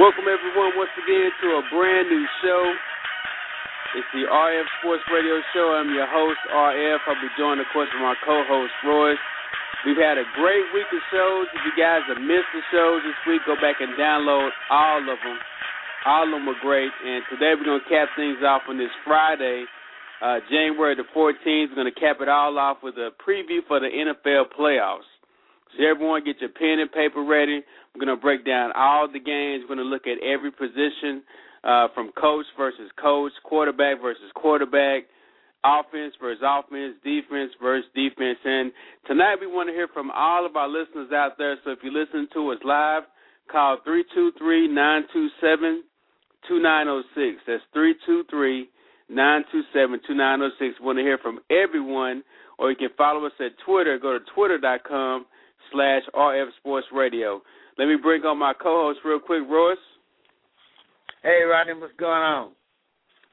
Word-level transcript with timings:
Welcome 0.00 0.32
everyone 0.32 0.72
once 0.80 0.96
again 0.96 1.28
to 1.44 1.60
a 1.60 1.62
brand 1.68 2.08
new 2.08 2.24
show. 2.40 2.62
It's 4.00 4.08
the 4.16 4.24
RF 4.32 4.64
Sports 4.80 5.04
Radio 5.12 5.44
Show. 5.52 5.76
I'm 5.76 5.92
your 5.92 6.08
host, 6.08 6.40
RF. 6.48 7.04
I'll 7.04 7.20
be 7.20 7.28
joined, 7.36 7.60
of 7.60 7.68
course, 7.68 7.92
by 7.92 8.00
my 8.00 8.16
co-host, 8.24 8.72
Royce. 8.80 9.20
We've 9.84 10.00
had 10.00 10.16
a 10.16 10.24
great 10.40 10.64
week 10.72 10.88
of 10.88 11.04
shows. 11.12 11.52
If 11.52 11.68
you 11.68 11.76
guys 11.76 12.00
have 12.08 12.16
missed 12.16 12.48
the 12.56 12.64
shows 12.72 13.04
this 13.04 13.20
week, 13.28 13.44
go 13.44 13.60
back 13.60 13.84
and 13.84 13.92
download 14.00 14.48
all 14.72 15.04
of 15.04 15.20
them. 15.20 15.36
All 16.08 16.24
of 16.24 16.32
them 16.32 16.48
were 16.48 16.56
great. 16.64 16.96
And 17.04 17.20
today 17.28 17.52
we're 17.52 17.68
going 17.68 17.84
to 17.84 17.90
cap 17.92 18.08
things 18.16 18.40
off 18.40 18.64
on 18.72 18.80
this 18.80 18.96
Friday, 19.04 19.68
uh, 20.24 20.40
January 20.48 20.96
the 20.96 21.04
14th. 21.12 21.76
We're 21.76 21.76
going 21.76 21.92
to 21.92 22.00
cap 22.00 22.24
it 22.24 22.28
all 22.32 22.56
off 22.56 22.80
with 22.80 22.96
a 22.96 23.12
preview 23.20 23.60
for 23.68 23.84
the 23.84 23.92
NFL 23.92 24.56
playoffs. 24.56 25.12
So 25.76 25.84
everyone 25.84 26.24
get 26.24 26.40
your 26.40 26.56
pen 26.56 26.80
and 26.80 26.90
paper 26.90 27.20
ready. 27.20 27.60
We're 27.94 28.04
going 28.06 28.16
to 28.16 28.20
break 28.22 28.46
down 28.46 28.72
all 28.76 29.08
the 29.10 29.18
games. 29.18 29.64
We're 29.64 29.74
going 29.74 29.84
to 29.86 29.90
look 29.90 30.06
at 30.06 30.22
every 30.22 30.50
position 30.52 31.22
uh, 31.64 31.88
from 31.94 32.12
coach 32.12 32.46
versus 32.56 32.90
coach, 33.00 33.32
quarterback 33.44 34.00
versus 34.00 34.30
quarterback, 34.34 35.04
offense 35.64 36.14
versus 36.20 36.42
offense, 36.46 36.94
defense 37.04 37.52
versus 37.60 37.90
defense. 37.94 38.38
And 38.44 38.72
tonight 39.06 39.36
we 39.40 39.46
want 39.46 39.68
to 39.68 39.74
hear 39.74 39.88
from 39.92 40.10
all 40.12 40.46
of 40.46 40.56
our 40.56 40.68
listeners 40.68 41.10
out 41.12 41.32
there. 41.36 41.56
So 41.64 41.72
if 41.72 41.80
you 41.82 41.90
listen 41.92 42.28
to 42.34 42.52
us 42.52 42.58
live, 42.64 43.02
call 43.50 43.78
323-927-2906. 43.86 45.82
That's 47.46 47.62
323-927-2906. 47.76 48.70
We 50.60 50.72
want 50.80 50.98
to 50.98 51.02
hear 51.02 51.18
from 51.18 51.40
everyone. 51.50 52.22
Or 52.58 52.70
you 52.70 52.76
can 52.76 52.90
follow 52.96 53.24
us 53.26 53.32
at 53.40 53.52
Twitter. 53.64 53.98
Go 53.98 54.18
to 54.18 54.24
twitter.com 54.34 55.26
slash 55.72 56.02
RF 56.14 56.48
Sports 56.58 56.86
Radio. 56.92 57.42
Let 57.80 57.88
me 57.88 57.96
bring 57.96 58.20
on 58.28 58.36
my 58.36 58.52
co-host 58.52 59.00
real 59.06 59.20
quick, 59.20 59.40
Royce. 59.48 59.78
Hey, 61.22 61.40
Rodney, 61.48 61.72
what's 61.80 61.96
going 61.96 62.12
on? 62.12 62.52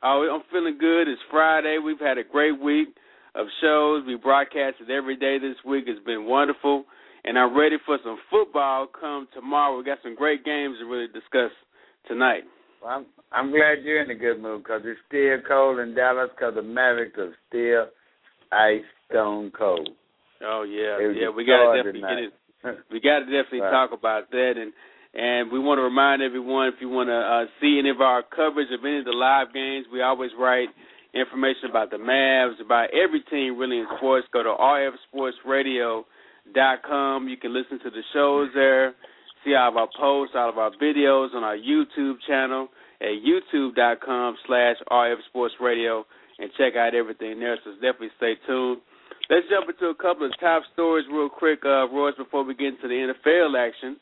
Oh, 0.02 0.24
I'm 0.24 0.42
feeling 0.50 0.78
good. 0.80 1.10
It's 1.10 1.20
Friday. 1.30 1.80
We've 1.84 2.00
had 2.00 2.18
a 2.18 2.24
great 2.24 2.56
week 2.58 2.88
of 3.36 3.48
shows. 3.60 4.06
We 4.08 4.16
broadcasted 4.16 4.90
every 4.90 5.18
day 5.18 5.36
this 5.38 5.58
week. 5.68 5.84
It's 5.88 6.00
been 6.06 6.24
wonderful, 6.24 6.86
and 7.26 7.38
I'm 7.38 7.60
ready 7.60 7.76
for 7.86 8.00
some 8.06 8.20
football. 8.32 8.88
Come 8.88 9.28
tomorrow, 9.34 9.78
we 9.78 9.84
got 9.84 9.98
some 10.02 10.16
great 10.16 10.46
games 10.46 10.78
to 10.80 10.86
really 10.86 11.08
discuss 11.08 11.52
tonight. 12.08 12.44
Well, 12.82 13.04
I'm 13.04 13.06
I'm 13.34 13.52
glad 13.52 13.84
you're 13.84 14.02
in 14.02 14.12
a 14.12 14.16
good 14.16 14.42
mood 14.42 14.64
because 14.64 14.84
it's 14.86 15.02
still 15.10 15.44
cold 15.46 15.80
in 15.80 15.94
Dallas 15.94 16.30
because 16.34 16.56
the 16.56 16.64
Mavericks 16.64 17.20
are 17.20 17.36
still 17.50 17.92
ice 18.54 18.88
stone 19.10 19.52
cold. 19.52 19.90
Oh 20.40 20.64
yeah, 20.64 21.04
yeah. 21.20 21.28
We 21.36 21.44
got 21.44 21.68
to 21.68 21.84
definitely 21.84 22.00
get 22.00 22.32
it. 22.32 22.34
We 22.92 23.00
got 23.00 23.20
to 23.20 23.26
definitely 23.26 23.62
right. 23.62 23.72
talk 23.72 23.92
about 23.94 24.32
that, 24.32 24.54
and 24.58 24.74
and 25.14 25.50
we 25.52 25.60
want 25.60 25.78
to 25.80 25.84
remind 25.84 26.22
everyone 26.22 26.68
if 26.68 26.76
you 26.82 26.90
want 26.90 27.08
to 27.10 27.16
uh, 27.16 27.46
see 27.62 27.80
any 27.80 27.90
of 27.90 28.02
our 28.02 28.22
coverage 28.24 28.68
of 28.72 28.84
any 28.86 29.00
of 29.00 29.06
the 29.06 29.12
live 29.12 29.54
games, 29.54 29.86
we 29.92 30.02
always 30.02 30.32
write 30.38 30.68
information 31.14 31.70
about 31.70 31.90
the 31.90 31.98
Mavs, 31.98 32.60
about 32.62 32.90
every 32.94 33.22
team 33.30 33.58
really 33.58 33.80
in 33.80 33.88
sports. 33.98 34.28
Go 34.32 34.44
to 34.44 34.50
rfsportsradio.com. 34.50 37.28
You 37.28 37.38
can 37.38 37.54
listen 37.54 37.80
to 37.80 37.90
the 37.90 38.04
shows 38.14 38.50
there, 38.54 38.94
see 39.44 39.56
all 39.56 39.70
of 39.70 39.78
our 39.78 39.90
posts, 39.98 40.36
all 40.38 40.50
of 40.50 40.58
our 40.58 40.72
videos 40.82 41.34
on 41.34 41.44
our 41.44 41.58
YouTube 41.58 42.20
channel 42.28 42.70
at 43.02 43.14
youtube.com 43.24 44.38
slash 44.46 44.76
rfsportsradio 44.92 46.04
and 46.40 46.52
check 46.58 46.76
out 46.76 46.96
everything 46.96 47.40
there. 47.40 47.58
So 47.64 47.74
definitely 47.76 48.10
stay 48.18 48.34
tuned. 48.46 48.82
Let's 49.30 49.46
jump 49.52 49.68
into 49.68 49.92
a 49.92 49.96
couple 49.96 50.26
of 50.26 50.32
top 50.40 50.64
stories 50.74 51.06
real 51.12 51.28
quick, 51.28 51.60
uh, 51.66 51.88
Royce, 51.92 52.16
before 52.18 52.44
we 52.44 52.56
get 52.56 52.80
into 52.80 52.88
the 52.88 53.12
NFL 53.12 53.60
action. 53.60 53.98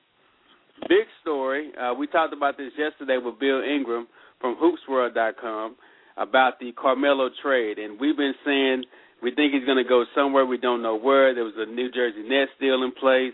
Big 0.87 1.09
story. 1.21 1.71
Uh, 1.73 1.93
we 1.97 2.05
talked 2.05 2.33
about 2.33 2.57
this 2.57 2.71
yesterday 2.77 3.17
with 3.17 3.39
Bill 3.39 3.61
Ingram 3.63 4.07
from 4.39 4.55
HoopsWorld.com 4.61 5.75
about 6.17 6.59
the 6.59 6.71
Carmelo 6.73 7.29
trade, 7.41 7.79
and 7.79 7.99
we've 7.99 8.17
been 8.17 8.35
saying 8.45 8.83
we 9.23 9.33
think 9.33 9.53
he's 9.53 9.65
going 9.65 9.81
to 9.81 9.87
go 9.87 10.05
somewhere. 10.13 10.45
We 10.45 10.57
don't 10.57 10.83
know 10.83 10.97
where. 10.97 11.33
There 11.33 11.43
was 11.43 11.57
a 11.57 11.65
New 11.65 11.89
Jersey 11.91 12.21
Nets 12.21 12.51
deal 12.59 12.83
in 12.83 12.91
place. 12.91 13.33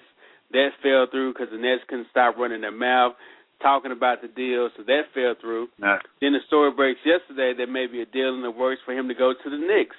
That 0.54 0.70
fell 0.82 1.08
through 1.12 1.34
because 1.34 1.48
the 1.52 1.58
Nets 1.58 1.84
couldn't 1.90 2.08
stop 2.12 2.38
running 2.38 2.62
their 2.62 2.72
mouth 2.72 3.14
talking 3.62 3.92
about 3.92 4.22
the 4.22 4.28
deal, 4.28 4.70
so 4.76 4.84
that 4.84 5.04
fell 5.14 5.36
through. 5.40 5.68
Nah. 5.78 6.00
Then 6.20 6.34
the 6.34 6.40
story 6.48 6.72
breaks 6.72 7.00
yesterday 7.06 7.54
that 7.58 7.72
may 7.72 7.86
be 7.86 8.02
a 8.02 8.06
deal 8.06 8.34
in 8.34 8.42
the 8.42 8.52
works 8.52 8.82
for 8.86 8.94
him 8.94 9.08
to 9.08 9.14
go 9.14 9.34
to 9.34 9.50
the 9.50 9.58
Knicks. 9.58 9.96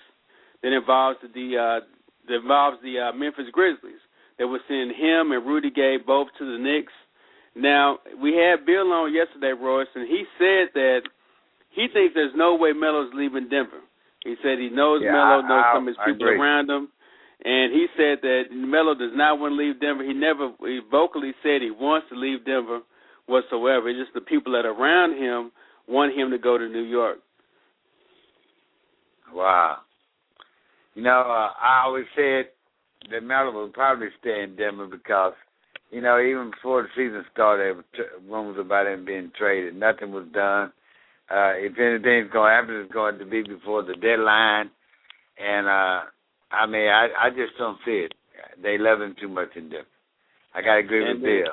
That 0.63 0.73
involves 0.73 1.19
the 1.23 1.49
uh, 1.59 1.81
that 2.29 2.35
involves 2.37 2.79
the 2.83 2.99
uh, 2.99 3.13
Memphis 3.13 3.51
Grizzlies. 3.53 4.01
They 4.39 4.45
were 4.45 4.61
sending 4.69 4.97
him 4.97 5.33
and 5.33 5.47
Rudy 5.47 5.71
Gay 5.71 5.97
both 6.05 6.29
to 6.39 6.45
the 6.45 6.59
Knicks. 6.63 6.93
Now 7.55 7.99
we 8.21 8.35
had 8.35 8.65
Bill 8.65 8.93
on 8.93 9.13
yesterday, 9.13 9.53
Royce, 9.53 9.91
and 9.95 10.09
he 10.09 10.25
said 10.39 10.73
that 10.75 11.03
he 11.71 11.87
thinks 11.93 12.15
there's 12.15 12.33
no 12.37 12.55
way 12.55 12.73
Melo's 12.73 13.13
leaving 13.15 13.49
Denver. 13.49 13.81
He 14.25 14.37
said 14.43 14.59
he 14.59 14.71
knows 14.71 15.03
Yeah, 15.03 15.13
Melo, 15.13 15.43
knows 15.43 15.65
I- 15.67 15.75
some 15.75 15.89
of 15.89 15.95
his 15.95 15.97
people 16.07 16.29
around 16.29 16.71
him, 16.71 16.89
and 17.45 17.73
he 17.73 17.87
said 17.97 18.23
that 18.23 18.45
Melo 18.53 18.95
does 18.95 19.13
not 19.15 19.39
want 19.41 19.53
to 19.53 19.57
leave 19.57 19.81
Denver. 19.81 20.05
He 20.05 20.15
never 20.15 20.53
he 20.61 20.81
vocally 20.91 21.35
said 21.43 21.61
he 21.61 21.71
wants 21.71 22.09
to 22.11 22.15
leave 22.15 22.45
Denver 22.45 22.81
whatsoever. 23.27 23.89
It's 23.89 23.99
just 23.99 24.15
the 24.15 24.21
people 24.21 24.53
that 24.53 24.65
are 24.65 24.73
around 24.73 25.19
him 25.19 25.51
want 25.89 26.17
him 26.17 26.31
to 26.31 26.39
go 26.39 26.57
to 26.57 26.69
New 26.69 26.85
York. 26.85 27.19
Wow. 29.33 29.79
You 30.95 31.03
know, 31.03 31.21
uh, 31.21 31.51
I 31.61 31.83
always 31.85 32.05
said 32.15 32.47
that 33.11 33.23
Melo 33.23 33.63
would 33.63 33.73
probably 33.73 34.09
stay 34.21 34.43
in 34.43 34.57
Denver 34.57 34.87
because, 34.87 35.33
you 35.91 36.01
know, 36.01 36.21
even 36.21 36.51
before 36.51 36.83
the 36.83 36.89
season 36.97 37.25
started, 37.33 37.77
there 37.97 38.05
were 38.29 38.37
rumors 38.37 38.59
about 38.61 38.87
him 38.87 39.05
being 39.05 39.33
traded. 39.37 39.75
Nothing 39.75 40.13
was 40.13 40.27
done. 40.33 40.73
Uh, 41.31 41.55
if 41.57 41.79
anything's 41.79 42.31
going 42.33 42.51
to 42.51 42.55
happen, 42.55 42.75
it's 42.85 42.93
going 42.93 43.19
to 43.19 43.25
be 43.25 43.43
before 43.43 43.83
the 43.83 43.95
deadline. 43.95 44.71
And, 45.39 45.67
uh, 45.67 46.01
I 46.53 46.67
mean, 46.67 46.89
I, 46.89 47.09
I 47.19 47.31
just 47.31 47.57
don't 47.59 47.79
see 47.85 48.05
it. 48.07 48.13
They 48.63 48.77
love 48.79 49.01
him 49.01 49.17
too 49.21 49.29
much 49.29 49.49
in 49.57 49.71
Denver. 49.71 49.87
I 50.55 50.61
got 50.61 50.75
to 50.75 50.81
agree 50.81 51.09
And 51.09 51.21
with 51.21 51.23
then- 51.23 51.43
Bill. 51.45 51.53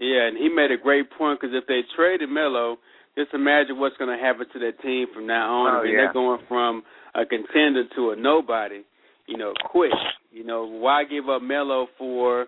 Yeah, 0.00 0.28
and 0.28 0.36
he 0.38 0.48
made 0.48 0.70
a 0.70 0.76
great 0.80 1.10
point 1.10 1.40
because 1.40 1.56
if 1.56 1.66
they 1.66 1.80
traded 1.96 2.30
Melo, 2.30 2.78
just 3.18 3.34
imagine 3.34 3.80
what's 3.80 3.96
going 3.96 4.16
to 4.16 4.22
happen 4.22 4.46
to 4.52 4.58
that 4.60 4.80
team 4.80 5.06
from 5.12 5.26
now 5.26 5.66
on. 5.66 5.74
Oh, 5.74 5.78
I 5.80 5.82
mean, 5.82 5.92
yeah. 5.92 5.98
they're 6.06 6.12
going 6.12 6.40
from 6.46 6.82
a 7.14 7.26
contender 7.26 7.82
to 7.96 8.10
a 8.10 8.16
nobody, 8.16 8.82
you 9.26 9.36
know, 9.36 9.52
quick. 9.64 9.90
You 10.30 10.44
know, 10.44 10.64
why 10.66 11.02
give 11.04 11.28
up 11.28 11.42
Melo 11.42 11.88
for, 11.98 12.46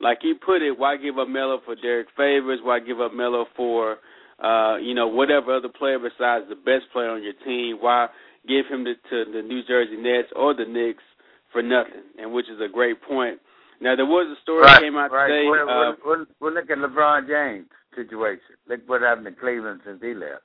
like 0.00 0.18
he 0.22 0.34
put 0.34 0.62
it, 0.62 0.78
why 0.78 0.96
give 0.96 1.18
up 1.18 1.28
Melo 1.28 1.60
for 1.64 1.74
Derrick 1.74 2.06
Favors? 2.16 2.60
Why 2.62 2.78
give 2.78 3.00
up 3.00 3.12
Melo 3.12 3.46
for, 3.56 3.98
uh, 4.42 4.76
you 4.76 4.94
know, 4.94 5.08
whatever 5.08 5.56
other 5.56 5.68
player 5.68 5.98
besides 5.98 6.44
the 6.48 6.54
best 6.54 6.86
player 6.92 7.10
on 7.10 7.22
your 7.22 7.34
team? 7.44 7.78
Why 7.80 8.06
give 8.46 8.66
him 8.70 8.84
to, 8.84 8.94
to 8.94 9.32
the 9.32 9.42
New 9.42 9.62
Jersey 9.66 9.96
Nets 9.96 10.28
or 10.36 10.54
the 10.54 10.66
Knicks 10.66 11.02
for 11.50 11.62
nothing? 11.62 12.06
And 12.18 12.32
which 12.32 12.46
is 12.46 12.60
a 12.60 12.72
great 12.72 13.02
point. 13.02 13.40
Now 13.80 13.96
there 13.96 14.06
was 14.06 14.30
a 14.30 14.40
story 14.42 14.62
right, 14.62 14.78
that 14.78 14.82
came 14.82 14.96
out 14.96 15.10
right. 15.10 15.26
today. 15.26 15.48
Well, 15.50 15.66
uh, 15.66 15.66
well, 15.66 15.96
well, 16.06 16.26
well, 16.38 16.54
look 16.54 16.70
at 16.70 16.78
LeBron 16.78 17.26
James' 17.26 17.66
situation. 17.94 18.56
Look 18.68 18.80
what 18.86 19.02
happened 19.02 19.26
to 19.26 19.32
Cleveland 19.32 19.80
since 19.84 20.00
he 20.02 20.14
left. 20.14 20.42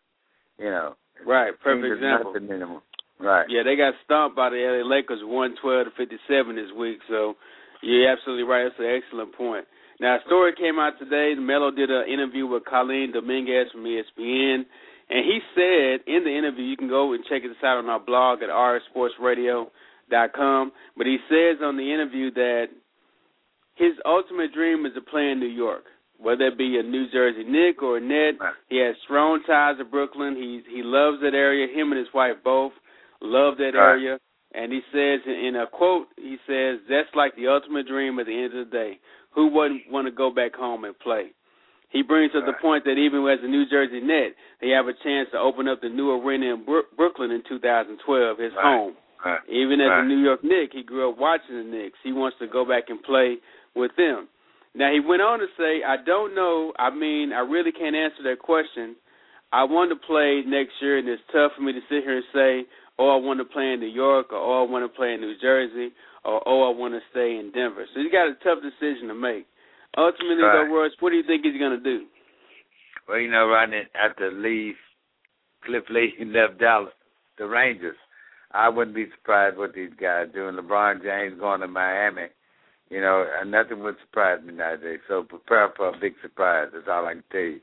You 0.58 0.70
know, 0.72 0.96
Right, 1.26 1.54
perfect 1.64 1.94
example. 1.98 2.34
nothing 2.34 2.52
anymore. 2.52 2.82
Right. 3.20 3.46
Yeah, 3.50 3.64
they 3.64 3.76
got 3.76 3.94
stomped 4.06 4.36
by 4.36 4.50
the 4.50 4.58
LA 4.62 4.84
Lakers, 4.88 5.22
one 5.24 5.56
twelve 5.62 5.86
to 5.86 5.92
fifty 5.98 6.18
seven 6.28 6.56
this 6.56 6.72
week. 6.78 7.00
So, 7.10 7.36
You're 7.82 8.10
absolutely 8.12 8.44
right. 8.44 8.64
That's 8.70 8.80
an 8.80 8.86
excellent 9.02 9.34
point. 9.34 9.66
Now, 10.00 10.18
a 10.18 10.20
story 10.28 10.54
came 10.56 10.78
out 10.78 11.00
today. 11.00 11.34
Melo 11.38 11.72
did 11.72 11.90
an 11.90 12.08
interview 12.08 12.46
with 12.46 12.66
Colleen 12.66 13.12
Dominguez 13.14 13.72
from 13.72 13.84
ESPN, 13.84 14.64
and 15.10 15.26
he 15.26 15.40
said 15.56 16.02
in 16.06 16.24
the 16.24 16.38
interview, 16.38 16.66
you 16.66 16.78
can 16.78 16.88
go 16.90 17.14
and 17.14 17.26
check 17.26 17.42
this 17.42 17.58
out 17.64 17.78
on 17.78 17.90
our 17.90 18.00
blog 18.00 18.44
at 18.44 18.50
rsportsradio.com. 18.50 20.72
But 20.96 21.08
he 21.08 21.18
says 21.30 21.58
on 21.64 21.78
the 21.78 21.92
interview 21.94 22.30
that 22.34 22.68
his 23.76 23.94
ultimate 24.06 24.54
dream 24.54 24.86
is 24.86 24.94
to 24.94 25.02
play 25.02 25.32
in 25.32 25.40
New 25.40 25.48
York, 25.48 25.86
whether 26.20 26.48
it 26.48 26.58
be 26.58 26.78
a 26.80 26.84
New 26.84 27.10
Jersey 27.12 27.44
Knick 27.44 27.82
or 27.82 27.98
a 27.98 28.02
Net. 28.02 28.40
He 28.70 28.78
has 28.80 28.96
strong 29.04 29.42
ties 29.46 29.78
to 29.78 29.86
Brooklyn. 29.86 30.36
He 30.36 30.62
he 30.74 30.82
loves 30.84 31.22
that 31.22 31.34
area. 31.34 31.68
Him 31.68 31.92
and 31.92 32.00
his 32.00 32.14
wife 32.14 32.38
both 32.44 32.74
love 33.22 33.58
that 33.58 33.74
right. 33.76 33.92
area. 33.92 34.20
And 34.54 34.72
he 34.72 34.82
says 34.92 35.22
in 35.26 35.56
a 35.56 35.68
quote, 35.68 36.08
he 36.16 36.38
says, 36.48 36.80
"That's 36.90 37.14
like 37.16 37.36
the 37.36 37.48
ultimate 37.48 37.88
dream 37.88 38.20
at 38.20 38.26
the 38.26 38.34
end 38.34 38.58
of 38.58 38.70
the 38.70 38.72
day. 38.72 39.00
Who 39.36 39.48
wouldn't 39.48 39.92
want 39.92 40.08
to 40.08 40.12
go 40.12 40.32
back 40.32 40.56
home 40.56 40.86
and 40.86 40.98
play?" 41.00 41.32
He 41.90 42.02
brings 42.02 42.32
up 42.36 42.44
right. 42.44 42.52
the 42.52 42.62
point 42.62 42.84
that 42.84 43.00
even 43.00 43.24
as 43.28 43.40
a 43.44 43.48
New 43.48 43.66
Jersey 43.70 44.02
Net, 44.02 44.36
they 44.60 44.70
have 44.70 44.88
a 44.88 44.94
chance 45.04 45.30
to 45.32 45.40
open 45.40 45.68
up 45.68 45.80
the 45.82 45.90
new 45.90 46.12
arena 46.12 46.54
in 46.54 46.66
Brooklyn 46.66 47.32
in 47.32 47.44
2012, 47.48 48.38
his 48.38 48.52
right. 48.54 48.64
home. 48.64 48.96
Even 49.50 49.82
as 49.82 49.90
a 49.92 50.06
New 50.06 50.20
York 50.20 50.44
Knick, 50.44 50.72
he 50.74 50.84
grew 50.84 51.10
up 51.10 51.18
watching 51.18 51.58
the 51.58 51.64
Knicks. 51.64 51.98
He 52.04 52.14
wants 52.14 52.38
to 52.40 52.48
go 52.48 52.66
back 52.66 52.90
and 52.90 53.02
play 53.02 53.38
with 53.76 53.92
them. 53.98 54.28
Now 54.78 54.94
he 54.94 55.02
went 55.02 55.22
on 55.22 55.40
to 55.40 55.48
say, 55.58 55.82
"I 55.84 55.98
don't 55.98 56.36
know. 56.36 56.72
I 56.78 56.94
mean, 56.94 57.34
I 57.34 57.40
really 57.40 57.72
can't 57.72 57.96
answer 57.96 58.22
that 58.24 58.40
question. 58.40 58.96
I 59.52 59.64
want 59.64 59.90
to 59.92 60.08
play 60.08 60.44
next 60.46 60.74
year, 60.82 60.98
and 60.98 61.08
it's 61.08 61.22
tough 61.32 61.54
for 61.56 61.62
me 61.62 61.74
to 61.74 61.80
sit 61.90 62.04
here 62.04 62.18
and 62.18 62.26
say, 62.34 62.70
oh, 63.00 63.16
I 63.16 63.20
want 63.24 63.40
to 63.40 63.46
play 63.46 63.72
in 63.74 63.80
New 63.80 63.88
York, 63.88 64.34
or 64.34 64.38
oh, 64.38 64.68
I 64.68 64.70
want 64.70 64.84
to 64.84 64.96
play 64.96 65.14
in 65.14 65.22
New 65.22 65.36
Jersey, 65.40 65.94
or 66.26 66.42
oh, 66.46 66.74
I 66.74 66.78
want 66.78 66.94
to 66.94 67.00
stay 67.12 67.38
in 67.38 67.52
Denver. 67.54 67.86
So 67.94 68.02
he's 68.02 68.12
got 68.12 68.28
a 68.28 68.36
tough 68.44 68.60
decision 68.62 69.08
to 69.08 69.16
make. 69.16 69.46
Ultimately, 69.98 70.44
right. 70.44 70.68
though, 70.68 70.74
Royce, 70.74 70.92
what 71.00 71.12
do 71.12 71.16
you 71.16 71.24
think 71.26 71.46
he's 71.46 71.60
going 71.60 71.78
to 71.78 71.84
do? 71.84 72.06
Well, 73.08 73.20
you 73.20 73.32
know, 73.32 73.48
right 73.48 73.70
after 73.96 74.32
Lee, 74.32 74.76
Cliff 75.66 75.84
Lee 75.90 76.14
left 76.20 76.60
Dallas, 76.60 76.94
the 77.38 77.48
Rangers, 77.48 77.96
I 78.52 78.70
wouldn't 78.70 78.96
be 78.96 79.08
surprised 79.16 79.58
what 79.58 79.74
these 79.74 79.92
guys 80.00 80.28
do. 80.34 80.48
And 80.48 80.58
LeBron 80.58 81.04
James 81.04 81.40
going 81.40 81.62
to 81.62 81.68
Miami, 81.68 82.28
you 82.90 83.02
know, 83.02 83.26
nothing 83.46 83.84
would 83.84 83.96
surprise 84.06 84.40
me 84.46 84.54
nowadays. 84.54 85.00
So 85.08 85.24
prepare 85.24 85.70
for 85.76 85.90
a 85.90 86.00
big 86.00 86.14
surprise. 86.22 86.70
That's 86.74 86.88
all 86.90 87.06
I 87.06 87.14
can 87.14 87.24
tell 87.32 87.42
you. 87.42 87.60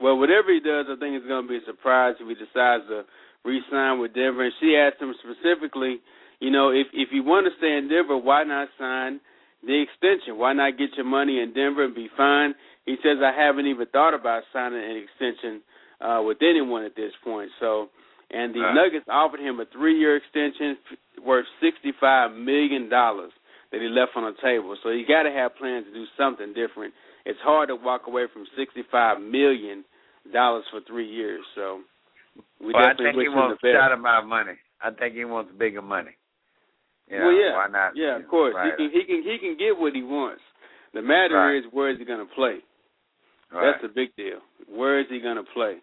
Well, 0.00 0.18
whatever 0.18 0.52
he 0.52 0.60
does, 0.60 0.86
I 0.90 0.98
think 0.98 1.14
it's 1.14 1.26
going 1.26 1.44
to 1.44 1.48
be 1.48 1.58
a 1.58 1.66
surprise 1.66 2.16
if 2.20 2.26
he 2.26 2.34
decides 2.34 2.84
to 2.88 3.04
re-sign 3.44 4.00
with 4.00 4.14
Denver. 4.14 4.44
And 4.44 4.52
she 4.60 4.76
asked 4.76 5.00
him 5.00 5.14
specifically, 5.22 6.00
you 6.40 6.50
know, 6.50 6.70
if 6.70 6.88
if 6.92 7.08
you 7.12 7.22
want 7.22 7.46
to 7.46 7.56
stay 7.58 7.78
in 7.78 7.88
Denver, 7.88 8.18
why 8.18 8.42
not 8.42 8.68
sign 8.78 9.20
the 9.62 9.80
extension? 9.80 10.36
Why 10.36 10.52
not 10.52 10.76
get 10.76 10.90
your 10.96 11.06
money 11.06 11.40
in 11.40 11.54
Denver 11.54 11.84
and 11.84 11.94
be 11.94 12.08
fine? 12.16 12.54
He 12.84 12.96
says, 13.02 13.18
I 13.22 13.32
haven't 13.32 13.66
even 13.66 13.86
thought 13.86 14.12
about 14.12 14.42
signing 14.52 14.82
an 14.82 14.98
extension 14.98 15.62
uh, 16.00 16.20
with 16.22 16.38
anyone 16.42 16.84
at 16.84 16.96
this 16.96 17.12
point. 17.22 17.50
So, 17.60 17.88
and 18.34 18.54
the 18.54 18.60
right. 18.60 18.74
Nuggets 18.74 19.06
offered 19.08 19.40
him 19.40 19.60
a 19.60 19.66
three-year 19.70 20.16
extension 20.16 20.76
worth 21.24 21.46
sixty-five 21.62 22.32
million 22.34 22.90
dollars 22.90 23.30
that 23.70 23.80
he 23.80 23.88
left 23.88 24.12
on 24.16 24.24
the 24.24 24.34
table. 24.42 24.76
So 24.82 24.90
you 24.90 25.06
got 25.06 25.22
to 25.22 25.30
have 25.30 25.56
plans 25.56 25.86
to 25.86 25.92
do 25.94 26.04
something 26.18 26.52
different 26.52 26.94
it's 27.24 27.40
hard 27.42 27.68
to 27.68 27.76
walk 27.76 28.02
away 28.06 28.24
from 28.32 28.44
sixty-five 28.56 29.20
million 29.20 29.84
dollars 30.32 30.64
for 30.70 30.80
three 30.86 31.08
years. 31.08 31.42
So 31.54 31.80
we 32.60 32.72
well, 32.72 32.84
definitely 32.84 33.06
I 33.06 33.08
think 33.08 33.16
wish 33.16 33.24
he 33.24 33.32
him 33.32 33.36
wants 33.36 33.60
the 33.62 33.68
best. 33.68 33.76
shot 33.80 33.92
amount 33.92 34.24
of 34.24 34.28
money. 34.28 34.56
I 34.82 34.90
think 34.90 35.14
he 35.14 35.24
wants 35.24 35.50
bigger 35.58 35.82
money. 35.82 36.12
You 37.08 37.18
know, 37.18 37.26
well, 37.26 37.36
yeah, 37.36 37.56
why 37.56 37.68
not? 37.68 37.92
yeah, 37.96 38.16
of 38.16 38.28
course. 38.28 38.54
Right. 38.54 38.72
He 38.76 38.88
can 38.88 38.90
he 38.92 39.04
can 39.04 39.22
he 39.22 39.38
can 39.38 39.56
get 39.56 39.76
what 39.78 39.94
he 39.94 40.02
wants. 40.02 40.42
The 40.92 41.02
matter 41.02 41.36
right. 41.36 41.58
is 41.58 41.64
where 41.72 41.90
is 41.90 41.98
he 41.98 42.04
going 42.04 42.24
to 42.24 42.32
play? 42.34 42.60
Right. 43.52 43.72
That's 43.72 43.84
a 43.84 43.92
big 43.92 44.14
deal. 44.16 44.40
Where 44.68 45.00
is 45.00 45.06
he 45.08 45.20
going 45.20 45.36
to 45.36 45.48
play? 45.54 45.76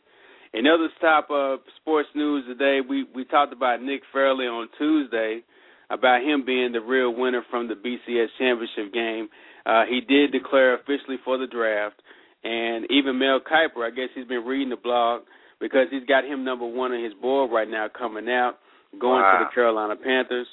In 0.54 0.68
other 0.68 0.90
top 1.00 1.30
uh, 1.32 1.58
sports 1.80 2.10
news 2.14 2.44
today, 2.46 2.80
we 2.88 3.06
we 3.16 3.24
talked 3.24 3.54
about 3.54 3.82
Nick 3.82 4.02
Fairley 4.12 4.48
on 4.48 4.68
Tuesday 4.78 5.44
about 5.90 6.22
him 6.24 6.46
being 6.46 6.72
the 6.74 6.82
real 6.82 7.14
winner 7.14 7.44
from 7.50 7.68
the 7.68 7.76
BCS 7.76 8.28
championship 8.38 8.94
game. 8.94 9.30
Uh, 9.66 9.84
he 9.90 10.02
did 10.02 10.32
declare 10.32 10.76
officially 10.76 11.18
for 11.24 11.38
the 11.38 11.48
draft, 11.48 12.02
and 12.44 12.86
even 12.92 13.20
Mel 13.20 13.40
Kiper, 13.40 13.86
I 13.86 13.92
guess 13.92 14.10
he's 14.14 14.28
been 14.28 14.44
reading 14.44 14.70
the 14.70 14.76
blog 14.76 15.22
because 15.60 15.88
he's 15.90 16.06
got 16.06 16.26
him 16.26 16.44
number 16.44 16.66
one 16.66 16.92
on 16.92 17.04
his 17.04 17.14
board 17.22 17.52
right 17.52 17.70
now, 17.70 17.88
coming 17.88 18.28
out, 18.28 18.56
going 19.00 19.22
wow. 19.22 19.40
to 19.40 19.46
the 19.46 19.56
Carolina 19.56 19.96
Panthers. 19.96 20.48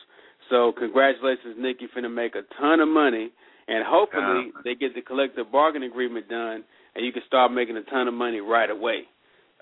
So 0.49 0.73
congratulations, 0.79 1.57
Nick! 1.59 1.79
You're 1.81 1.91
finna 1.91 2.13
make 2.13 2.37
a 2.37 2.43
ton 2.61 2.79
of 2.79 2.89
money, 2.89 3.31
and 3.67 3.85
hopefully 3.85 4.53
uh, 4.55 4.61
they 4.63 4.77
get 4.77 4.95
the 4.95 5.03
collective 5.03 5.51
bargaining 5.51 5.91
agreement 5.91 6.29
done, 6.29 6.63
and 6.95 7.05
you 7.05 7.11
can 7.11 7.23
start 7.27 7.53
making 7.53 7.77
a 7.77 7.83
ton 7.83 8.07
of 8.07 8.15
money 8.15 8.39
right 8.39 8.71
away. 8.71 9.09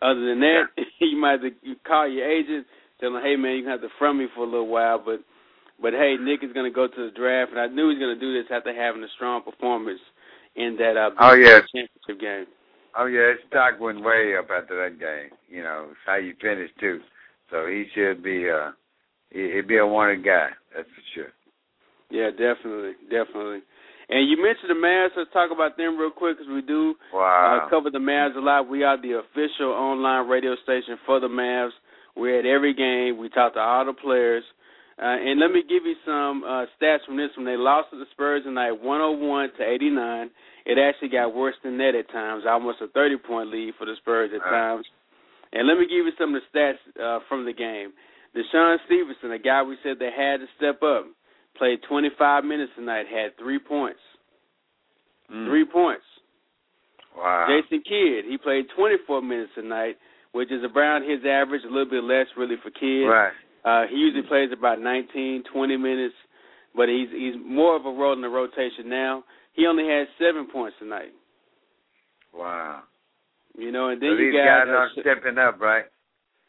Other 0.03 0.21
than 0.21 0.41
that, 0.41 0.65
you 1.01 1.17
might 1.17 1.43
have 1.43 1.53
to 1.53 1.75
call 1.87 2.09
your 2.09 2.29
agent, 2.29 2.67
tell 3.01 3.17
him, 3.17 3.23
"Hey 3.23 3.37
man, 3.37 3.57
you 3.57 3.69
have 3.69 3.81
to 3.81 3.89
front 3.99 4.19
me 4.19 4.27
for 4.35 4.45
a 4.45 4.51
little 4.51 4.69
while," 4.69 5.01
but 5.03 5.21
but 5.81 5.93
hey, 5.93 6.17
Nick 6.21 6.43
is 6.43 6.53
going 6.53 6.71
to 6.71 6.75
go 6.75 6.87
to 6.87 7.05
the 7.05 7.17
draft, 7.17 7.53
and 7.53 7.61
I 7.61 7.67
knew 7.67 7.89
he 7.89 7.97
was 7.97 7.99
going 8.01 8.15
to 8.15 8.21
do 8.21 8.33
this 8.33 8.51
after 8.51 8.75
having 8.75 9.03
a 9.03 9.13
strong 9.17 9.43
performance 9.43 10.01
in 10.57 10.77
that 10.79 10.97
uh, 10.97 11.11
oh, 11.21 11.35
yeah. 11.35 11.61
championship 11.61 12.21
game. 12.21 12.47
Oh 12.99 13.07
yeah, 13.07 13.37
his 13.37 13.45
stock 13.49 13.79
went 13.79 14.03
way 14.03 14.37
up 14.39 14.49
after 14.51 14.77
that 14.83 14.99
game. 14.99 15.37
You 15.49 15.63
know, 15.63 15.89
it's 15.91 16.01
how 16.07 16.17
you 16.17 16.35
finished 16.41 16.73
too. 16.81 17.01
So 17.51 17.67
he 17.67 17.85
should 17.95 18.23
be 18.23 18.49
uh 18.49 18.73
he'd 19.31 19.69
be 19.69 19.79
a 19.79 19.87
wanted 19.87 20.25
guy, 20.25 20.49
that's 20.75 20.89
for 20.89 21.05
sure. 21.15 21.33
Yeah, 22.11 22.31
definitely, 22.31 22.93
definitely. 23.11 23.61
And 24.09 24.31
you 24.31 24.37
mentioned 24.37 24.71
the 24.71 24.79
Mavs. 24.79 25.17
Let's 25.17 25.33
talk 25.33 25.51
about 25.51 25.77
them 25.77 25.99
real 25.99 26.11
quick 26.11 26.39
because 26.39 26.53
we 26.53 26.63
do 26.63 26.95
wow. 27.13 27.67
uh, 27.67 27.71
cover 27.71 27.91
the 27.91 27.99
Mavs 27.99 28.37
a 28.37 28.41
lot. 28.41 28.69
We 28.69 28.85
are 28.85 29.01
the 29.01 29.19
official 29.19 29.71
online 29.71 30.29
radio 30.29 30.55
station 30.63 30.97
for 31.05 31.19
the 31.19 31.27
Mavs. 31.27 31.75
We're 32.15 32.39
at 32.39 32.47
every 32.47 32.73
game. 32.73 33.19
We 33.19 33.29
talk 33.29 33.55
to 33.55 33.61
all 33.61 33.85
the 33.85 33.93
players. 33.93 34.45
Uh, 34.99 35.13
and 35.13 35.41
let 35.41 35.51
me 35.51 35.61
give 35.61 35.85
you 35.85 35.95
some 36.07 36.43
uh, 36.45 36.65
stats 36.81 37.05
from 37.05 37.19
this. 37.19 37.29
one. 37.37 37.45
they 37.45 37.57
lost 37.57 37.91
to 37.91 37.99
the 37.99 38.07
Spurs 38.13 38.45
tonight, 38.45 38.73
101 38.73 39.51
to 39.59 39.63
89, 39.63 40.31
it 40.65 40.79
actually 40.79 41.11
got 41.11 41.35
worse 41.35 41.55
than 41.63 41.77
that 41.79 41.95
at 41.95 42.11
times, 42.11 42.45
almost 42.49 42.81
a 42.81 42.89
30 42.89 43.19
point 43.19 43.51
lead 43.51 43.75
for 43.79 43.85
the 43.85 43.95
Spurs 44.01 44.31
at 44.35 44.41
times. 44.49 44.87
And 45.53 45.69
let 45.69 45.77
me 45.77 45.85
give 45.85 46.09
you 46.09 46.13
some 46.19 46.35
of 46.35 46.41
the 46.41 46.49
stats 46.49 46.81
uh, 46.97 47.21
from 47.29 47.45
the 47.45 47.53
game. 47.53 47.93
DeShawn 48.35 48.77
Stevenson, 48.87 49.33
a 49.33 49.39
guy 49.39 49.63
we 49.63 49.77
said 49.83 49.97
they 49.99 50.11
had 50.17 50.39
to 50.39 50.47
step 50.57 50.83
up, 50.83 51.07
played 51.59 51.79
25 51.89 52.45
minutes 52.45 52.73
tonight, 52.77 53.07
had 53.11 53.37
three 53.39 53.59
points. 53.59 54.01
Mm. 55.33 55.49
Three 55.49 55.65
points. 55.65 56.05
Wow. 57.17 57.47
Jason 57.49 57.83
Kidd, 57.83 58.25
he 58.29 58.37
played 58.37 58.67
24 58.77 59.23
minutes 59.23 59.53
tonight, 59.55 59.97
which 60.33 60.53
is 60.53 60.63
around 60.75 61.09
his 61.09 61.21
average, 61.27 61.63
a 61.65 61.73
little 61.73 61.89
bit 61.89 62.05
less 62.05 62.27
really 62.37 62.57
for 62.63 62.71
Kidd. 62.71 63.09
Right. 63.09 63.33
Uh, 63.65 63.87
he 63.91 63.97
usually 63.97 64.23
plays 64.29 64.51
about 64.57 64.81
19, 64.81 65.45
20 65.53 65.77
minutes, 65.77 66.15
but 66.77 66.89
he's 66.89 67.09
he's 67.11 67.35
more 67.45 67.75
of 67.75 67.85
a 67.87 67.91
role 67.91 68.13
in 68.13 68.21
the 68.21 68.29
rotation 68.29 68.87
now. 68.87 69.25
He 69.55 69.67
only 69.67 69.85
had 69.85 70.07
seven 70.21 70.47
points 70.53 70.77
tonight. 70.79 71.11
Wow. 72.33 72.83
You 73.59 73.73
know, 73.73 73.89
and 73.89 74.01
then 74.01 74.11
so 74.13 74.21
you 74.21 74.31
these 74.31 74.39
got 74.39 74.67
guys 74.67 74.69
aren't 74.69 74.93
stepping 75.01 75.39
up, 75.39 75.59
right? 75.59 75.85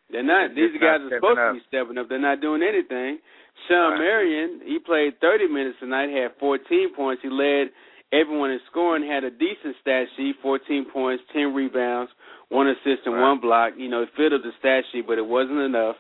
They're 0.10 0.24
not. 0.24 0.56
These 0.56 0.72
guys 0.80 1.02
not 1.04 1.12
are 1.12 1.18
supposed 1.20 1.38
stepping 1.38 1.54
to 1.54 1.60
be 1.60 1.66
stepping 1.68 1.98
up. 1.98 2.08
They're 2.10 2.20
not 2.20 2.40
doing 2.42 2.64
anything. 2.64 3.20
Shawn 3.68 3.94
Right. 3.94 4.00
Marion, 4.00 4.62
he 4.64 4.80
played 4.80 5.20
30 5.20 5.48
minutes 5.48 5.80
tonight, 5.80 6.10
had 6.10 6.32
14 6.40 6.94
points. 6.96 7.22
He 7.22 7.30
led 7.30 7.72
everyone 8.14 8.52
in 8.52 8.60
scoring, 8.72 9.04
had 9.04 9.24
a 9.24 9.32
decent 9.32 9.76
stat 9.82 10.08
sheet, 10.16 10.36
14 10.42 10.86
points, 10.86 11.24
10 11.34 11.54
rebounds, 11.54 12.12
one 12.50 12.68
assist, 12.68 13.06
and 13.06 13.16
Right. 13.16 13.22
one 13.22 13.40
block. 13.40 13.74
You 13.76 13.90
know, 13.90 14.02
he 14.02 14.08
filled 14.16 14.34
up 14.34 14.44
the 14.44 14.54
stat 14.60 14.86
sheet, 14.92 15.06
but 15.08 15.18
it 15.18 15.26
wasn't 15.26 15.60
enough. 15.60 15.98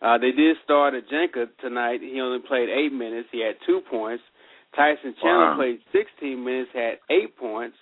Uh, 0.00 0.16
they 0.18 0.30
did 0.30 0.56
start 0.62 0.94
Ajinça 0.94 1.48
tonight. 1.58 2.00
He 2.00 2.20
only 2.20 2.38
played 2.38 2.68
eight 2.68 2.92
minutes. 2.92 3.28
He 3.32 3.40
had 3.40 3.60
two 3.66 3.80
points. 3.80 4.22
Tyson 4.76 5.14
Chandler 5.20 5.46
Wow. 5.50 5.56
played 5.56 5.80
16 5.90 6.44
minutes, 6.44 6.70
had 6.72 7.00
eight 7.10 7.34
points. 7.36 7.76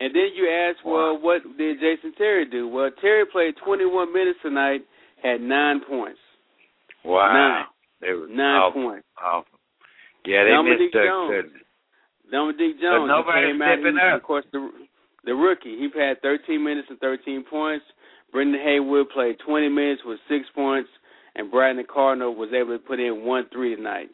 And 0.00 0.14
then 0.14 0.30
you 0.34 0.48
ask, 0.48 0.78
well, 0.84 1.18
what 1.20 1.42
did 1.58 1.76
Jason 1.78 2.12
Terry 2.16 2.46
do? 2.46 2.66
Well, 2.68 2.90
Terry 3.00 3.24
played 3.30 3.54
21 3.64 4.12
minutes 4.12 4.38
tonight, 4.42 4.80
had 5.22 5.40
nine 5.42 5.80
points. 5.86 6.18
Wow. 7.04 7.32
Nine. 7.32 7.64
They 8.00 8.12
were 8.14 8.26
Nine 8.28 8.56
awful, 8.56 8.82
points. 8.82 9.06
awful. 9.22 9.58
Yeah, 10.24 10.44
they 10.44 10.50
Dominique 10.50 10.80
missed 10.80 10.94
Jones. 10.94 11.30
Certain. 11.30 11.60
Dominique 12.30 12.80
Jones, 12.80 13.04
he 13.04 13.08
nobody's 13.12 13.52
came 13.52 13.62
out, 13.62 13.76
stepping 13.76 13.96
he- 13.96 14.08
up. 14.08 14.16
of 14.16 14.22
course, 14.22 14.44
the 14.52 14.70
the 15.24 15.34
rookie. 15.34 15.76
He 15.76 15.88
had 16.00 16.22
13 16.22 16.64
minutes 16.64 16.88
and 16.88 16.98
13 16.98 17.44
points. 17.44 17.84
Brendan 18.32 18.58
Haywood 18.62 19.10
played 19.10 19.36
20 19.44 19.68
minutes 19.68 20.00
with 20.06 20.18
six 20.30 20.46
points, 20.54 20.88
and 21.36 21.50
Brandon 21.50 21.84
Cardinal 21.92 22.34
was 22.34 22.48
able 22.54 22.72
to 22.72 22.78
put 22.78 23.00
in 23.00 23.22
one 23.24 23.44
three 23.52 23.76
tonight. 23.76 24.08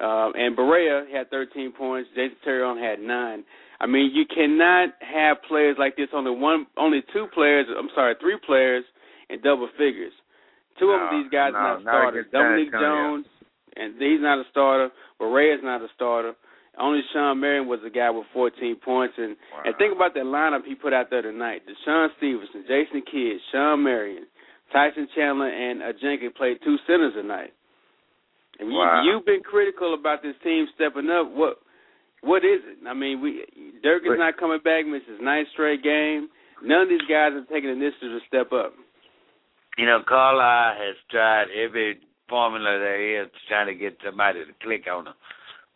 Um, 0.00 0.32
and 0.34 0.56
Barea 0.56 1.10
had 1.12 1.30
13 1.30 1.72
points. 1.72 2.08
Jason 2.14 2.36
Terry 2.42 2.62
only 2.62 2.82
had 2.82 3.00
nine. 3.00 3.44
I 3.80 3.86
mean, 3.86 4.10
you 4.14 4.24
cannot 4.26 4.90
have 5.00 5.38
players 5.48 5.76
like 5.78 5.96
this. 5.96 6.08
Only 6.12 6.30
one, 6.30 6.66
only 6.76 7.02
two 7.12 7.26
players. 7.34 7.66
I'm 7.76 7.88
sorry, 7.94 8.14
three 8.20 8.38
players 8.46 8.84
in 9.28 9.40
double 9.42 9.68
figures. 9.78 10.12
Two 10.78 10.90
of 10.90 11.10
these 11.10 11.30
guys 11.30 11.52
no, 11.52 11.58
are 11.58 11.74
not 11.74 11.82
starters. 11.82 12.26
Dominique. 12.32 12.72
Jones 12.72 13.26
and 13.76 13.94
he's 13.98 14.20
not 14.20 14.38
a 14.38 14.44
starter. 14.50 14.90
Is 15.20 15.60
not 15.62 15.82
a 15.82 15.88
starter. 15.94 16.34
Only 16.78 17.00
Shawn 17.12 17.40
Marion 17.40 17.68
was 17.68 17.80
a 17.84 17.90
guy 17.90 18.08
with 18.10 18.24
14 18.32 18.76
points, 18.82 19.14
and 19.18 19.36
wow. 19.52 19.62
and 19.64 19.74
think 19.76 19.94
about 19.94 20.14
that 20.14 20.24
lineup 20.24 20.64
he 20.64 20.74
put 20.74 20.92
out 20.92 21.10
there 21.10 21.22
tonight: 21.22 21.62
DeShawn 21.68 22.08
Stevenson, 22.16 22.64
Jason 22.66 23.02
Kidd, 23.10 23.36
Shawn 23.52 23.82
Marion, 23.82 24.26
Tyson 24.72 25.08
Chandler, 25.14 25.48
and 25.48 25.82
Jenkins 26.00 26.32
played 26.36 26.58
two 26.64 26.76
centers 26.86 27.14
tonight. 27.14 27.52
And 28.60 28.70
wow. 28.70 29.02
you, 29.02 29.12
you've 29.12 29.26
been 29.26 29.42
critical 29.42 29.94
about 29.94 30.22
this 30.22 30.36
team 30.44 30.66
stepping 30.74 31.08
up. 31.08 31.32
What 31.32 31.58
what 32.22 32.44
is 32.44 32.60
it? 32.68 32.86
I 32.86 32.92
mean, 32.92 33.20
we 33.20 33.44
Dirk 33.82 34.02
is 34.04 34.18
not 34.20 34.36
coming 34.36 34.60
back. 34.62 34.84
Misses 34.86 35.18
ninth 35.20 35.48
straight 35.52 35.82
game. 35.82 36.28
None 36.62 36.82
of 36.82 36.88
these 36.88 37.08
guys 37.08 37.32
are 37.32 37.48
taking 37.48 37.70
initiative 37.70 38.20
to 38.20 38.20
step 38.28 38.52
up. 38.52 38.74
You 39.78 39.86
know, 39.86 40.04
Carlisle 40.06 40.76
has 40.76 40.96
tried 41.10 41.46
every 41.56 41.98
formula 42.28 42.78
there 42.78 43.22
is 43.22 43.28
to 43.32 43.38
trying 43.48 43.66
to 43.66 43.74
get 43.74 43.96
somebody 44.04 44.44
to 44.44 44.52
click 44.62 44.84
on 44.92 45.04
the 45.04 45.14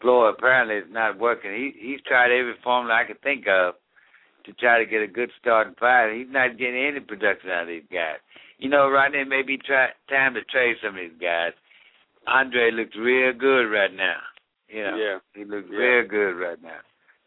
floor. 0.03 0.29
Apparently, 0.29 0.77
it's 0.77 0.93
not 0.93 1.19
working. 1.19 1.53
He 1.53 1.73
he's 1.81 2.01
tried 2.07 2.31
every 2.31 2.55
formula 2.63 3.01
I 3.01 3.07
could 3.07 3.23
think 3.23 3.47
of 3.49 3.75
to 4.45 4.53
try 4.61 4.79
to 4.79 4.85
get 4.85 5.01
a 5.01 5.09
good 5.09 5.31
starting 5.41 5.75
five. 5.81 6.15
He's 6.15 6.29
not 6.29 6.59
getting 6.59 6.85
any 6.85 7.01
production 7.01 7.51
out 7.51 7.63
of 7.63 7.69
these 7.69 7.89
guys. 7.91 8.21
You 8.59 8.69
know, 8.69 8.91
right 8.91 9.11
now 9.11 9.25
maybe 9.27 9.57
try 9.57 9.89
time 10.11 10.35
to 10.35 10.45
trade 10.45 10.77
some 10.83 10.97
of 10.97 11.01
these 11.01 11.21
guys. 11.21 11.53
Andre 12.27 12.71
looks 12.71 12.97
real 12.97 13.33
good 13.33 13.69
right 13.71 13.93
now. 13.93 14.21
You 14.69 14.83
know, 14.83 14.97
yeah, 14.97 15.19
he 15.35 15.45
looks 15.45 15.69
yeah. 15.71 15.79
real 15.79 16.09
good 16.09 16.35
right 16.41 16.63
now. 16.63 16.81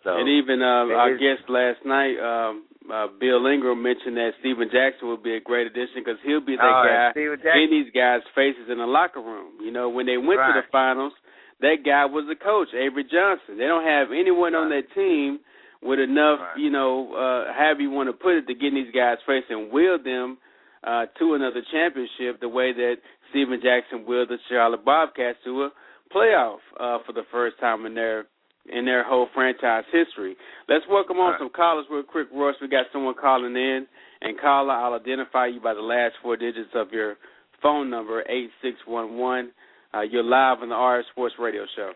So, 0.04 0.16
and 0.16 0.30
even 0.30 0.62
uh, 0.62 0.94
our 0.94 1.18
guest 1.18 1.50
last 1.50 1.84
night, 1.86 2.16
um, 2.22 2.66
uh, 2.88 3.08
Bill 3.20 3.46
Ingram 3.48 3.82
mentioned 3.82 4.16
that 4.16 4.32
Stephen 4.40 4.70
Jackson 4.72 5.10
would 5.10 5.24
be 5.24 5.36
a 5.36 5.42
great 5.42 5.68
addition 5.68 6.00
because 6.06 6.20
he'll 6.24 6.44
be 6.44 6.56
that 6.56 6.64
oh, 6.64 6.86
guy 6.86 7.60
in 7.60 7.72
these 7.72 7.92
guys' 7.92 8.22
faces 8.34 8.70
in 8.72 8.78
the 8.78 8.88
locker 8.88 9.22
room. 9.22 9.60
You 9.60 9.72
know, 9.72 9.90
when 9.90 10.06
they 10.06 10.18
went 10.18 10.40
right. 10.40 10.56
to 10.56 10.62
the 10.62 10.68
finals, 10.72 11.14
that 11.62 11.84
guy 11.84 12.06
was 12.06 12.26
the 12.30 12.38
coach, 12.38 12.70
Avery 12.74 13.04
Johnson. 13.04 13.58
They 13.58 13.68
don't 13.68 13.86
have 13.86 14.10
anyone 14.14 14.54
right. 14.54 14.64
on 14.64 14.70
that 14.70 14.88
team 14.94 15.40
with 15.82 16.00
enough, 16.00 16.40
right. 16.40 16.58
you 16.58 16.70
know, 16.70 17.14
uh, 17.14 17.54
however 17.54 17.82
you 17.82 17.92
want 17.92 18.10
to 18.10 18.14
put 18.14 18.38
it, 18.38 18.48
to 18.48 18.54
get 18.54 18.74
in 18.74 18.76
these 18.76 18.94
guys' 18.94 19.18
face 19.26 19.46
and 19.50 19.72
will 19.72 20.02
them 20.02 20.38
uh, 20.84 21.06
to 21.20 21.34
another 21.34 21.62
championship 21.72 22.40
the 22.40 22.50
way 22.50 22.74
that 22.74 22.96
Stephen 23.30 23.60
Jackson 23.62 24.06
willed 24.08 24.30
the 24.30 24.38
Charlotte 24.50 24.86
Bobcats 24.86 25.38
to 25.46 25.64
a 25.64 25.70
playoff 26.14 26.58
uh, 26.80 27.00
for 27.06 27.14
the 27.14 27.24
first 27.32 27.60
time 27.60 27.86
in 27.86 27.94
their 27.96 28.26
in 28.70 28.84
their 28.84 29.04
whole 29.08 29.28
franchise 29.34 29.86
history. 29.92 30.36
Let's 30.68 30.84
welcome 30.90 31.18
on 31.18 31.32
right. 31.32 31.40
some 31.40 31.50
callers 31.56 31.86
real 31.90 32.04
quick, 32.04 32.28
Royce. 32.34 32.56
We 32.62 32.68
got 32.68 32.86
someone 32.92 33.16
calling 33.20 33.56
in, 33.56 33.88
and 34.22 34.40
caller, 34.40 34.74
I'll 34.74 34.94
identify 34.94 35.48
you 35.48 35.62
by 35.62 35.74
the 35.74 35.82
last 35.82 36.16
four 36.22 36.36
digits 36.36 36.72
of 36.76 36.92
your 36.92 37.16
phone 37.62 37.90
number, 37.90 38.24
eight 38.30 38.50
six 38.62 38.76
one 38.86 39.18
one. 39.18 39.52
Uh, 39.94 40.02
you're 40.02 40.24
live 40.24 40.60
on 40.62 40.70
the 40.70 40.76
RF 40.76 41.04
Sports 41.12 41.36
Radio 41.40 41.64
Show. 41.76 41.92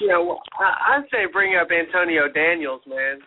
Yeah, 0.00 0.18
well, 0.18 0.40
I, 0.58 0.96
I'd 0.96 1.04
say 1.10 1.30
bring 1.32 1.56
up 1.56 1.68
Antonio 1.70 2.22
Daniels, 2.32 2.82
man. 2.86 3.18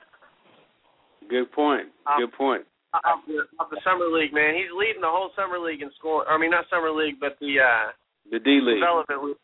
Good 1.29 1.51
point. 1.51 1.87
Good 2.17 2.31
point. 2.33 2.63
Of 3.03 3.27
the, 3.27 3.43
of 3.59 3.67
the 3.73 3.79
summer 3.83 4.07
league, 4.07 4.31
man, 4.31 4.55
he's 4.55 4.71
leading 4.71 5.03
the 5.03 5.11
whole 5.11 5.35
summer 5.35 5.59
league 5.59 5.81
in 5.81 5.91
score. 5.99 6.23
I 6.31 6.39
mean, 6.39 6.51
not 6.51 6.63
summer 6.71 6.91
league, 6.91 7.19
but 7.19 7.35
the 7.43 7.59
uh 7.59 7.91
the 8.31 8.39
D 8.39 8.63
league 8.63 8.79
development 8.79 9.35
league. 9.35 9.43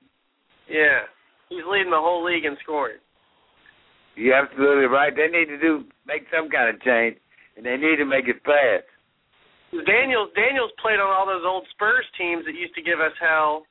Yeah, 0.71 1.03
he's 1.49 1.65
leading 1.67 1.91
the 1.91 1.99
whole 1.99 2.23
league 2.23 2.45
in 2.45 2.55
scoring. 2.63 3.01
You're 4.15 4.35
absolutely 4.35 4.87
right. 4.87 5.11
They 5.11 5.27
need 5.27 5.51
to 5.51 5.59
do 5.59 5.83
make 6.07 6.23
some 6.31 6.47
kind 6.47 6.71
of 6.71 6.79
change, 6.81 7.17
and 7.57 7.65
they 7.65 7.75
need 7.75 7.97
to 7.97 8.07
make 8.07 8.31
it 8.31 8.39
fast. 8.47 8.87
Daniels 9.71 10.31
Daniels 10.35 10.71
played 10.79 10.99
on 10.99 11.11
all 11.11 11.27
those 11.27 11.43
old 11.43 11.67
Spurs 11.71 12.05
teams 12.15 12.45
that 12.45 12.55
used 12.55 12.75
to 12.75 12.83
give 12.83 12.99
us 12.99 13.15
hell 13.19 13.63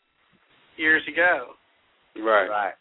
years 0.76 1.02
ago. 1.08 1.56
Right. 2.16 2.48
Right. 2.48 2.76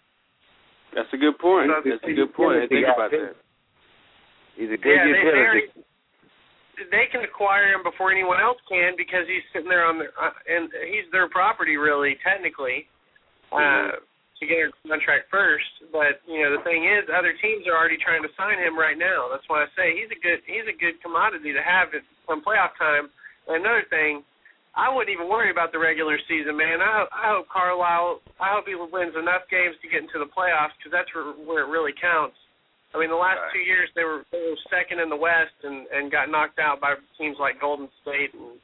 That's 0.96 1.12
a 1.13 1.18
good 1.18 1.38
point. 1.38 1.70
So, 1.70 1.89
That's 1.89 2.03
a 2.03 2.15
good 2.15 2.34
point. 2.34 2.68
Think 2.70 2.88
about 2.88 3.12
that. 3.12 3.36
He's 4.56 4.74
a 4.74 4.79
good 4.79 4.89
yeah, 4.89 5.06
they, 5.06 5.13
they, 5.13 5.39
utility. 5.39 5.88
They 6.88 7.12
can 7.12 7.22
acquire 7.28 7.76
him 7.76 7.84
before 7.84 8.12
anyone 8.12 8.40
else 8.40 8.58
can 8.72 8.96
because 8.96 9.28
he's 9.28 9.44
sitting 9.52 9.68
there 9.68 9.84
on 9.84 10.00
their 10.00 10.16
uh, 10.16 10.32
and 10.48 10.72
he's 10.88 11.08
their 11.12 11.28
property 11.28 11.76
really 11.76 12.16
technically. 12.24 12.88
Uh, 13.50 13.98
to 14.40 14.48
get 14.48 14.64
a 14.64 14.72
contract 14.88 15.28
first, 15.28 15.68
but 15.92 16.24
you 16.24 16.40
know 16.40 16.56
the 16.56 16.64
thing 16.64 16.88
is, 16.88 17.04
other 17.12 17.36
teams 17.44 17.68
are 17.68 17.76
already 17.76 18.00
trying 18.00 18.24
to 18.24 18.32
sign 18.40 18.56
him 18.56 18.80
right 18.80 18.96
now. 18.96 19.28
That's 19.28 19.44
why 19.52 19.68
I 19.68 19.70
say 19.76 19.92
he's 20.00 20.08
a 20.08 20.20
good 20.24 20.40
he's 20.48 20.64
a 20.64 20.76
good 20.76 20.96
commodity 21.04 21.52
to 21.52 21.60
have 21.60 21.92
it 21.92 22.08
from 22.24 22.40
playoff 22.40 22.72
time. 22.80 23.12
And 23.52 23.60
another 23.60 23.84
thing, 23.92 24.24
I 24.80 24.88
wouldn't 24.88 25.12
even 25.12 25.28
worry 25.28 25.52
about 25.52 25.76
the 25.76 25.82
regular 25.82 26.16
season, 26.32 26.56
man. 26.56 26.80
I 26.80 27.04
hope, 27.04 27.10
I 27.12 27.26
hope 27.36 27.46
Carlisle, 27.52 28.24
I 28.40 28.56
hope 28.56 28.64
he 28.70 28.80
wins 28.80 29.18
enough 29.20 29.44
games 29.52 29.76
to 29.84 29.92
get 29.92 30.08
into 30.08 30.24
the 30.24 30.32
playoffs 30.32 30.78
because 30.80 30.96
that's 30.96 31.12
where, 31.12 31.36
where 31.44 31.68
it 31.68 31.74
really 31.74 31.94
counts. 32.00 32.40
I 32.93 32.98
mean, 32.98 33.10
the 33.10 33.19
last 33.19 33.38
Right. 33.38 33.53
two 33.53 33.65
years 33.65 33.89
they 33.93 34.03
were 34.03 34.25
they 34.31 34.41
were 34.41 34.58
second 34.69 35.00
in 35.00 35.10
the 35.10 35.15
West 35.19 35.53
and 35.63 35.86
and 35.93 36.12
got 36.12 36.29
knocked 36.29 36.58
out 36.60 36.81
by 36.81 36.96
teams 37.17 37.38
like 37.39 37.62
Golden 37.62 37.89
State 38.01 38.34
and 38.34 38.58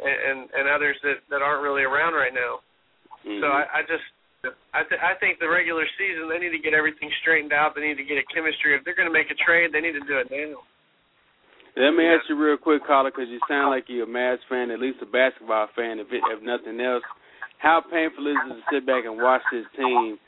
and 0.00 0.48
and 0.52 0.68
others 0.68 0.96
that 1.02 1.20
that 1.30 1.42
aren't 1.42 1.62
really 1.62 1.84
around 1.84 2.14
right 2.14 2.32
now. 2.32 2.60
Mm-hmm. 3.24 3.40
So 3.40 3.46
I, 3.52 3.62
I 3.78 3.80
just 3.84 4.06
I 4.74 4.82
th- 4.88 5.00
I 5.00 5.14
think 5.20 5.38
the 5.38 5.48
regular 5.48 5.84
season 6.00 6.28
they 6.28 6.40
need 6.40 6.56
to 6.56 6.62
get 6.62 6.74
everything 6.74 7.12
straightened 7.20 7.52
out. 7.52 7.74
They 7.76 7.82
need 7.82 8.00
to 8.00 8.08
get 8.08 8.18
a 8.18 8.26
chemistry. 8.32 8.74
If 8.74 8.84
they're 8.84 8.96
going 8.96 9.08
to 9.08 9.14
make 9.14 9.30
a 9.30 9.38
trade, 9.44 9.70
they 9.70 9.80
need 9.80 9.94
to 9.94 10.06
do 10.08 10.18
it 10.18 10.32
now. 10.32 10.64
Let 11.76 11.96
me 11.96 12.04
ask 12.04 12.28
you 12.28 12.36
real 12.36 12.58
quick, 12.58 12.84
caller, 12.84 13.10
because 13.10 13.30
you 13.32 13.40
sound 13.48 13.70
like 13.70 13.84
you're 13.88 14.04
a 14.04 14.06
Mavs 14.06 14.44
fan, 14.50 14.70
at 14.70 14.78
least 14.78 15.00
a 15.00 15.06
basketball 15.06 15.68
fan, 15.74 16.00
if, 16.00 16.12
it, 16.12 16.20
if 16.28 16.42
nothing 16.44 16.76
else. 16.80 17.00
How 17.56 17.80
painful 17.80 18.26
is 18.28 18.36
it 18.44 18.48
to 18.52 18.60
sit 18.68 18.84
back 18.84 19.04
and 19.06 19.16
watch 19.16 19.40
this 19.50 19.64
team 19.76 20.18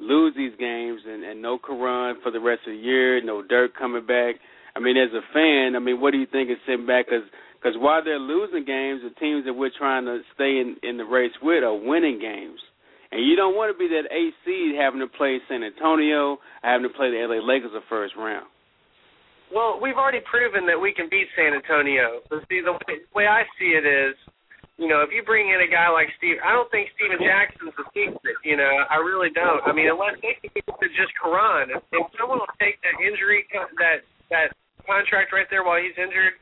lose 0.00 0.34
these 0.36 0.52
games 0.58 1.00
and, 1.06 1.24
and 1.24 1.42
no 1.42 1.58
Caron 1.58 2.16
for 2.22 2.30
the 2.30 2.40
rest 2.40 2.62
of 2.66 2.74
the 2.74 2.80
year, 2.80 3.22
no 3.22 3.42
Dirk 3.42 3.76
coming 3.76 4.06
back? 4.06 4.36
I 4.76 4.80
mean, 4.80 4.96
as 4.96 5.10
a 5.10 5.24
fan, 5.32 5.74
I 5.74 5.80
mean, 5.80 6.00
what 6.00 6.12
do 6.12 6.18
you 6.18 6.26
think 6.30 6.50
is 6.50 6.56
sitting 6.66 6.86
back? 6.86 7.06
Because 7.06 7.26
cause 7.62 7.74
while 7.76 8.02
they're 8.04 8.18
losing 8.18 8.64
games, 8.64 9.02
the 9.02 9.14
teams 9.18 9.44
that 9.46 9.54
we're 9.54 9.74
trying 9.76 10.04
to 10.04 10.20
stay 10.34 10.62
in, 10.62 10.76
in 10.82 10.96
the 10.96 11.04
race 11.04 11.34
with 11.42 11.64
are 11.64 11.74
winning 11.74 12.20
games. 12.20 12.60
And 13.10 13.24
you 13.24 13.36
don't 13.36 13.56
want 13.56 13.72
to 13.72 13.78
be 13.78 13.88
that 13.88 14.12
eight 14.12 14.34
seed 14.44 14.76
having 14.76 15.00
to 15.00 15.08
play 15.08 15.40
San 15.48 15.64
Antonio, 15.64 16.38
having 16.62 16.86
to 16.86 16.92
play 16.92 17.10
the 17.10 17.24
LA 17.24 17.40
Lakers 17.40 17.72
in 17.72 17.80
the 17.80 17.88
first 17.88 18.14
round. 18.16 18.46
Well, 19.48 19.80
we've 19.80 19.96
already 19.96 20.20
proven 20.28 20.66
that 20.68 20.76
we 20.76 20.92
can 20.92 21.08
beat 21.08 21.26
San 21.32 21.56
Antonio. 21.56 22.20
But 22.28 22.44
see, 22.52 22.60
the 22.60 22.72
way, 22.72 23.00
way 23.16 23.26
I 23.26 23.48
see 23.58 23.72
it 23.72 23.88
is, 23.88 24.14
you 24.78 24.86
know, 24.86 25.02
if 25.02 25.10
you 25.10 25.26
bring 25.26 25.50
in 25.50 25.58
a 25.58 25.66
guy 25.66 25.90
like 25.90 26.06
Steve, 26.22 26.38
I 26.38 26.54
don't 26.54 26.70
think 26.70 26.86
Stephen 26.94 27.18
Jackson's 27.18 27.74
a 27.74 27.86
secret. 27.90 28.38
You 28.46 28.54
know, 28.54 28.86
I 28.86 29.02
really 29.02 29.34
don't. 29.34 29.58
I 29.66 29.74
mean, 29.74 29.90
unless 29.90 30.14
they 30.22 30.38
can 30.38 30.54
get 30.54 30.70
to 30.70 30.88
just 30.94 31.10
Caron, 31.18 31.74
if, 31.74 31.82
if 31.90 32.06
someone 32.14 32.38
will 32.38 32.56
take 32.62 32.78
that 32.86 32.94
injury, 33.02 33.42
that 33.82 34.06
that 34.30 34.54
contract 34.86 35.34
right 35.34 35.50
there 35.50 35.66
while 35.66 35.82
he's 35.82 35.98
injured, 35.98 36.38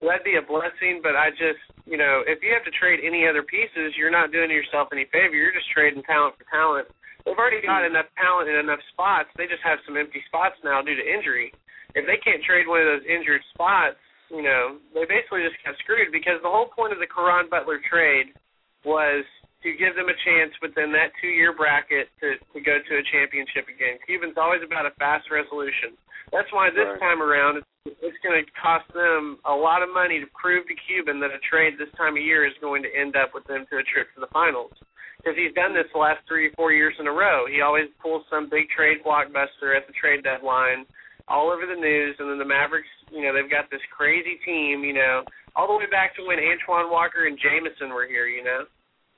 that'd 0.00 0.24
be 0.24 0.40
a 0.40 0.44
blessing. 0.44 1.04
But 1.04 1.12
I 1.12 1.28
just, 1.36 1.60
you 1.84 2.00
know, 2.00 2.24
if 2.24 2.40
you 2.40 2.56
have 2.56 2.64
to 2.64 2.72
trade 2.72 3.04
any 3.04 3.28
other 3.28 3.44
pieces, 3.44 3.92
you're 4.00 4.12
not 4.12 4.32
doing 4.32 4.48
yourself 4.48 4.88
any 4.88 5.04
favor. 5.12 5.36
You're 5.36 5.52
just 5.52 5.68
trading 5.68 6.00
talent 6.08 6.40
for 6.40 6.48
talent. 6.48 6.88
They've 7.28 7.36
already 7.36 7.60
got 7.60 7.84
mm-hmm. 7.84 8.00
enough 8.00 8.08
talent 8.16 8.48
in 8.48 8.56
enough 8.56 8.80
spots. 8.96 9.28
They 9.36 9.44
just 9.44 9.64
have 9.64 9.76
some 9.84 10.00
empty 10.00 10.24
spots 10.24 10.56
now 10.64 10.80
due 10.80 10.96
to 10.96 11.04
injury. 11.04 11.52
If 11.92 12.08
they 12.08 12.16
can't 12.24 12.40
trade 12.48 12.64
one 12.64 12.80
of 12.80 12.88
those 12.88 13.04
injured 13.04 13.44
spots, 13.52 14.00
you 14.34 14.42
know, 14.42 14.82
they 14.90 15.06
basically 15.06 15.46
just 15.46 15.56
got 15.62 15.78
screwed 15.78 16.10
because 16.10 16.42
the 16.42 16.50
whole 16.50 16.66
point 16.66 16.90
of 16.90 16.98
the 16.98 17.06
Caron 17.06 17.46
Butler 17.46 17.78
trade 17.86 18.34
was 18.82 19.22
to 19.62 19.72
give 19.78 19.94
them 19.94 20.10
a 20.10 20.18
chance 20.26 20.52
within 20.60 20.90
that 20.92 21.14
two 21.22 21.30
year 21.30 21.54
bracket 21.54 22.10
to, 22.20 22.36
to 22.52 22.58
go 22.60 22.82
to 22.82 22.92
a 22.98 23.04
championship 23.14 23.70
again. 23.70 23.96
Cuban's 24.04 24.36
always 24.36 24.60
about 24.60 24.84
a 24.84 24.92
fast 25.00 25.30
resolution. 25.30 25.96
That's 26.34 26.50
why 26.50 26.68
this 26.74 26.84
Right. 26.84 27.00
time 27.00 27.22
around 27.22 27.62
it's, 27.62 27.96
it's 28.02 28.20
going 28.26 28.36
to 28.36 28.44
cost 28.58 28.84
them 28.92 29.38
a 29.46 29.54
lot 29.54 29.80
of 29.80 29.88
money 29.88 30.18
to 30.20 30.28
prove 30.34 30.66
to 30.66 30.76
Cuban 30.90 31.22
that 31.22 31.30
a 31.30 31.40
trade 31.46 31.78
this 31.78 31.88
time 31.96 32.18
of 32.18 32.22
year 32.22 32.44
is 32.44 32.52
going 32.60 32.82
to 32.82 32.90
end 32.90 33.14
up 33.16 33.32
with 33.32 33.46
them 33.46 33.64
to 33.70 33.78
a 33.78 33.84
trip 33.86 34.10
to 34.18 34.20
the 34.20 34.32
finals. 34.34 34.74
Because 35.22 35.38
he's 35.40 35.54
done 35.56 35.72
this 35.72 35.88
the 35.94 36.02
last 36.02 36.20
three 36.28 36.52
or 36.52 36.54
four 36.58 36.72
years 36.72 36.92
in 37.00 37.06
a 37.06 37.14
row. 37.14 37.46
He 37.48 37.62
always 37.64 37.88
pulls 38.02 38.28
some 38.28 38.50
big 38.52 38.68
trade 38.68 39.00
blockbuster 39.00 39.72
at 39.72 39.86
the 39.88 39.96
trade 39.96 40.20
deadline, 40.20 40.84
all 41.28 41.50
over 41.50 41.64
the 41.66 41.78
news, 41.78 42.16
and 42.18 42.28
then 42.30 42.38
the 42.38 42.44
Mavericks, 42.44 42.88
you 43.10 43.22
know, 43.22 43.32
they've 43.32 43.50
got 43.50 43.70
this 43.70 43.80
crazy 43.96 44.36
team, 44.44 44.84
you 44.84 44.92
know, 44.92 45.22
all 45.56 45.66
the 45.68 45.76
way 45.76 45.86
back 45.90 46.14
to 46.16 46.22
when 46.26 46.38
Antoine 46.38 46.90
Walker 46.90 47.26
and 47.26 47.38
Jamison 47.40 47.90
were 47.94 48.06
here, 48.06 48.26
you 48.26 48.44
know. 48.44 48.64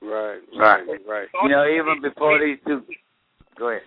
Right, 0.01 0.39
Right. 0.55 0.87
right, 0.87 1.01
right. 1.07 1.27
You 1.43 1.49
know, 1.49 1.65
even 1.67 2.01
before 2.01 2.39
these 2.39 2.59
two, 2.65 2.83
go 3.57 3.69
ahead. 3.69 3.81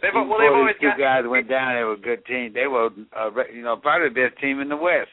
They've, 0.00 0.10
Even 0.14 0.28
well, 0.28 0.38
they've 0.38 0.48
before 0.48 0.58
always 0.62 0.76
these 0.80 0.90
two 0.94 0.98
got 0.98 1.22
guys 1.22 1.24
went 1.26 1.48
down, 1.48 1.74
they 1.74 1.84
were 1.84 1.98
a 1.98 2.00
good 2.00 2.24
team. 2.26 2.52
They 2.54 2.66
were, 2.66 2.90
uh, 3.14 3.30
you 3.52 3.62
know, 3.62 3.76
probably 3.76 4.08
the 4.08 4.14
best 4.28 4.40
team 4.40 4.60
in 4.60 4.68
the 4.68 4.76
West. 4.78 5.10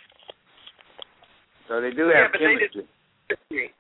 So 1.68 1.82
they 1.82 1.90
do 1.92 2.08
Yeah, 2.10 2.30
have 2.30 2.32
but 2.32 2.40
they 2.40 2.56
did- 2.56 2.72
chemistry. 2.72 2.88
chemistry. 3.28 3.74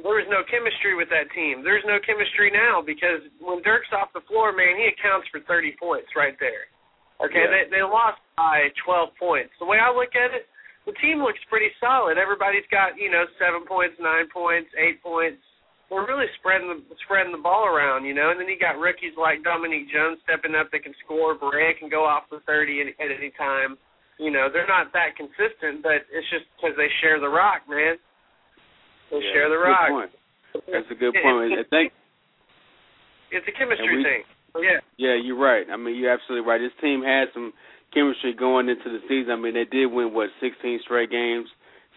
There 0.00 0.18
was 0.18 0.26
no 0.28 0.42
chemistry 0.50 0.94
with 0.98 1.08
that 1.14 1.30
team. 1.32 1.62
There's 1.62 1.84
no 1.86 1.98
chemistry 2.02 2.50
now 2.50 2.82
because 2.82 3.22
when 3.40 3.62
Dirk's 3.62 3.90
off 3.94 4.10
the 4.12 4.24
floor, 4.26 4.50
man, 4.52 4.76
he 4.76 4.90
accounts 4.90 5.28
for 5.30 5.40
30 5.46 5.76
points 5.78 6.10
right 6.16 6.34
there. 6.42 6.66
Okay, 7.22 7.46
Yeah. 7.46 7.64
they 7.70 7.78
they 7.78 7.82
lost 7.82 8.18
by 8.36 8.68
12 8.84 9.14
points. 9.16 9.54
The 9.62 9.64
way 9.64 9.78
I 9.78 9.90
look 9.94 10.16
at 10.18 10.34
it, 10.34 10.50
the 10.84 10.92
team 10.98 11.22
looks 11.22 11.38
pretty 11.48 11.70
solid. 11.78 12.18
Everybody's 12.18 12.66
got 12.74 12.98
you 12.98 13.08
know 13.10 13.24
seven 13.38 13.62
points, 13.64 13.94
nine 14.00 14.26
points, 14.34 14.68
eight 14.76 15.00
points. 15.00 15.40
We're 15.90 16.08
really 16.10 16.26
spreading 16.42 16.66
the 16.68 16.82
spreading 17.06 17.30
the 17.30 17.38
ball 17.38 17.66
around, 17.70 18.04
you 18.04 18.14
know. 18.14 18.30
And 18.34 18.40
then 18.40 18.48
you 18.48 18.58
got 18.58 18.80
rookies 18.82 19.14
like 19.16 19.44
Dominique 19.46 19.92
Jones 19.94 20.18
stepping 20.26 20.56
up 20.58 20.72
that 20.72 20.82
can 20.82 20.94
score. 21.04 21.38
Barea 21.38 21.78
can 21.78 21.88
go 21.88 22.04
off 22.04 22.26
the 22.30 22.40
thirty 22.50 22.80
at, 22.82 22.88
at 22.98 23.14
any 23.14 23.30
time. 23.38 23.78
You 24.18 24.30
know, 24.30 24.48
they're 24.50 24.66
not 24.66 24.92
that 24.92 25.14
consistent, 25.16 25.82
but 25.82 26.02
it's 26.10 26.28
just 26.30 26.46
because 26.56 26.74
they 26.76 26.90
share 27.00 27.20
the 27.20 27.28
rock, 27.30 27.62
man. 27.70 27.94
Yeah, 29.20 29.32
share 29.32 29.48
the 29.48 29.58
rock. 29.58 29.88
Point. 29.88 30.10
That's 30.70 30.90
a 30.90 30.94
good 30.94 31.14
point. 31.14 31.52
I 31.54 31.66
think 31.68 31.92
it's 33.34 33.46
a 33.50 33.54
chemistry 33.58 33.98
we, 33.98 34.02
thing. 34.02 34.22
Yeah. 34.62 34.78
Yeah, 34.96 35.16
you're 35.18 35.38
right. 35.38 35.66
I 35.66 35.76
mean, 35.76 35.98
you're 35.98 36.14
absolutely 36.14 36.46
right. 36.46 36.62
This 36.62 36.74
team 36.78 37.02
had 37.02 37.34
some 37.34 37.52
chemistry 37.90 38.34
going 38.34 38.68
into 38.68 38.86
the 38.86 39.02
season. 39.10 39.34
I 39.34 39.36
mean, 39.36 39.54
they 39.54 39.66
did 39.66 39.90
win 39.90 40.14
what 40.14 40.30
16 40.38 40.54
straight 40.86 41.10
games, 41.10 41.50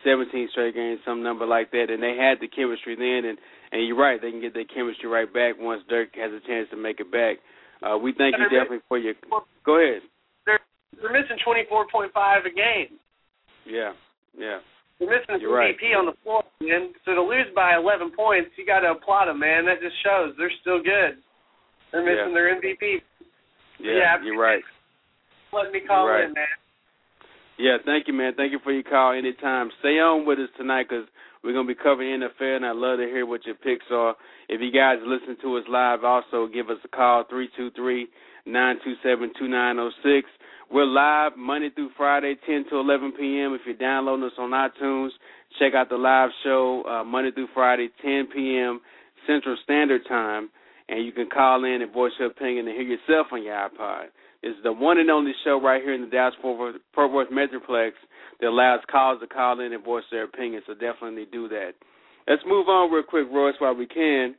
17 0.03 0.49
straight 0.51 0.73
games, 0.73 0.99
some 1.05 1.21
number 1.21 1.45
like 1.45 1.69
that, 1.71 1.93
and 1.93 2.01
they 2.01 2.17
had 2.17 2.41
the 2.41 2.49
chemistry 2.49 2.97
then. 2.97 3.29
And 3.29 3.37
and 3.69 3.85
you're 3.85 3.99
right, 3.99 4.21
they 4.21 4.31
can 4.31 4.41
get 4.41 4.53
their 4.53 4.65
chemistry 4.65 5.09
right 5.09 5.31
back 5.31 5.55
once 5.59 5.83
Dirk 5.89 6.15
has 6.15 6.31
a 6.31 6.41
chance 6.47 6.69
to 6.71 6.77
make 6.77 6.99
it 6.99 7.11
back. 7.11 7.37
Uh, 7.83 7.97
we 7.97 8.13
thank 8.17 8.33
you 8.37 8.45
definitely 8.49 8.81
for 8.87 8.97
your. 8.97 9.13
Go 9.65 9.77
ahead. 9.77 10.01
They're 10.45 10.59
they're 11.01 11.13
missing 11.13 11.37
24.5 11.45 12.09
a 12.09 12.49
game. 12.49 12.97
Yeah, 13.67 13.91
yeah. 14.37 14.59
They're 14.99 15.09
missing 15.09 15.35
a 15.35 15.39
You're 15.39 15.57
MVP 15.61 15.93
on 15.97 16.05
the 16.07 16.13
floor, 16.23 16.43
man. 16.61 16.93
So 17.05 17.13
to 17.13 17.21
lose 17.21 17.45
by 17.55 17.75
11 17.75 18.11
points, 18.17 18.49
you 18.57 18.65
got 18.65 18.79
to 18.81 18.91
applaud 18.97 19.27
them, 19.27 19.39
man. 19.39 19.65
That 19.65 19.79
just 19.81 19.95
shows 20.03 20.33
they're 20.37 20.51
still 20.61 20.81
good. 20.81 21.17
They're 21.91 22.03
missing 22.03 22.29
Yeah. 22.29 22.33
their 22.33 22.49
MVP. 22.55 23.01
Yeah, 23.79 23.93
Yeah, 23.93 24.23
you're 24.23 24.37
right. 24.37 24.63
Let 25.53 25.71
me 25.71 25.79
call 25.81 26.07
Right. 26.07 26.23
in, 26.25 26.33
man. 26.33 26.47
Yeah, 27.57 27.77
thank 27.85 28.07
you, 28.07 28.13
man. 28.13 28.33
Thank 28.33 28.51
you 28.51 28.59
for 28.59 28.71
your 28.71 28.83
call 28.83 29.13
anytime. 29.13 29.71
Stay 29.79 29.99
on 29.99 30.25
with 30.25 30.39
us 30.39 30.49
tonight 30.57 30.89
because 30.89 31.07
we're 31.43 31.53
going 31.53 31.67
to 31.67 31.73
be 31.73 31.79
covering 31.81 32.19
NFL, 32.21 32.57
and 32.57 32.65
I'd 32.65 32.75
love 32.75 32.99
to 32.99 33.05
hear 33.05 33.25
what 33.25 33.45
your 33.45 33.55
picks 33.55 33.89
are. 33.91 34.15
If 34.49 34.61
you 34.61 34.71
guys 34.71 34.99
listen 35.03 35.35
to 35.37 35.57
us 35.57 35.67
live, 35.67 36.03
also 36.03 36.47
give 36.47 36.69
us 36.69 36.79
a 36.83 36.87
call, 36.87 37.23
323-927-2906. 37.25 40.23
We're 40.69 40.85
live 40.85 41.37
Monday 41.37 41.69
through 41.73 41.91
Friday, 41.95 42.35
10 42.45 42.65
to 42.71 42.79
11 42.79 43.13
p.m. 43.17 43.53
If 43.53 43.61
you're 43.65 43.77
downloading 43.77 44.25
us 44.25 44.33
on 44.37 44.51
iTunes, 44.51 45.11
check 45.59 45.73
out 45.73 45.87
the 45.87 45.95
live 45.95 46.29
show 46.43 46.83
uh, 46.83 47.05
Monday 47.05 47.31
through 47.31 47.47
Friday, 47.53 47.87
10 48.01 48.27
p.m. 48.35 48.81
Central 49.25 49.55
Standard 49.63 50.01
Time, 50.09 50.49
and 50.89 51.05
you 51.05 51.13
can 51.13 51.29
call 51.29 51.63
in 51.63 51.81
and 51.81 51.93
voice 51.93 52.11
your 52.19 52.27
opinion 52.27 52.67
and 52.67 52.75
hear 52.75 52.83
yourself 52.85 53.27
on 53.31 53.43
your 53.43 53.55
iPod. 53.55 54.07
It's 54.43 54.59
the 54.61 54.73
one 54.73 54.97
and 54.97 55.09
only 55.09 55.31
show 55.45 55.57
right 55.61 55.81
here 55.81 55.93
in 55.93 56.01
the 56.01 56.07
Dallas 56.07 56.35
Fort 56.41 56.59
Worth, 56.59 57.29
Metroplex 57.31 57.91
that 58.41 58.47
allows 58.47 58.81
callers 58.91 59.21
to 59.21 59.27
call 59.27 59.61
in 59.61 59.71
and 59.71 59.83
voice 59.85 60.03
their 60.11 60.25
opinion. 60.25 60.63
So 60.67 60.73
definitely 60.73 61.27
do 61.31 61.47
that. 61.47 61.71
Let's 62.27 62.43
move 62.45 62.67
on 62.67 62.91
real 62.91 63.03
quick, 63.03 63.27
Royce, 63.31 63.55
while 63.59 63.73
we 63.73 63.87
can, 63.87 64.35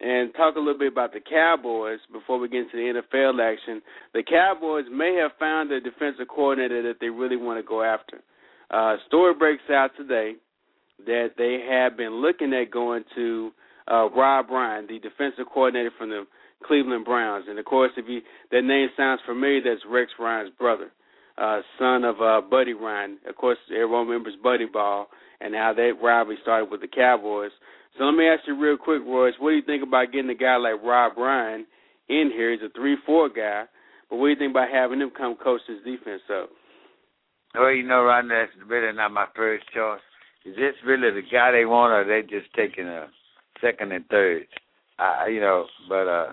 and 0.00 0.32
talk 0.34 0.56
a 0.56 0.58
little 0.58 0.78
bit 0.78 0.92
about 0.92 1.12
the 1.12 1.20
Cowboys 1.20 1.98
before 2.12 2.38
we 2.38 2.48
get 2.48 2.62
into 2.62 2.76
the 2.76 3.00
NFL 3.02 3.40
action. 3.40 3.82
The 4.14 4.22
Cowboys 4.22 4.84
may 4.90 5.18
have 5.20 5.32
found 5.38 5.72
a 5.72 5.80
defensive 5.80 6.28
coordinator 6.28 6.82
that 6.82 7.00
they 7.00 7.08
really 7.08 7.36
want 7.36 7.58
to 7.58 7.66
go 7.66 7.82
after. 7.82 8.22
Uh, 8.70 8.96
story 9.06 9.34
breaks 9.34 9.62
out 9.70 9.90
today 9.96 10.34
that 11.06 11.30
they 11.36 11.64
have 11.68 11.96
been 11.96 12.20
looking 12.20 12.52
at 12.52 12.70
going 12.70 13.04
to 13.14 13.50
uh, 13.90 14.08
Rob 14.10 14.50
Ryan, 14.50 14.86
the 14.86 14.98
defensive 14.98 15.46
coordinator 15.52 15.90
from 15.98 16.10
the 16.10 16.26
Cleveland 16.64 17.04
Browns. 17.04 17.46
And 17.48 17.58
of 17.58 17.64
course, 17.64 17.92
if 17.96 18.06
you 18.08 18.20
that 18.50 18.62
name 18.62 18.88
sounds 18.96 19.20
familiar, 19.26 19.60
that's 19.62 19.84
Rex 19.88 20.10
Ryan's 20.18 20.50
brother, 20.58 20.90
uh, 21.38 21.60
son 21.78 22.04
of 22.04 22.20
uh, 22.20 22.40
Buddy 22.48 22.74
Ryan. 22.74 23.18
Of 23.28 23.36
course, 23.36 23.58
everyone 23.70 24.06
remembers 24.06 24.34
Buddy 24.42 24.66
Ball 24.66 25.06
and 25.40 25.54
how 25.54 25.72
that 25.74 25.92
rivalry 26.02 26.38
started 26.42 26.70
with 26.70 26.80
the 26.80 26.88
Cowboys. 26.88 27.52
So 27.98 28.04
let 28.04 28.16
me 28.16 28.28
ask 28.28 28.46
you 28.46 28.54
real 28.58 28.76
quick, 28.76 29.02
Royce, 29.04 29.34
what 29.40 29.50
do 29.50 29.56
you 29.56 29.62
think 29.62 29.82
about 29.82 30.12
getting 30.12 30.30
a 30.30 30.34
guy 30.34 30.56
like 30.56 30.82
Rob 30.84 31.18
Ryan 31.18 31.66
in 32.08 32.30
here? 32.32 32.52
He's 32.52 32.62
a 32.62 32.70
three-four 32.72 33.30
guy, 33.30 33.64
but 34.08 34.16
what 34.16 34.26
do 34.26 34.30
you 34.30 34.36
think 34.38 34.52
about 34.52 34.70
having 34.72 35.00
him 35.00 35.10
come 35.10 35.34
coach 35.34 35.60
this 35.66 35.78
defense 35.84 36.22
up? 36.30 36.50
Well, 37.54 37.72
you 37.72 37.82
know, 37.82 38.04
Ron, 38.04 38.28
that's 38.28 38.52
really 38.66 38.94
not 38.94 39.10
my 39.10 39.26
first 39.34 39.64
choice. 39.74 40.00
Is 40.44 40.54
this 40.54 40.74
really 40.86 41.10
the 41.10 41.26
guy 41.26 41.50
they 41.50 41.64
want, 41.64 41.92
or 41.92 42.04
they 42.04 42.22
just 42.22 42.54
taking 42.54 42.86
a 42.86 43.08
second 43.60 43.92
and 43.92 44.06
third? 44.06 44.46
Uh, 44.98 45.26
you 45.26 45.40
know, 45.40 45.66
but 45.88 46.08
uh 46.08 46.32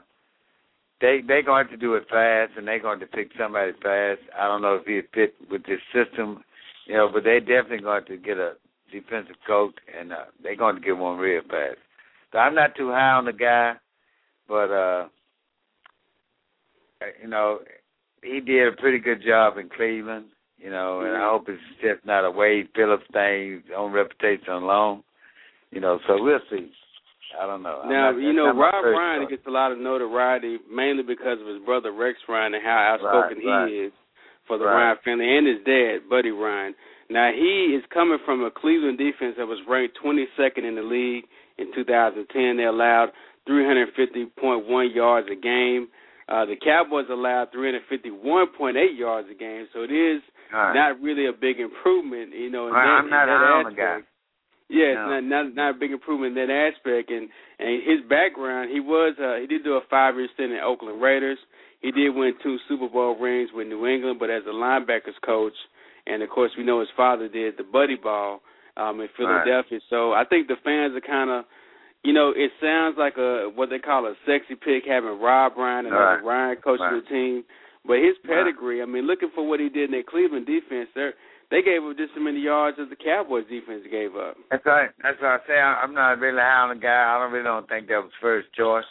they 1.02 1.22
they 1.28 1.42
going 1.42 1.68
to 1.70 1.78
do 1.78 1.96
it 1.96 2.08
fast, 2.10 2.54
and 2.58 2.68
they're 2.68 2.80
going 2.80 3.00
to 3.00 3.08
pick 3.08 3.30
somebody 3.38 3.72
fast. 3.84 4.22
I 4.40 4.48
don't 4.48 4.62
know 4.62 4.76
if 4.76 4.86
he 4.86 5.02
fit 5.14 5.36
with 5.50 5.64
this 5.66 5.82
system, 5.94 6.44
you 6.86 6.96
know, 6.96 7.10
but 7.12 7.24
they 7.24 7.40
definitely 7.40 7.80
going 7.80 8.06
to 8.06 8.18
get 8.18 8.38
a 8.38 8.54
defensive 9.02 9.36
coach, 9.48 9.76
and 9.98 10.12
uh, 10.12 10.26
they're 10.42 10.56
going 10.56 10.76
to 10.76 10.82
get 10.82 10.98
one 10.98 11.18
real 11.18 11.42
fast. 11.44 11.78
So 12.32 12.40
I'm 12.40 12.56
not 12.56 12.76
too 12.76 12.90
high 12.90 13.12
on 13.14 13.26
the 13.26 13.34
guy, 13.34 13.74
but 14.48 14.72
uh 14.72 15.08
you 17.22 17.28
know, 17.30 17.60
he 18.24 18.40
did 18.40 18.68
a 18.68 18.72
pretty 18.82 19.00
good 19.00 19.22
job 19.26 19.58
in 19.58 19.70
Cleveland, 19.70 20.26
you 20.58 20.70
know, 20.72 21.02
and 21.02 21.16
I 21.16 21.30
hope 21.30 21.46
it's 21.48 21.62
just 21.82 22.06
not 22.06 22.26
a 22.26 22.32
Wade 22.32 22.70
Phillips 22.76 23.04
thing, 23.14 23.62
his 23.66 23.72
own 23.76 23.92
reputation 23.92 24.50
alone. 24.54 25.04
You 25.72 25.82
know, 25.82 26.00
so 26.08 26.22
we'll 26.22 26.40
see. 26.50 26.72
I 27.40 27.46
don't 27.46 27.64
know. 27.64 27.82
Now, 27.86 28.12
not- 28.12 28.22
you 28.22 28.34
know, 28.34 28.54
Rob 28.56 28.86
Ryan 28.86 29.24
choice. 29.24 29.30
gets 29.32 29.48
a 29.48 29.52
lot 29.52 29.72
of 29.72 29.78
notoriety 29.78 30.58
mainly 30.74 31.04
because 31.04 31.40
of 31.42 31.48
his 31.48 31.60
brother 31.66 31.92
Rex 31.92 32.18
Ryan 32.30 32.54
and 32.56 32.64
how 32.64 32.96
outspoken 32.96 33.44
Right, 33.46 33.62
right. 33.64 33.70
he 33.70 33.76
is 33.80 33.94
for 34.48 34.58
the 34.58 34.66
Right. 34.66 34.86
Ryan 34.96 34.98
family 35.04 35.38
and 35.38 35.46
his 35.48 35.62
dad, 35.66 36.10
Buddy 36.10 36.32
Ryan. 36.32 36.74
Now, 37.10 37.32
he 37.32 37.78
is 37.78 37.84
coming 37.94 38.18
from 38.26 38.44
a 38.44 38.52
Cleveland 38.52 38.98
defense 38.98 39.36
that 39.38 39.46
was 39.46 39.60
ranked 39.70 39.98
22nd 40.04 40.68
in 40.68 40.76
the 40.76 40.82
league 40.82 41.26
in 41.58 41.74
2010. 41.74 42.58
They 42.58 42.64
allowed 42.64 43.10
350.1 43.48 44.96
yards 44.96 45.28
a 45.32 45.36
game. 45.36 45.88
Uh, 46.28 46.46
the 46.46 46.56
Cowboys 46.58 47.06
allowed 47.12 47.54
351.8 47.54 48.98
yards 48.98 49.28
a 49.30 49.36
game, 49.36 49.68
so 49.74 49.84
it 49.84 49.94
is 49.94 50.22
right. 50.52 50.74
not 50.74 51.00
really 51.00 51.28
a 51.28 51.34
big 51.34 51.60
improvement, 51.60 52.34
you 52.34 52.50
know. 52.50 52.68
In 52.68 52.74
right, 52.74 52.86
that, 52.86 53.06
I'm 53.06 53.10
not 53.10 53.26
that 53.28 53.70
aspect. 53.70 53.78
guy. 53.78 53.98
Yeah, 54.68 54.98
it's 54.98 55.06
not 55.06 55.24
not 55.24 55.54
not 55.54 55.76
a 55.76 55.78
big 55.78 55.92
improvement 55.92 56.36
in 56.36 56.48
that 56.48 56.74
aspect. 56.74 57.12
And 57.12 57.30
and 57.60 57.84
his 57.86 58.02
background, 58.10 58.72
he 58.74 58.80
was 58.80 59.14
uh, 59.22 59.38
he 59.40 59.46
did 59.46 59.64
do 59.64 59.78
a 59.78 59.82
five 59.92 60.16
year 60.16 60.28
stint 60.34 60.54
in 60.54 60.60
Oakland 60.66 61.00
Raiders. 61.00 61.38
He 61.82 61.92
did 61.92 62.10
win 62.16 62.34
two 62.42 62.58
Super 62.68 62.90
Bowl 62.90 63.16
rings 63.20 63.52
with 63.54 63.68
New 63.68 63.86
England, 63.86 64.18
but 64.18 64.32
as 64.32 64.42
a 64.50 64.54
linebackers 64.54 65.22
coach, 65.24 65.54
and 66.08 66.22
of 66.24 66.30
course 66.30 66.52
we 66.58 66.64
know 66.64 66.80
his 66.80 66.90
father 66.96 67.28
did 67.28 67.58
the 67.58 67.64
Buddy 67.64 67.96
Ball 67.96 68.42
um, 68.78 69.00
in 69.02 69.08
Philadelphia. 69.18 69.80
So 69.90 70.14
I 70.14 70.24
think 70.26 70.48
the 70.48 70.56
fans 70.64 70.94
are 70.96 71.02
kind 71.02 71.30
of, 71.30 71.46
you 72.04 72.14
know, 72.14 72.34
it 72.36 72.52
sounds 72.62 72.96
like 72.98 73.18
a 73.18 73.50
what 73.56 73.70
they 73.70 73.80
call 73.80 74.06
a 74.06 74.14
sexy 74.26 74.56
pick 74.56 74.84
having 74.88 75.20
Rob 75.20 75.54
Ryan 75.58 75.88
and 75.88 75.96
Right. 75.96 76.24
Ryan 76.24 76.58
coaching 76.64 76.86
Right. 76.86 77.04
the 77.04 77.10
team. 77.10 77.44
But 77.86 78.00
his 78.00 78.18
Right. 78.26 78.44
pedigree, 78.44 78.82
I 78.82 78.86
mean, 78.86 79.06
looking 79.06 79.30
for 79.36 79.48
what 79.48 79.60
he 79.60 79.70
did 79.70 79.86
in 79.94 79.98
that 79.98 80.08
Cleveland 80.08 80.46
defense, 80.46 80.90
they 80.96 81.12
they 81.52 81.62
gave 81.62 81.84
up 81.84 81.96
just 81.96 82.12
as 82.18 82.22
many 82.22 82.40
yards 82.40 82.80
as 82.80 82.90
the 82.90 82.96
Cowboys 82.96 83.46
defense 83.48 83.86
gave 83.92 84.16
up. 84.18 84.36
That's 84.50 84.66
right. 84.66 84.90
That's 85.04 85.22
what 85.22 85.30
I 85.30 85.40
say. 85.48 85.60
I- 85.60 85.82
I'm 85.84 85.94
not 85.94 86.20
really 86.20 86.40
high 86.42 86.62
on 86.66 86.70
the 86.70 86.76
guy. 86.82 87.16
I 87.16 87.20
don't 87.20 87.32
really 87.32 87.44
don't 87.46 87.70
think 87.70 87.88
that 87.88 88.02
was 88.04 88.12
first 88.20 88.52
choice. 88.54 88.86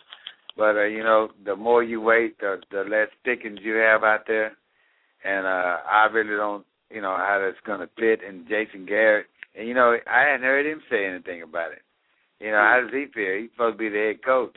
But 0.56 0.76
uh, 0.76 0.84
you 0.84 1.02
know, 1.02 1.30
the 1.44 1.56
more 1.56 1.82
you 1.82 2.00
wait, 2.00 2.38
the 2.38 2.62
the 2.70 2.84
less 2.84 3.08
pickings 3.24 3.58
you 3.62 3.74
have 3.74 4.04
out 4.04 4.26
there. 4.28 4.56
And 5.24 5.44
uh 5.46 5.78
I 5.90 6.06
really 6.12 6.36
don't, 6.36 6.64
you 6.90 7.00
know, 7.00 7.16
how 7.16 7.40
that's 7.42 7.64
going 7.66 7.80
to 7.80 7.88
fit. 7.98 8.20
And 8.26 8.48
Jason 8.48 8.86
Garrett, 8.86 9.26
and 9.56 9.66
you 9.68 9.74
know, 9.74 9.96
I 10.06 10.20
hadn't 10.22 10.42
heard 10.42 10.66
him 10.66 10.82
say 10.90 11.06
anything 11.06 11.42
about 11.42 11.72
it. 11.72 11.82
You 12.40 12.50
know, 12.50 12.58
how 12.58 12.80
does 12.82 12.92
he 12.92 13.06
feel? 13.12 13.40
He's 13.40 13.50
supposed 13.52 13.74
to 13.74 13.78
be 13.78 13.88
the 13.88 14.12
head 14.12 14.24
coach. 14.24 14.56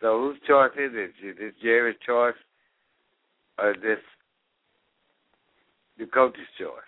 So 0.00 0.20
whose 0.20 0.38
choice 0.46 0.72
is 0.78 0.92
it? 0.94 1.12
Is 1.24 1.36
this 1.38 1.52
Jerry's 1.62 1.96
choice, 2.04 2.36
or 3.58 3.70
is 3.70 3.82
this 3.82 3.98
the 5.98 6.06
coach's 6.06 6.46
choice? 6.58 6.86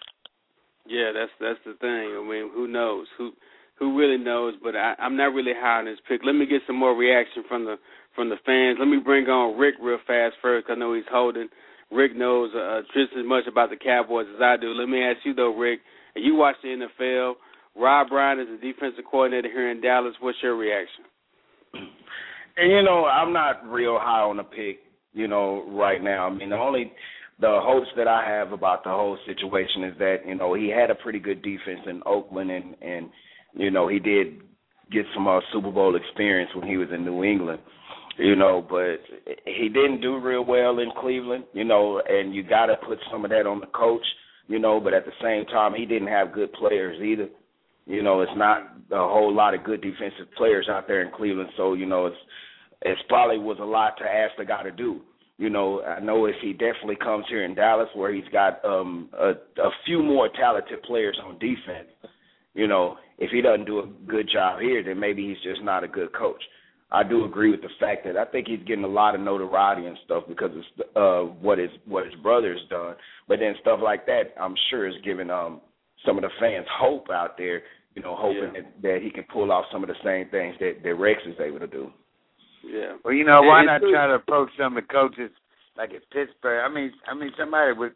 Yeah, 0.86 1.12
that's 1.12 1.32
that's 1.40 1.60
the 1.64 1.74
thing. 1.80 2.16
I 2.16 2.22
mean, 2.22 2.50
who 2.52 2.68
knows? 2.68 3.06
Who 3.16 3.32
who 3.78 3.98
really 3.98 4.22
knows? 4.22 4.54
But 4.62 4.76
I, 4.76 4.94
I'm 4.98 5.16
not 5.16 5.32
really 5.32 5.52
high 5.56 5.78
on 5.78 5.86
this 5.86 5.98
pick. 6.08 6.20
Let 6.24 6.34
me 6.34 6.46
get 6.46 6.62
some 6.66 6.76
more 6.76 6.94
reaction 6.94 7.44
from 7.48 7.64
the 7.64 7.76
from 8.14 8.28
the 8.28 8.36
fans. 8.44 8.76
Let 8.78 8.88
me 8.88 8.98
bring 8.98 9.26
on 9.26 9.58
Rick 9.58 9.76
real 9.80 9.98
fast 10.06 10.34
first. 10.42 10.66
I 10.68 10.74
know 10.74 10.94
he's 10.94 11.04
holding. 11.10 11.48
Rick 11.90 12.16
knows 12.16 12.50
uh, 12.54 12.82
just 12.94 13.12
as 13.18 13.24
much 13.24 13.44
about 13.48 13.70
the 13.70 13.76
Cowboys 13.76 14.26
as 14.34 14.42
I 14.42 14.56
do. 14.60 14.68
Let 14.68 14.88
me 14.88 15.02
ask 15.02 15.18
you 15.24 15.34
though, 15.34 15.56
Rick. 15.56 15.80
You 16.14 16.34
watch 16.34 16.56
the 16.62 16.68
NFL. 16.68 17.34
Rob 17.76 18.10
Ryan 18.10 18.40
is 18.40 18.46
the 18.48 18.72
defensive 18.72 19.04
coordinator 19.10 19.48
here 19.48 19.70
in 19.70 19.80
Dallas. 19.80 20.14
What's 20.20 20.38
your 20.42 20.56
reaction? 20.56 21.04
And 22.56 22.72
you 22.72 22.82
know, 22.82 23.04
I'm 23.04 23.32
not 23.32 23.70
real 23.70 23.98
high 24.00 24.22
on 24.22 24.36
the 24.36 24.42
pick, 24.42 24.80
you 25.12 25.28
know, 25.28 25.64
right 25.70 26.02
now. 26.02 26.26
I 26.26 26.34
mean, 26.34 26.50
the 26.50 26.56
only 26.56 26.92
the 27.40 27.60
hopes 27.62 27.86
that 27.96 28.08
I 28.08 28.28
have 28.28 28.52
about 28.52 28.82
the 28.82 28.90
whole 28.90 29.16
situation 29.26 29.84
is 29.84 29.94
that 29.98 30.16
you 30.26 30.34
know 30.34 30.54
he 30.54 30.68
had 30.68 30.90
a 30.90 30.94
pretty 30.96 31.20
good 31.20 31.42
defense 31.42 31.80
in 31.86 32.02
Oakland, 32.04 32.50
and 32.50 32.74
and 32.82 33.10
you 33.54 33.70
know 33.70 33.86
he 33.86 34.00
did 34.00 34.40
get 34.90 35.04
some 35.14 35.28
uh, 35.28 35.40
Super 35.52 35.70
Bowl 35.70 35.94
experience 35.94 36.50
when 36.54 36.68
he 36.68 36.76
was 36.76 36.88
in 36.92 37.04
New 37.04 37.22
England, 37.22 37.60
you 38.18 38.36
know, 38.36 38.64
but 38.68 38.98
he 39.46 39.68
didn't 39.68 40.00
do 40.00 40.18
real 40.20 40.44
well 40.44 40.78
in 40.80 40.90
Cleveland, 41.00 41.44
you 41.52 41.64
know, 41.64 42.02
and 42.08 42.34
you 42.34 42.42
got 42.42 42.66
to 42.66 42.76
put 42.86 42.98
some 43.10 43.24
of 43.24 43.30
that 43.30 43.46
on 43.46 43.60
the 43.60 43.66
coach. 43.66 44.04
you 44.48 44.58
know, 44.58 44.80
but 44.80 44.94
at 44.94 45.04
the 45.04 45.12
same 45.22 45.44
time, 45.46 45.74
he 45.74 45.86
didn't 45.86 46.08
have 46.08 46.32
good 46.32 46.52
players 46.54 47.00
either. 47.02 47.28
You 47.86 48.02
know, 48.02 48.20
it's 48.20 48.32
not 48.36 48.62
a 48.90 48.96
whole 48.96 49.34
lot 49.34 49.54
of 49.54 49.64
good 49.64 49.80
defensive 49.80 50.32
players 50.36 50.68
out 50.70 50.86
there 50.88 51.02
in 51.02 51.12
Cleveland, 51.16 51.50
so 51.56 51.74
you 51.74 51.86
know, 51.86 52.06
it's 52.06 52.16
it's 52.82 53.00
probably 53.08 53.38
was 53.38 53.58
a 53.60 53.64
lot 53.64 53.96
to 53.98 54.04
ask 54.04 54.32
the 54.38 54.44
guy 54.44 54.62
to 54.62 54.70
do. 54.70 55.00
You 55.38 55.50
know, 55.50 55.82
I 55.82 56.00
know 56.00 56.26
if 56.26 56.34
he 56.42 56.52
definitely 56.52 56.96
comes 56.96 57.24
here 57.28 57.44
in 57.44 57.54
Dallas 57.54 57.88
where 57.94 58.12
he's 58.12 58.28
got 58.32 58.64
um 58.64 59.08
a, 59.18 59.30
a 59.62 59.70
few 59.86 60.02
more 60.02 60.28
talented 60.28 60.82
players 60.82 61.18
on 61.24 61.38
defense, 61.38 61.88
you 62.54 62.66
know, 62.66 62.96
if 63.18 63.30
he 63.30 63.40
doesn't 63.40 63.66
do 63.66 63.80
a 63.80 63.86
good 64.06 64.28
job 64.32 64.60
here, 64.60 64.82
then 64.82 64.98
maybe 64.98 65.26
he's 65.26 65.42
just 65.42 65.62
not 65.62 65.84
a 65.84 65.88
good 65.88 66.12
coach. 66.12 66.42
I 66.90 67.02
do 67.02 67.24
agree 67.24 67.50
with 67.50 67.60
the 67.60 67.68
fact 67.78 68.04
that 68.06 68.16
I 68.16 68.24
think 68.24 68.48
he's 68.48 68.62
getting 68.66 68.84
a 68.84 68.88
lot 68.88 69.14
of 69.14 69.20
notoriety 69.20 69.86
and 69.86 69.98
stuff 70.04 70.24
because 70.26 70.50
of 70.96 71.28
uh, 71.28 71.30
what 71.40 71.58
his 71.58 71.70
what 71.84 72.06
his 72.06 72.14
brother's 72.22 72.60
done. 72.70 72.94
But 73.28 73.40
then 73.40 73.54
stuff 73.60 73.80
like 73.82 74.06
that, 74.06 74.32
I'm 74.40 74.54
sure 74.70 74.88
is 74.88 74.94
giving 75.04 75.30
um 75.30 75.60
some 76.06 76.16
of 76.16 76.22
the 76.22 76.30
fans 76.40 76.66
hope 76.72 77.10
out 77.10 77.36
there. 77.36 77.62
You 77.94 78.02
know, 78.02 78.14
hoping 78.16 78.54
yeah. 78.54 78.62
that, 78.62 78.82
that 78.82 78.98
he 79.02 79.10
can 79.10 79.24
pull 79.24 79.50
off 79.50 79.64
some 79.72 79.82
of 79.82 79.88
the 79.88 79.96
same 80.04 80.30
things 80.30 80.54
that, 80.60 80.84
that 80.84 80.94
Rex 80.94 81.20
is 81.26 81.34
able 81.40 81.58
to 81.58 81.66
do. 81.66 81.90
Yeah. 82.64 82.94
Well, 83.04 83.12
you 83.12 83.24
know, 83.24 83.42
why 83.42 83.64
not 83.64 83.80
try 83.80 84.06
to 84.06 84.14
approach 84.14 84.50
some 84.56 84.76
of 84.76 84.84
the 84.84 84.88
coaches 84.88 85.30
like 85.76 85.90
at 85.90 86.08
Pittsburgh? 86.10 86.62
I 86.64 86.72
mean, 86.72 86.92
I 87.06 87.14
mean 87.14 87.32
somebody 87.36 87.72
with 87.72 87.92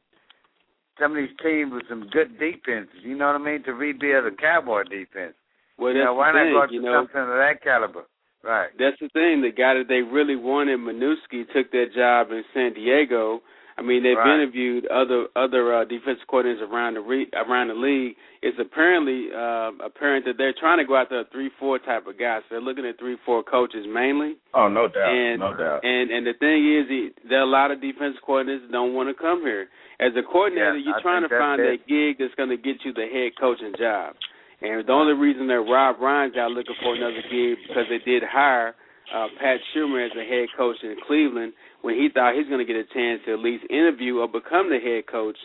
some 1.01 1.13
of 1.13 1.17
these 1.17 1.37
teams 1.43 1.73
with 1.73 1.85
some 1.89 2.09
good 2.13 2.39
defenses. 2.39 3.01
You 3.03 3.17
know 3.17 3.27
what 3.27 3.41
I 3.41 3.45
mean? 3.45 3.63
To 3.65 3.73
rebuild 3.73 4.27
a 4.27 4.37
Cowboy 4.37 4.83
defense. 4.85 5.35
Well, 5.79 5.93
you 5.95 6.05
know, 6.05 6.15
why 6.15 6.33
not 6.33 6.53
go 6.53 6.67
to 6.67 6.75
you 6.75 6.83
know, 6.83 7.01
something 7.01 7.21
of 7.21 7.29
that 7.29 7.63
caliber? 7.63 8.05
Right. 8.43 8.71
That's 8.79 8.99
the 9.01 9.09
thing. 9.11 9.43
The 9.43 9.53
guy 9.55 9.75
that 9.75 9.89
they 9.89 10.03
really 10.03 10.37
wanted, 10.37 10.81
Manusky, 10.81 11.47
took 11.55 11.71
that 11.71 11.95
job 11.95 12.31
in 12.31 12.43
San 12.53 12.75
Diego. 12.75 13.41
I 13.79 13.83
mean, 13.83 14.03
they've 14.03 14.17
right. 14.17 14.35
interviewed 14.35 14.87
other 14.87 15.29
other 15.35 15.75
uh, 15.75 15.85
defensive 15.85 16.29
coordinators 16.29 16.61
around 16.61 16.95
the 16.95 17.01
re- 17.01 17.31
around 17.33 17.69
the 17.69 17.75
league. 17.75 18.17
It's 18.43 18.59
apparently 18.61 19.29
uh, 19.33 19.71
apparent 19.85 20.27
that 20.27 20.35
they're 20.37 20.55
trying 20.59 20.79
to 20.79 20.85
go 20.85 20.97
after 20.97 21.21
a 21.21 21.25
three 21.33 21.51
four 21.59 21.79
type 21.79 22.07
of 22.07 22.19
guy. 22.19 22.41
So 22.41 22.45
they're 22.51 22.61
looking 22.61 22.85
at 22.85 22.99
three 22.99 23.17
four 23.25 23.43
coaches 23.43 23.87
mainly. 23.89 24.37
Oh, 24.53 24.69
no 24.69 24.89
doubt, 24.89 25.09
and, 25.09 25.41
no 25.41 25.57
doubt. 25.57 25.81
And 25.85 26.11
and 26.11 26.27
the 26.27 26.35
thing 26.39 26.61
is, 26.69 26.85
he, 26.91 27.11
there 27.29 27.39
are 27.39 27.49
a 27.49 27.51
lot 27.51 27.71
of 27.71 27.81
defense 27.81 28.17
coordinators 28.27 28.67
that 28.67 28.73
don't 28.73 28.93
want 28.95 29.09
to 29.09 29.15
come 29.21 29.41
here. 29.41 29.69
As 30.01 30.13
a 30.19 30.23
coordinator, 30.23 30.77
yeah, 30.77 30.93
you're 30.93 30.99
I 30.99 31.03
trying 31.03 31.23
to 31.23 31.31
find 31.31 31.63
it. 31.63 31.65
that 31.65 31.89
gig 31.89 32.19
that's 32.19 32.35
going 32.35 32.51
to 32.51 32.59
get 32.59 32.85
you 32.85 32.93
the 32.93 33.07
head 33.07 33.33
coaching 33.41 33.73
job. 33.79 34.15
And 34.63 34.87
the 34.87 34.93
only 34.93 35.15
reason 35.15 35.49
that 35.49 35.61
Rob 35.61 36.01
Ryan's 36.01 36.37
out 36.37 36.53
looking 36.53 36.77
for 36.83 36.95
another 36.95 37.23
gig 37.31 37.59
because 37.67 37.87
they 37.91 37.99
did 37.99 38.23
hire 38.23 38.75
uh, 39.13 39.27
Pat 39.41 39.59
Shurmur 39.75 40.07
as 40.07 40.13
the 40.15 40.23
head 40.23 40.49
coach 40.57 40.77
in 40.83 40.97
Cleveland 41.07 41.53
when 41.83 41.95
he 41.95 42.09
thought 42.13 42.35
he's 42.35 42.47
going 42.47 42.65
to 42.65 42.71
get 42.71 42.79
a 42.79 42.87
chance 42.95 43.21
to 43.27 43.33
at 43.35 43.41
least 43.41 43.65
interview 43.69 44.19
or 44.19 44.29
become 44.29 44.71
the 44.71 44.79
head 44.79 45.11
coach 45.11 45.37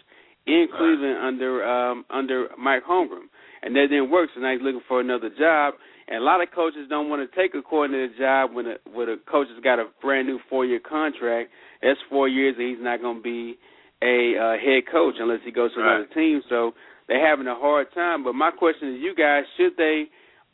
in 0.45 0.67
Cleveland 0.69 1.17
under 1.17 1.65
um, 1.65 2.06
under 2.10 2.49
Mike 2.58 2.84
Holmgren. 2.86 3.27
And 3.63 3.75
that 3.75 3.88
didn't 3.89 4.12
work, 4.12 4.30
so 4.34 4.39
now 4.39 4.53
he's 4.53 4.62
looking 4.62 4.86
for 4.88 5.01
another 5.01 5.30
job. 5.38 5.73
And 6.08 6.21
a 6.21 6.23
lot 6.23 6.41
of 6.41 6.47
coaches 6.53 6.88
don't 6.88 7.10
want 7.10 7.19
to 7.19 7.36
take 7.36 7.53
a 7.56 7.62
coordinator 7.62 8.13
job 8.17 8.53
when 8.53 8.67
a 8.67 8.75
when 8.93 9.10
a 9.10 9.17
coach 9.30 9.47
has 9.53 9.62
got 9.63 9.80
a 9.80 9.86
brand 10.01 10.27
new 10.27 10.39
four 10.49 10.65
year 10.65 10.80
contract. 10.80 11.49
That's 11.82 11.99
four 12.10 12.30
years 12.30 12.56
that 12.56 12.63
he's 12.63 12.82
not 12.84 13.01
going 13.01 13.17
to 13.17 13.23
be 13.23 13.58
a 14.01 14.38
uh, 14.38 14.53
head 14.62 14.84
coach 14.89 15.15
unless 15.19 15.39
he 15.43 15.51
goes 15.51 15.73
to 15.73 15.82
right. 15.82 16.06
another 16.06 16.13
team. 16.13 16.41
So 16.49 16.73
they're 17.08 17.26
having 17.26 17.48
a 17.48 17.56
hard 17.56 17.88
time. 17.93 18.24
But 18.24 18.34
my 18.34 18.52
question 18.52 18.96
is, 18.96 19.02
you 19.02 19.15
guys, 19.15 19.43
should 19.58 19.78
they 19.78 20.06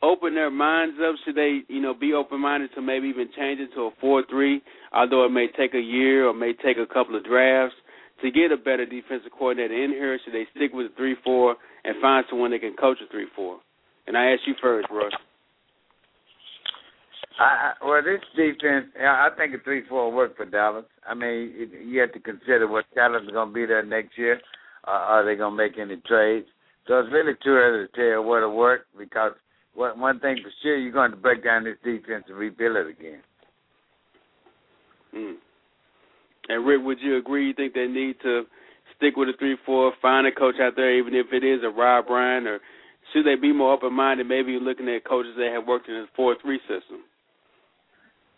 open 0.02 0.34
their 0.34 0.50
minds 0.50 0.96
up? 1.00 1.16
Should 1.24 1.36
they, 1.36 1.60
you 1.68 1.80
know, 1.80 1.94
be 1.94 2.12
open 2.12 2.40
minded 2.40 2.70
to 2.74 2.82
maybe 2.82 3.08
even 3.08 3.28
change 3.36 3.60
it 3.60 3.74
to 3.74 3.82
a 3.82 3.90
four 4.00 4.22
three, 4.28 4.62
although 4.92 5.24
it 5.24 5.30
may 5.30 5.46
take 5.56 5.74
a 5.74 5.80
year 5.80 6.26
or 6.28 6.34
may 6.34 6.52
take 6.52 6.76
a 6.78 6.86
couple 6.86 7.16
of 7.16 7.24
drafts 7.24 7.76
to 8.22 8.30
get 8.30 8.52
a 8.52 8.56
better 8.56 8.86
defensive 8.86 9.32
coordinator 9.36 9.74
in 9.74 9.90
here? 9.90 10.18
Should 10.24 10.34
they 10.34 10.46
stick 10.54 10.72
with 10.72 10.90
the 10.90 10.96
three 10.96 11.16
four 11.24 11.56
and 11.84 11.96
find 12.00 12.24
someone 12.30 12.50
that 12.52 12.60
can 12.60 12.76
coach 12.76 12.98
a 13.04 13.10
three 13.10 13.26
four? 13.34 13.58
And 14.06 14.16
I 14.16 14.32
ask 14.32 14.40
you 14.46 14.54
first, 14.60 14.88
Russ. 14.90 15.12
I, 17.38 17.72
well, 17.84 18.00
this 18.02 18.20
defense, 18.36 18.86
I 19.00 19.28
think 19.36 19.54
a 19.54 19.58
three-four 19.64 20.04
will 20.04 20.16
work 20.16 20.36
for 20.36 20.44
Dallas. 20.44 20.84
I 21.04 21.14
mean, 21.14 21.52
you 21.84 22.00
have 22.00 22.12
to 22.12 22.20
consider 22.20 22.68
what 22.68 22.84
talent 22.94 23.24
is 23.24 23.32
going 23.32 23.48
to 23.48 23.54
be 23.54 23.66
there 23.66 23.84
next 23.84 24.16
year. 24.16 24.40
Uh, 24.86 24.90
are 24.90 25.24
they 25.24 25.36
going 25.36 25.52
to 25.52 25.56
make 25.56 25.78
any 25.78 25.96
trades? 26.06 26.46
So 26.86 26.98
it's 26.98 27.12
really 27.12 27.32
too 27.42 27.50
early 27.50 27.86
to 27.86 27.92
tell 27.94 28.24
what'll 28.24 28.54
work 28.54 28.86
because 28.98 29.32
one, 29.74 29.98
one 29.98 30.20
thing 30.20 30.36
for 30.42 30.50
sure, 30.62 30.76
you're 30.76 30.92
going 30.92 31.10
to 31.10 31.16
break 31.16 31.42
down 31.42 31.64
this 31.64 31.76
defense 31.82 32.24
and 32.28 32.36
rebuild 32.36 32.76
it 32.76 32.88
again. 32.88 33.20
Mm. 35.14 35.34
And 36.48 36.66
Rick, 36.66 36.82
would 36.84 36.98
you 37.00 37.16
agree? 37.16 37.48
You 37.48 37.54
think 37.54 37.72
they 37.72 37.86
need 37.86 38.16
to 38.22 38.42
stick 38.96 39.16
with 39.16 39.28
a 39.28 39.32
three-four, 39.38 39.92
find 40.02 40.26
a 40.26 40.32
coach 40.32 40.56
out 40.60 40.74
there, 40.76 40.96
even 40.98 41.14
if 41.14 41.26
it 41.32 41.42
is 41.42 41.60
a 41.64 41.70
Rob 41.70 42.06
Ryan, 42.10 42.46
or 42.46 42.60
should 43.12 43.24
they 43.24 43.36
be 43.36 43.52
more 43.52 43.72
open-minded, 43.72 44.26
maybe 44.26 44.58
looking 44.60 44.88
at 44.88 45.04
coaches 45.04 45.34
that 45.38 45.52
have 45.52 45.66
worked 45.66 45.88
in 45.88 45.94
a 45.94 46.06
four-three 46.14 46.60
system? 46.68 47.00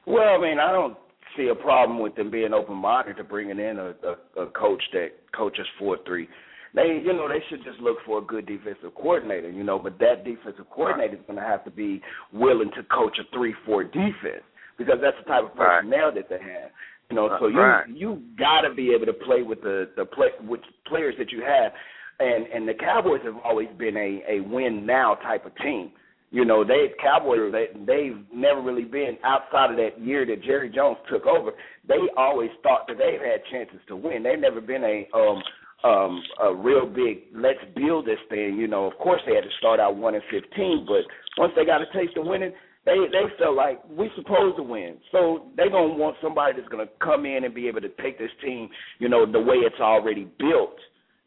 Well, 0.07 0.29
I 0.29 0.41
mean, 0.41 0.61
I 0.61 0.71
don't 0.71 0.97
see 1.37 1.49
a 1.49 1.55
problem 1.55 2.01
with 2.01 2.15
them 2.17 2.31
being 2.31 2.53
open-minded 2.53 3.17
to 3.17 3.25
bringing 3.25 3.59
in 3.59 3.79
a, 3.79 3.95
a, 4.39 4.43
a 4.43 4.47
coach 4.51 4.83
that 4.93 5.09
coaches 5.37 5.67
four-three. 5.79 6.29
They, 6.75 7.01
you 7.03 7.13
know, 7.13 7.29
they 7.29 7.43
should 7.49 7.65
just 7.65 7.81
look 7.81 7.97
for 8.05 8.19
a 8.19 8.23
good 8.23 8.47
defensive 8.47 8.95
coordinator, 8.95 9.51
you 9.51 9.65
know. 9.65 9.79
But 9.79 9.99
that 10.01 10.25
defensive 10.25 10.67
coordinator 10.71 11.15
is 11.15 11.23
going 11.27 11.39
to 11.39 11.45
have 11.45 11.65
to 11.65 11.71
be 11.71 12.03
willing 12.33 12.71
to 12.77 12.83
coach 12.85 13.17
a 13.19 13.37
three-four 13.37 13.85
defense 13.85 14.45
because 14.77 14.97
that's 15.01 15.17
the 15.25 15.29
type 15.29 15.45
of 15.45 15.57
personnel 15.57 16.13
that 16.15 16.29
they 16.29 16.39
have. 16.39 16.71
You 17.09 17.17
know, 17.17 17.37
so 17.41 17.47
you 17.47 17.61
right. 17.61 17.89
you 17.89 18.21
got 18.37 18.63
to 18.63 18.75
be 18.75 18.93
able 18.93 19.07
to 19.07 19.13
play 19.13 19.43
with 19.43 19.63
the 19.63 19.91
the 19.97 20.05
play 20.05 20.29
with 20.47 20.61
players 20.87 21.15
that 21.19 21.31
you 21.31 21.41
have, 21.41 21.73
and 22.19 22.47
and 22.49 22.69
the 22.69 22.75
Cowboys 22.75 23.21
have 23.25 23.37
always 23.45 23.69
been 23.79 23.97
a 23.97 24.23
a 24.29 24.41
win 24.41 24.85
now 24.85 25.15
type 25.15 25.47
of 25.47 25.53
team. 25.57 25.93
You 26.37 26.45
know, 26.45 26.65
they 26.65 26.93
Cowboys 27.03 27.51
they 27.51 27.69
they've 27.87 28.19
never 28.31 28.61
really 28.61 28.85
been 28.85 29.17
outside 29.25 29.71
of 29.71 29.79
that 29.79 29.99
year 29.99 30.27
that 30.27 30.43
Jerry 30.43 30.69
Jones 30.69 30.99
took 31.11 31.25
over. 31.25 31.53
They 31.89 31.97
always 32.15 32.51
thought 32.63 32.87
that 32.89 32.99
they've 32.99 33.19
had 33.19 33.41
chances 33.51 33.81
to 33.89 33.97
win. 33.97 34.23
They've 34.23 34.39
never 34.39 34.61
been 34.61 34.85
a 34.85 35.09
um 35.17 35.43
um 35.83 36.23
a 36.43 36.55
real 36.55 36.85
big 36.85 37.33
let's 37.35 37.65
build 37.75 38.05
this 38.05 38.19
thing. 38.29 38.59
You 38.59 38.69
know, 38.69 38.85
of 38.85 38.99
course 38.99 39.23
they 39.27 39.35
had 39.35 39.45
to 39.45 39.51
start 39.59 39.81
out 39.81 39.97
one 39.97 40.15
and 40.15 40.23
fifteen, 40.31 40.85
but 40.87 41.09
once 41.41 41.55
they 41.57 41.65
got 41.65 41.81
a 41.81 41.87
taste 41.95 42.19
of 42.19 42.27
winning, 42.27 42.53
they 42.85 42.97
they 43.11 43.33
felt 43.39 43.57
like 43.57 43.81
we 43.89 44.11
supposed 44.15 44.59
to 44.59 44.63
win. 44.63 44.99
So 45.13 45.47
they 45.57 45.71
gonna 45.71 45.95
want 45.95 46.17
somebody 46.21 46.53
that's 46.55 46.69
gonna 46.69 46.91
come 47.03 47.25
in 47.25 47.45
and 47.45 47.55
be 47.55 47.67
able 47.67 47.81
to 47.81 47.89
take 48.03 48.19
this 48.19 48.37
team, 48.45 48.69
you 48.99 49.09
know, 49.09 49.25
the 49.25 49.41
way 49.41 49.57
it's 49.57 49.81
already 49.81 50.29
built, 50.39 50.77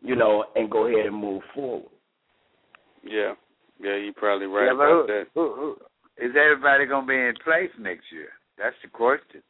you 0.03 0.15
know, 0.15 0.45
and 0.55 0.69
go 0.69 0.85
ahead 0.85 1.07
and 1.07 1.15
move 1.15 1.41
forward. 1.55 1.89
Yeah. 3.03 3.33
Yeah, 3.79 3.95
you're 3.95 4.13
probably 4.13 4.47
right 4.47 4.65
yeah, 4.65 4.73
about 4.73 4.89
who, 4.89 5.07
that. 5.07 5.23
Who, 5.33 5.55
who, 5.55 5.75
is 6.23 6.35
everybody 6.35 6.85
going 6.85 7.05
to 7.05 7.07
be 7.07 7.15
in 7.15 7.33
place 7.43 7.71
next 7.79 8.05
year? 8.11 8.29
That's 8.57 8.75
the 8.83 8.89
question. 8.89 9.41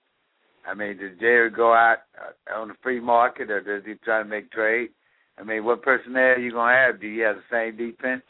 I 0.70 0.76
mean, 0.76 0.98
does 0.98 1.18
Jerry 1.20 1.50
go 1.50 1.74
out 1.74 1.98
uh, 2.16 2.60
on 2.60 2.68
the 2.68 2.76
free 2.84 3.00
market, 3.00 3.50
or 3.50 3.62
does 3.62 3.84
he 3.86 3.96
try 4.06 4.22
to 4.22 4.28
make 4.28 4.52
trade? 4.52 4.90
I 5.40 5.44
mean, 5.44 5.64
what 5.64 5.82
personnel 5.82 6.22
are 6.22 6.38
you 6.38 6.52
going 6.52 6.74
to 6.74 6.80
have? 6.80 7.02
Do 7.02 7.08
you 7.08 7.24
have 7.24 7.38
the 7.38 7.50
same 7.50 7.78
defense? 7.78 8.22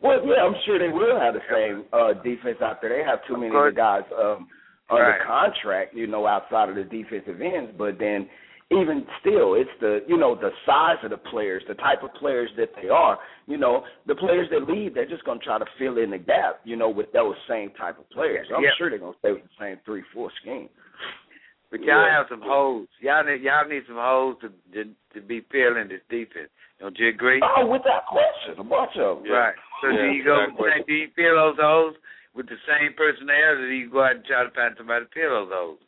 Well, 0.00 0.18
yeah, 0.26 0.42
I'm 0.42 0.54
sure 0.66 0.78
they 0.78 0.92
will 0.92 1.18
have 1.20 1.34
the 1.34 1.46
same 1.48 1.84
uh 1.92 2.14
defense 2.22 2.58
out 2.60 2.80
there. 2.82 2.90
They 2.90 3.08
have 3.08 3.20
too 3.28 3.34
many 3.34 3.54
of 3.54 3.64
the 3.64 3.72
guys 3.74 4.02
um 4.18 4.48
under 4.90 5.04
right. 5.04 5.20
contract, 5.24 5.94
you 5.94 6.08
know, 6.08 6.26
outside 6.26 6.68
of 6.68 6.74
the 6.74 6.82
defensive 6.82 7.40
ends. 7.40 7.70
But 7.78 7.98
then 7.98 8.28
even 8.72 9.04
still, 9.20 9.54
it's 9.54 9.70
the 9.80 10.00
you 10.08 10.16
know 10.16 10.34
the 10.34 10.50
size 10.66 10.96
of 11.04 11.10
the 11.10 11.16
players, 11.16 11.62
the 11.68 11.74
type 11.74 12.02
of 12.02 12.12
players 12.14 12.50
that 12.56 12.70
they 12.80 12.88
are. 12.88 13.18
You 13.46 13.56
know, 13.58 13.84
the 14.06 14.14
players 14.14 14.48
that 14.50 14.68
leave, 14.68 14.94
they're 14.94 15.08
just 15.08 15.24
going 15.24 15.38
to 15.38 15.44
try 15.44 15.58
to 15.58 15.66
fill 15.78 15.98
in 15.98 16.10
the 16.10 16.18
gap. 16.18 16.60
You 16.64 16.76
know, 16.76 16.88
with 16.88 17.12
those 17.12 17.34
same 17.48 17.70
type 17.78 17.98
of 17.98 18.08
players. 18.10 18.46
I'm 18.54 18.62
Yep. 18.62 18.72
sure 18.78 18.90
they're 18.90 18.98
going 18.98 19.12
to 19.14 19.18
stay 19.18 19.32
with 19.32 19.42
the 19.44 19.56
same 19.58 19.76
three 19.84 20.02
four 20.14 20.30
scheme. 20.40 20.68
But 21.70 21.80
y'all 21.84 22.04
Yeah. 22.04 22.16
have 22.18 22.26
some 22.28 22.42
holes. 22.42 22.88
Y'all 23.00 23.24
need 23.24 23.42
y'all 23.42 23.66
need 23.66 23.84
some 23.86 23.96
holes 23.96 24.36
to 24.42 24.48
to, 24.74 24.90
to 25.14 25.20
be 25.20 25.40
filled 25.50 25.76
in 25.78 25.88
this 25.88 26.02
defense. 26.10 26.50
Don't 26.80 26.98
you 26.98 27.08
agree? 27.08 27.40
Oh, 27.56 27.66
without 27.66 28.06
question, 28.06 28.58
a 28.58 28.64
bunch 28.64 28.96
of 28.96 29.18
them. 29.18 29.26
Yeah. 29.26 29.32
Right. 29.32 29.54
So 29.80 29.88
Yeah, 29.88 30.02
do 30.02 30.06
you 30.12 30.24
go? 30.24 30.46
without. 30.58 30.86
Do 30.86 30.92
you 30.94 31.08
fill 31.14 31.36
those 31.36 31.56
holes 31.60 31.94
with 32.34 32.48
the 32.48 32.56
same 32.66 32.92
personnel, 32.96 33.60
or 33.60 33.68
do 33.68 33.72
you 33.74 33.90
go 33.90 34.02
out 34.02 34.16
and 34.16 34.24
try 34.24 34.42
to 34.44 34.50
find 34.50 34.74
somebody 34.76 35.04
to 35.04 35.10
fill 35.14 35.30
those 35.46 35.52
holes? 35.52 35.78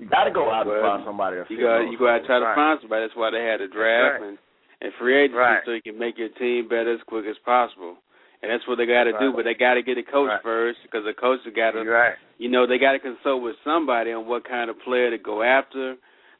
You 0.00 0.08
got 0.08 0.24
to 0.24 0.32
go 0.32 0.48
out 0.48 0.64
and 0.66 0.80
find 0.80 1.04
somebody 1.04 1.36
to 1.36 1.44
You 1.52 1.60
got 1.60 1.84
you 1.92 1.98
got 2.00 2.18
to 2.18 2.26
try 2.26 2.38
to 2.40 2.48
Right. 2.48 2.56
find 2.56 2.80
somebody. 2.80 3.04
That's 3.04 3.16
why 3.16 3.30
they 3.30 3.44
had 3.44 3.60
a 3.60 3.68
draft 3.68 4.20
right. 4.24 4.28
and 4.32 4.38
and 4.80 4.88
free 4.98 5.12
agency 5.28 5.36
Right. 5.36 5.60
so 5.68 5.72
you 5.76 5.82
can 5.84 5.98
make 6.00 6.16
your 6.16 6.32
team 6.40 6.64
better 6.68 6.94
as 6.96 7.04
quick 7.04 7.26
as 7.28 7.36
possible. 7.44 8.00
And 8.40 8.48
that's 8.48 8.64
what 8.66 8.80
they 8.80 8.86
got 8.88 9.04
to 9.04 9.12
do. 9.20 9.36
But 9.36 9.44
they 9.44 9.52
got 9.52 9.74
to 9.76 9.82
get 9.84 10.00
a 10.00 10.02
coach 10.02 10.32
first 10.42 10.80
because 10.82 11.04
the 11.04 11.12
coach 11.12 11.44
has 11.44 11.52
got 11.52 11.72
to, 11.76 11.84
right. 11.84 12.16
you 12.40 12.48
know, 12.48 12.64
they 12.66 12.78
got 12.80 12.92
to 12.92 12.98
consult 12.98 13.42
with 13.44 13.56
somebody 13.62 14.12
on 14.16 14.24
what 14.26 14.48
kind 14.48 14.70
of 14.72 14.80
player 14.80 15.10
to 15.12 15.18
go 15.20 15.42
after. 15.44 15.96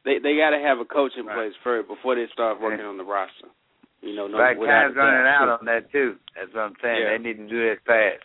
They 0.09 0.17
they 0.19 0.35
got 0.41 0.57
to 0.57 0.59
have 0.65 0.81
a 0.81 0.89
coach 0.89 1.13
in 1.21 1.29
place 1.29 1.53
first 1.63 1.87
before 1.89 2.15
they 2.17 2.25
start 2.33 2.57
working 2.59 2.87
on 2.87 2.97
the 2.97 3.05
roster. 3.05 3.53
You 4.01 4.17
know, 4.17 4.27
no, 4.27 4.39
right. 4.39 4.57
Time's 4.57 4.97
running 4.97 5.29
out 5.29 5.61
on 5.61 5.67
that 5.67 5.93
too. 5.93 6.17
That's 6.35 6.49
what 6.55 6.73
I'm 6.73 6.77
saying. 6.81 7.03
Yeah. 7.05 7.11
They 7.13 7.23
need 7.23 7.37
to 7.37 7.49
do 7.49 7.69
that 7.69 7.85
fast. 7.85 8.25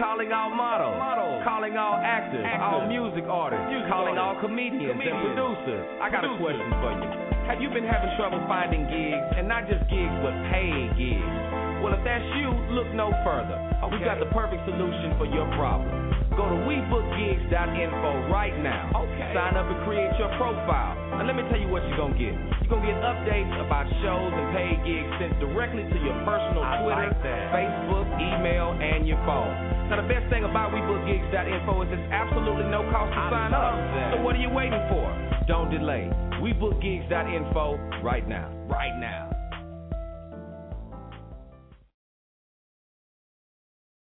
Calling 0.00 0.32
all 0.32 0.48
models, 0.48 0.96
models. 0.96 1.44
calling 1.44 1.76
all 1.76 2.00
actors, 2.00 2.40
actors. 2.40 2.64
all 2.64 2.88
music 2.88 3.28
artists, 3.28 3.68
music 3.68 3.84
calling 3.92 4.16
artists. 4.16 4.24
all 4.24 4.36
comedians, 4.40 4.96
comedians, 4.96 5.12
and 5.12 5.36
producers. 5.36 5.84
I 6.00 6.08
got 6.08 6.24
producers. 6.24 6.40
a 6.40 6.56
question 6.56 6.68
for 6.80 6.92
you. 6.96 7.08
Have 7.44 7.60
you 7.60 7.68
been 7.68 7.84
having 7.84 8.08
trouble 8.16 8.40
finding 8.48 8.88
gigs, 8.88 9.28
and 9.36 9.44
not 9.44 9.68
just 9.68 9.84
gigs, 9.92 10.16
but 10.24 10.32
paid 10.48 10.96
gigs? 10.96 11.36
Well, 11.84 11.92
if 11.92 12.00
that's 12.00 12.24
you, 12.40 12.48
look 12.72 12.88
no 12.96 13.12
further. 13.20 13.60
Okay. 13.84 14.00
We 14.00 14.04
got 14.04 14.16
the 14.20 14.28
perfect 14.32 14.64
solution 14.64 15.16
for 15.20 15.28
your 15.28 15.44
problem. 15.60 16.09
Go 16.38 16.46
to 16.46 16.58
WeBookGigs.info 16.62 18.30
right 18.30 18.54
now. 18.62 18.90
Okay. 18.94 19.30
Sign 19.34 19.58
up 19.58 19.66
and 19.66 19.82
create 19.82 20.14
your 20.18 20.30
profile. 20.38 20.94
And 21.18 21.26
let 21.26 21.34
me 21.34 21.42
tell 21.50 21.58
you 21.58 21.68
what 21.68 21.82
you're 21.90 21.98
going 21.98 22.14
to 22.14 22.18
get. 22.18 22.34
You're 22.62 22.70
going 22.78 22.86
to 22.86 22.90
get 22.94 23.02
updates 23.02 23.50
about 23.58 23.90
shows 24.00 24.30
and 24.30 24.46
paid 24.54 24.78
gigs 24.86 25.10
sent 25.18 25.34
directly 25.42 25.82
to 25.82 25.98
your 25.98 26.14
personal 26.22 26.62
I 26.62 26.86
Twitter, 26.86 27.10
like 27.10 27.18
Facebook, 27.50 28.06
email, 28.22 28.78
and 28.78 29.06
your 29.06 29.18
phone. 29.26 29.52
Now, 29.90 30.00
the 30.00 30.06
best 30.06 30.30
thing 30.30 30.44
about 30.46 30.70
WeBookGigs.info 30.70 31.82
is 31.82 31.88
it's 31.90 32.08
absolutely 32.14 32.70
no 32.70 32.86
cost 32.94 33.10
to 33.10 33.18
I 33.18 33.30
sign 33.30 33.50
up. 33.50 33.74
That. 33.74 34.14
So 34.14 34.22
what 34.22 34.38
are 34.38 34.42
you 34.42 34.50
waiting 34.50 34.82
for? 34.86 35.10
Don't 35.50 35.70
delay. 35.70 36.06
WeBookGigs.info 36.38 38.02
right 38.06 38.26
now. 38.26 38.48
Right 38.70 38.94
now. 38.98 39.29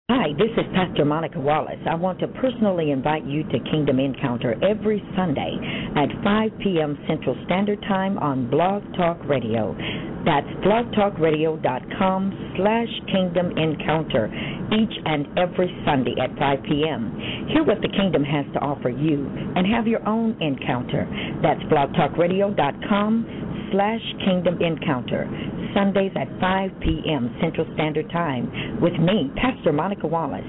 Hi, 0.09 0.33
this 0.39 0.49
is 0.57 0.65
Pastor 0.73 1.05
Monica 1.05 1.39
Wallace. 1.39 1.77
I 1.87 1.93
want 1.93 2.17
to 2.21 2.27
personally 2.27 2.89
invite 2.89 3.27
you 3.27 3.43
to 3.43 3.59
Kingdom 3.69 3.99
Encounter 3.99 4.55
every 4.65 5.05
Sunday 5.15 5.53
at 5.95 6.09
5 6.23 6.49
p.m. 6.63 6.97
Central 7.07 7.37
Standard 7.45 7.79
Time 7.83 8.17
on 8.17 8.49
Blog 8.49 8.81
Talk 8.97 9.23
Radio. 9.29 9.77
That's 10.25 10.49
blogtalkradio.com 10.65 12.53
slash 12.57 12.89
Kingdom 13.13 13.55
Encounter 13.55 14.33
each 14.73 14.97
and 15.05 15.27
every 15.37 15.69
Sunday 15.85 16.15
at 16.19 16.35
5 16.39 16.63
p.m. 16.63 17.13
Hear 17.53 17.63
what 17.63 17.79
the 17.81 17.89
Kingdom 17.89 18.23
has 18.23 18.45
to 18.53 18.59
offer 18.61 18.89
you 18.89 19.29
and 19.55 19.67
have 19.67 19.85
your 19.85 20.01
own 20.09 20.35
encounter. 20.41 21.05
That's 21.43 21.61
blogtalkradio.com 21.69 23.48
slash 23.71 24.01
Kingdom 24.25 24.61
Encounter. 24.61 25.29
Sundays 25.73 26.11
at 26.15 26.27
5 26.39 26.71
p.m. 26.81 27.35
Central 27.41 27.67
Standard 27.75 28.09
Time 28.09 28.79
with 28.81 28.93
me, 28.93 29.31
Pastor 29.35 29.73
Monica 29.73 30.07
Wallace, 30.07 30.41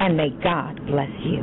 and 0.00 0.16
may 0.16 0.30
God 0.42 0.84
bless 0.86 1.12
you. 1.24 1.42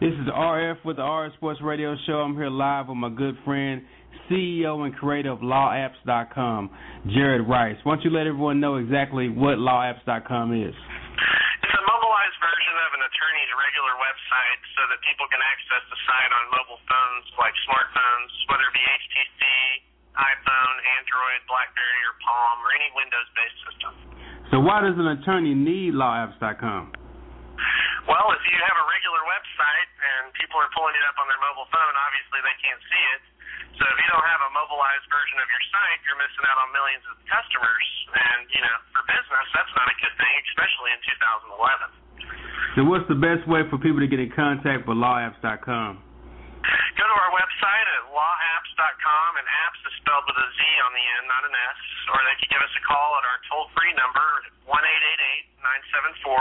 This 0.00 0.16
is 0.16 0.32
RF 0.32 0.80
with 0.84 0.96
the 0.96 1.04
RF 1.04 1.36
Sports 1.36 1.60
Radio 1.60 1.92
Show. 2.08 2.24
I'm 2.24 2.32
here 2.32 2.48
live 2.48 2.88
with 2.88 2.96
my 2.96 3.12
good 3.12 3.36
friend, 3.44 3.84
CEO 4.32 4.88
and 4.88 4.96
creator 4.96 5.28
of 5.28 5.44
LawAppz.com, 5.44 6.72
Jared 7.12 7.44
Rice. 7.44 7.76
Why 7.84 8.00
don't 8.00 8.04
you 8.08 8.12
let 8.14 8.24
everyone 8.24 8.64
know 8.64 8.80
exactly 8.80 9.28
what 9.28 9.60
LawAppz.com 9.60 10.56
is? 10.56 10.72
It's 10.72 11.76
a 11.76 11.84
mobilized 11.84 12.38
version 12.40 12.74
of 12.80 12.90
an 12.96 13.02
attorney's 13.12 13.52
regular 13.60 13.94
website 14.00 14.60
so 14.72 14.82
that 14.88 14.98
people 15.04 15.28
can 15.28 15.42
access 15.44 15.84
the 15.92 15.98
site 16.08 16.32
on 16.32 16.44
mobile 16.48 16.80
phones 16.88 17.26
like 17.36 17.52
smartphones, 17.68 18.32
iPhone, 20.20 20.76
Android, 21.00 21.40
BlackBerry, 21.48 22.02
or 22.04 22.14
Palm, 22.20 22.56
or 22.60 22.70
any 22.76 22.88
Windows-based 22.92 23.58
system. 23.64 23.92
So 24.52 24.60
why 24.60 24.84
does 24.84 24.98
an 25.00 25.08
attorney 25.16 25.56
need 25.56 25.96
lawappz.com? 25.96 26.92
Well, 28.08 28.28
if 28.32 28.42
you 28.48 28.58
have 28.58 28.76
a 28.76 28.86
regular 28.88 29.22
website 29.28 29.90
and 30.00 30.32
people 30.34 30.58
are 30.58 30.70
pulling 30.74 30.96
it 30.96 31.04
up 31.06 31.16
on 31.20 31.28
their 31.30 31.38
mobile 31.38 31.68
phone, 31.70 31.94
obviously 31.94 32.40
they 32.42 32.56
can't 32.58 32.82
see 32.88 33.04
it. 33.14 33.22
So 33.78 33.86
if 33.86 33.96
you 33.96 34.08
don't 34.10 34.26
have 34.26 34.42
a 34.44 34.52
mobilized 34.52 35.06
version 35.08 35.38
of 35.40 35.48
your 35.48 35.64
site, 35.72 36.00
you're 36.04 36.18
missing 36.20 36.44
out 36.50 36.58
on 36.60 36.68
millions 36.74 37.04
of 37.08 37.16
customers. 37.30 37.86
And, 38.10 38.50
you 38.50 38.60
know, 38.60 38.76
for 38.92 39.06
business, 39.06 39.46
that's 39.54 39.72
not 39.78 39.86
a 39.86 39.96
good 40.02 40.14
thing, 40.18 40.34
especially 40.52 40.90
in 40.96 41.00
2011. 41.54 42.76
So 42.76 42.80
what's 42.90 43.06
the 43.06 43.16
best 43.16 43.46
way 43.46 43.62
for 43.70 43.78
people 43.78 44.02
to 44.02 44.10
get 44.10 44.18
in 44.18 44.34
contact 44.34 44.84
with 44.84 44.98
lawappz.com? 44.98 46.09
Go 46.60 47.04
to 47.08 47.16
our 47.16 47.32
website 47.32 47.86
at 47.88 48.02
lawappz.com, 48.12 49.30
and 49.40 49.46
apps 49.48 49.80
is 49.88 49.94
spelled 50.04 50.28
with 50.28 50.36
a 50.36 50.48
Z 50.52 50.60
on 50.84 50.92
the 50.92 51.04
end, 51.16 51.24
not 51.28 51.42
an 51.48 51.54
S. 51.56 51.80
Or 52.12 52.20
they 52.28 52.36
can 52.36 52.48
give 52.52 52.62
us 52.62 52.74
a 52.76 52.82
call 52.84 53.16
at 53.16 53.24
our 53.24 53.40
toll 53.48 53.72
free 53.72 53.94
number, 53.96 54.28
1 54.68 54.76
974 54.76 56.36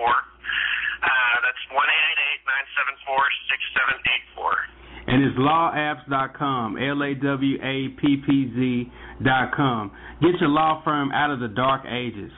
Uh, 0.00 1.36
that's 1.44 1.62
1 1.68 1.76
974 1.76 3.20
6784. 3.52 4.76
And 5.06 5.22
it's 5.22 5.38
lawappz.com, 5.38 6.80
L 6.80 7.00
A 7.04 7.14
W 7.14 7.56
A 7.62 7.76
P 8.00 8.16
P 8.24 8.28
Z.com. 8.56 9.92
Get 10.20 10.40
your 10.40 10.50
law 10.50 10.82
firm 10.82 11.12
out 11.12 11.30
of 11.30 11.38
the 11.38 11.48
dark 11.48 11.84
ages. 11.86 12.32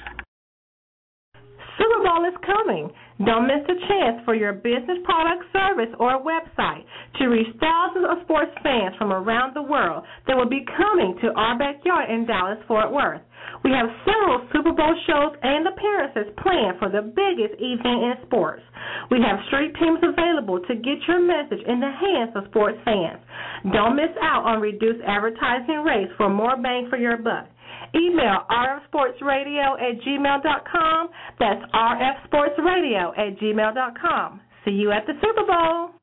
Super 1.79 2.01
Bowl 2.05 2.27
is 2.27 2.37
coming. 2.45 2.91
Don't 3.25 3.47
miss 3.51 3.67
the 3.67 3.75
chance 3.89 4.23
for 4.25 4.35
your 4.35 4.53
business 4.53 5.03
product, 5.03 5.43
service, 5.53 5.91
or 5.99 6.23
website 6.23 6.87
to 7.19 7.27
reach 7.27 7.51
thousands 7.59 8.07
of 8.07 8.23
sports 8.23 8.53
fans 8.63 8.95
from 8.97 9.13
around 9.13 9.55
the 9.55 9.63
world 9.63 10.05
that 10.27 10.37
will 10.37 10.49
be 10.49 10.65
coming 10.77 11.19
to 11.23 11.35
our 11.35 11.59
backyard 11.59 12.11
in 12.11 12.27
Dallas, 12.27 12.59
Fort 12.69 12.93
Worth. 12.93 13.23
We 13.65 13.71
have 13.73 13.91
several 14.07 14.47
Super 14.55 14.71
Bowl 14.71 14.95
shows 15.07 15.35
and 15.43 15.67
appearances 15.67 16.31
planned 16.39 16.79
for 16.79 16.89
the 16.89 17.03
biggest 17.03 17.59
evening 17.59 18.07
in 18.07 18.15
sports. 18.27 18.63
We 19.11 19.19
have 19.19 19.43
street 19.51 19.75
teams 19.81 19.99
available 19.99 20.61
to 20.61 20.75
get 20.77 21.03
your 21.09 21.19
message 21.19 21.65
in 21.67 21.81
the 21.81 21.91
hands 21.91 22.33
of 22.37 22.47
sports 22.51 22.79
fans. 22.85 23.19
Don't 23.73 23.97
miss 23.97 24.15
out 24.23 24.47
on 24.47 24.61
reduced 24.61 25.03
advertising 25.03 25.83
rates 25.83 26.13
for 26.17 26.31
more 26.31 26.57
bang 26.57 26.87
for 26.89 26.99
your 26.99 27.17
buck. 27.17 27.51
Email 27.95 28.45
rfsportsradio 28.51 29.81
at 29.81 30.01
gmail.com. 30.03 31.09
That's 31.39 31.63
rfsportsradio 31.73 33.19
at 33.19 33.39
gmail.com. 33.39 34.41
See 34.65 34.73
you 34.73 34.93
at 34.93 35.07
the 35.07 35.15
Super 35.23 35.47
Bowl. 35.47 35.98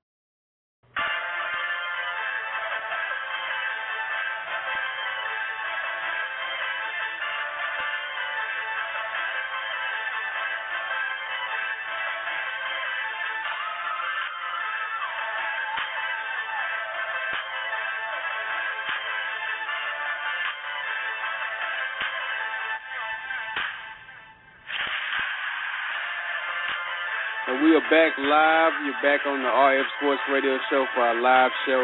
We 27.66 27.74
are 27.74 27.90
back 27.90 28.14
live. 28.22 28.78
You're 28.86 29.02
back 29.02 29.26
on 29.26 29.42
the 29.42 29.50
RF 29.50 29.90
Sports 29.98 30.22
Radio 30.30 30.62
Show 30.70 30.86
for 30.94 31.02
our 31.02 31.18
live 31.18 31.50
show 31.66 31.82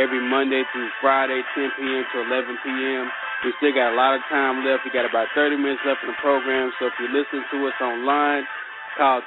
every 0.00 0.24
Monday 0.24 0.64
through 0.72 0.88
Friday, 1.04 1.44
10 1.52 1.76
p.m. 1.76 2.04
to 2.08 2.24
11 2.24 2.56
p.m. 2.64 3.12
We 3.44 3.52
still 3.60 3.76
got 3.76 3.92
a 3.92 3.96
lot 4.00 4.16
of 4.16 4.24
time 4.32 4.64
left. 4.64 4.80
We 4.80 4.88
got 4.96 5.04
about 5.04 5.28
30 5.36 5.60
minutes 5.60 5.84
left 5.84 6.00
in 6.00 6.08
the 6.08 6.16
program. 6.24 6.72
So 6.80 6.88
if 6.88 6.96
you're 6.96 7.12
listening 7.12 7.44
to 7.52 7.68
us 7.68 7.76
online, 7.84 8.48
call 8.96 9.20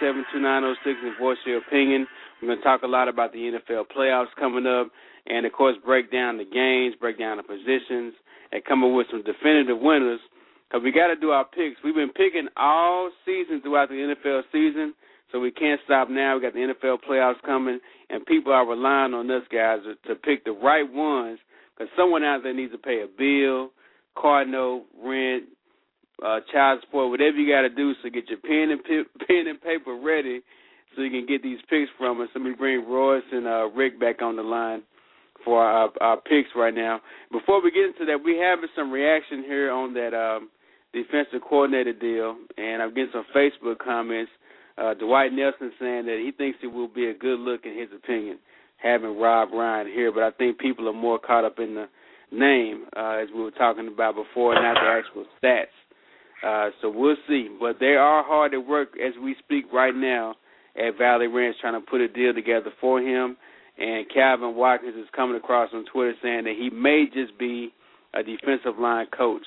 323-927-2906 0.00 0.96
and 0.96 1.18
voice 1.20 1.36
your 1.44 1.60
opinion. 1.60 2.08
We're 2.40 2.48
going 2.48 2.58
to 2.58 2.64
talk 2.64 2.88
a 2.88 2.88
lot 2.88 3.12
about 3.12 3.36
the 3.36 3.52
NFL 3.52 3.92
playoffs 3.92 4.32
coming 4.40 4.64
up 4.64 4.88
and, 5.28 5.44
of 5.44 5.52
course, 5.52 5.76
break 5.84 6.08
down 6.08 6.40
the 6.40 6.48
games, 6.48 6.96
break 6.96 7.20
down 7.20 7.36
the 7.36 7.44
positions, 7.44 8.16
and 8.48 8.64
come 8.64 8.80
up 8.80 8.96
with 8.96 9.12
some 9.12 9.20
definitive 9.28 9.76
winners 9.76 10.24
because 10.68 10.84
we 10.84 10.92
got 10.92 11.08
to 11.08 11.16
do 11.16 11.30
our 11.30 11.44
picks. 11.44 11.76
We've 11.82 11.94
been 11.94 12.12
picking 12.12 12.48
all 12.56 13.10
season 13.24 13.62
throughout 13.62 13.88
the 13.88 13.94
NFL 13.94 14.42
season, 14.52 14.94
so 15.32 15.40
we 15.40 15.50
can't 15.50 15.80
stop 15.84 16.10
now. 16.10 16.36
We 16.36 16.42
got 16.42 16.52
the 16.52 16.74
NFL 16.74 16.98
playoffs 17.08 17.40
coming, 17.44 17.80
and 18.10 18.26
people 18.26 18.52
are 18.52 18.66
relying 18.66 19.14
on 19.14 19.30
us 19.30 19.42
guys 19.50 19.80
to, 20.06 20.14
pick 20.14 20.44
the 20.44 20.52
right 20.52 20.90
ones 20.90 21.38
because 21.76 21.90
someone 21.96 22.22
out 22.22 22.42
there 22.42 22.54
needs 22.54 22.72
to 22.72 22.78
pay 22.78 23.02
a 23.02 23.06
bill, 23.06 23.70
car 24.16 24.44
note, 24.44 24.84
rent, 25.02 25.44
uh, 26.24 26.40
child 26.52 26.80
support, 26.82 27.10
whatever 27.10 27.36
you 27.36 27.50
got 27.50 27.62
to 27.62 27.70
do. 27.70 27.92
So 28.02 28.10
get 28.10 28.28
your 28.28 28.40
pen 28.40 28.70
and 28.70 28.84
pen 29.26 29.46
and 29.46 29.60
paper 29.60 29.96
ready 29.96 30.42
so 30.96 31.02
you 31.02 31.10
can 31.10 31.26
get 31.26 31.42
these 31.42 31.60
picks 31.70 31.90
from 31.96 32.20
us. 32.20 32.28
Let 32.34 32.44
me 32.44 32.52
bring 32.58 32.88
Royce 32.88 33.22
and 33.32 33.46
uh, 33.46 33.68
Rick 33.68 34.00
back 34.00 34.20
on 34.20 34.36
the 34.36 34.42
line 34.42 34.82
for 35.44 35.62
our, 35.62 35.90
our 36.00 36.16
picks 36.16 36.50
right 36.56 36.74
now. 36.74 37.00
Before 37.30 37.62
we 37.62 37.70
get 37.70 37.84
into 37.84 38.04
that, 38.06 38.22
we 38.22 38.36
have 38.38 38.58
some 38.74 38.90
reaction 38.90 39.44
here 39.44 39.70
on 39.70 39.94
that 39.94 40.14
um, 40.14 40.48
defensive 40.92 41.40
coordinator 41.48 41.92
deal, 41.92 42.36
and 42.56 42.82
I'm 42.82 42.94
getting 42.94 43.12
some 43.12 43.26
Facebook 43.34 43.78
comments. 43.78 44.30
Uh, 44.76 44.94
Dwight 44.94 45.32
Nelson 45.32 45.72
saying 45.80 46.06
that 46.06 46.22
he 46.24 46.32
thinks 46.36 46.58
it 46.62 46.68
will 46.68 46.88
be 46.88 47.06
a 47.06 47.14
good 47.14 47.40
look 47.40 47.62
in 47.64 47.76
his 47.76 47.88
opinion 47.94 48.38
having 48.78 49.18
Rob 49.18 49.50
Ryan 49.52 49.88
here, 49.88 50.12
but 50.12 50.22
I 50.22 50.30
think 50.30 50.58
people 50.58 50.88
are 50.88 50.92
more 50.92 51.18
caught 51.18 51.44
up 51.44 51.58
in 51.58 51.74
the 51.74 51.86
name 52.30 52.86
uh, 52.96 53.18
as 53.22 53.28
we 53.34 53.42
were 53.42 53.50
talking 53.50 53.88
about 53.88 54.14
before, 54.14 54.54
not 54.54 54.74
the 54.74 54.88
actual 54.88 55.26
stats. 55.42 55.74
Uh, 56.46 56.70
so 56.80 56.90
we'll 56.90 57.16
see. 57.26 57.48
But 57.60 57.76
they 57.80 57.96
are 57.96 58.22
hard 58.24 58.54
at 58.54 58.64
work 58.64 58.90
as 59.04 59.12
we 59.22 59.34
speak 59.40 59.64
right 59.72 59.94
now 59.94 60.36
at 60.76 60.96
Valley 60.96 61.26
Ranch 61.26 61.56
trying 61.60 61.80
to 61.80 61.84
put 61.84 62.00
a 62.00 62.08
deal 62.08 62.32
together 62.32 62.70
for 62.80 63.00
him. 63.00 63.36
And 63.76 64.06
Calvin 64.12 64.54
Watkins 64.54 64.94
is 64.96 65.08
coming 65.14 65.36
across 65.36 65.70
on 65.72 65.84
Twitter 65.92 66.14
saying 66.22 66.44
that 66.44 66.54
he 66.58 66.70
may 66.70 67.06
just 67.12 67.36
be 67.38 67.72
a 68.14 68.22
defensive 68.22 68.78
line 68.80 69.06
coach. 69.16 69.44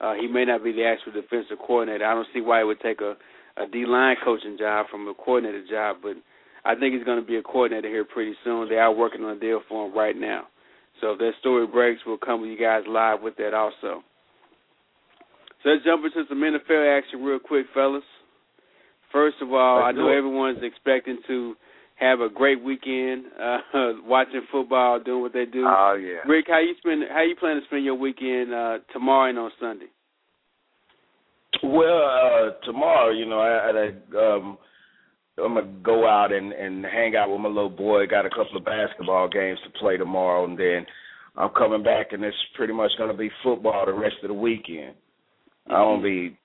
Uh, 0.00 0.14
he 0.14 0.28
may 0.28 0.44
not 0.44 0.62
be 0.62 0.72
the 0.72 0.84
actual 0.84 1.12
defensive 1.12 1.58
coordinator. 1.58 2.04
I 2.04 2.14
don't 2.14 2.28
see 2.32 2.40
why 2.40 2.60
he 2.60 2.64
would 2.64 2.80
take 2.80 3.00
a, 3.00 3.16
a 3.56 3.66
D 3.66 3.84
line 3.86 4.16
coaching 4.24 4.56
job 4.58 4.86
from 4.90 5.08
a 5.08 5.14
coordinator 5.14 5.64
job, 5.68 5.96
but 6.02 6.14
I 6.64 6.74
think 6.74 6.94
he's 6.94 7.04
going 7.04 7.20
to 7.20 7.26
be 7.26 7.36
a 7.36 7.42
coordinator 7.42 7.88
here 7.88 8.04
pretty 8.04 8.34
soon. 8.44 8.68
They 8.68 8.76
are 8.76 8.92
working 8.92 9.24
on 9.24 9.36
a 9.36 9.40
deal 9.40 9.60
for 9.68 9.86
him 9.86 9.96
right 9.96 10.16
now. 10.16 10.46
So 11.00 11.12
if 11.12 11.18
that 11.18 11.32
story 11.40 11.66
breaks, 11.66 12.00
we'll 12.06 12.18
come 12.18 12.40
with 12.40 12.50
you 12.50 12.58
guys 12.58 12.82
live 12.88 13.22
with 13.22 13.36
that 13.36 13.54
also. 13.54 14.02
So 15.62 15.70
let's 15.70 15.84
jump 15.84 16.04
into 16.04 16.28
some 16.28 16.38
NFL 16.38 16.98
action 16.98 17.22
real 17.22 17.38
quick, 17.38 17.66
fellas. 17.74 18.02
First 19.12 19.36
of 19.40 19.52
all, 19.52 19.82
I 19.82 19.92
know 19.92 20.08
everyone's 20.08 20.62
expecting 20.62 21.18
to 21.26 21.56
have 21.98 22.20
a 22.20 22.28
great 22.28 22.62
weekend 22.62 23.24
uh, 23.40 23.58
watching 24.04 24.42
football, 24.52 25.00
doing 25.00 25.22
what 25.22 25.32
they 25.32 25.44
do. 25.44 25.64
Oh 25.66 25.98
yeah. 26.00 26.30
Rick, 26.30 26.46
how 26.48 26.60
you 26.60 26.74
spend? 26.78 27.02
How 27.10 27.22
you 27.22 27.36
plan 27.36 27.56
to 27.56 27.66
spend 27.66 27.84
your 27.84 27.94
weekend 27.94 28.54
uh, 28.54 28.78
tomorrow 28.92 29.30
and 29.30 29.38
on 29.38 29.50
Sunday? 29.60 29.86
Well, 31.62 32.02
uh, 32.04 32.64
tomorrow, 32.64 33.10
you 33.10 33.26
know, 33.26 33.40
I, 33.40 33.70
I 33.70 34.36
um, 34.36 34.58
I'm 35.42 35.54
gonna 35.54 35.72
go 35.82 36.06
out 36.06 36.32
and 36.32 36.52
and 36.52 36.84
hang 36.84 37.16
out 37.16 37.30
with 37.30 37.40
my 37.40 37.48
little 37.48 37.68
boy. 37.70 38.06
Got 38.06 38.26
a 38.26 38.30
couple 38.30 38.56
of 38.56 38.64
basketball 38.64 39.28
games 39.28 39.58
to 39.64 39.78
play 39.78 39.96
tomorrow, 39.96 40.44
and 40.44 40.58
then 40.58 40.86
I'm 41.36 41.50
coming 41.50 41.82
back, 41.82 42.12
and 42.12 42.22
it's 42.24 42.36
pretty 42.56 42.72
much 42.72 42.92
gonna 42.98 43.14
be 43.14 43.30
football 43.42 43.86
the 43.86 43.92
rest 43.92 44.16
of 44.22 44.28
the 44.28 44.34
weekend. 44.34 44.94
Mm-hmm. 44.94 45.72
I'm 45.72 46.00
gonna 46.00 46.02
be 46.02 46.38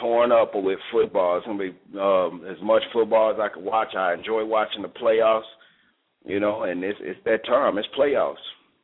torn 0.00 0.32
up 0.32 0.52
with 0.54 0.78
football. 0.92 1.36
It's 1.36 1.46
gonna 1.46 1.58
be 1.58 1.98
um, 1.98 2.44
as 2.48 2.56
much 2.62 2.82
football 2.92 3.32
as 3.32 3.38
I 3.40 3.52
can 3.52 3.64
watch. 3.64 3.94
I 3.96 4.14
enjoy 4.14 4.44
watching 4.44 4.82
the 4.82 4.88
playoffs, 4.88 5.42
you 6.24 6.40
know, 6.40 6.62
and 6.62 6.82
it's 6.82 6.98
it's 7.02 7.20
that 7.24 7.44
time. 7.46 7.78
It's 7.78 7.88
playoffs. 7.98 8.36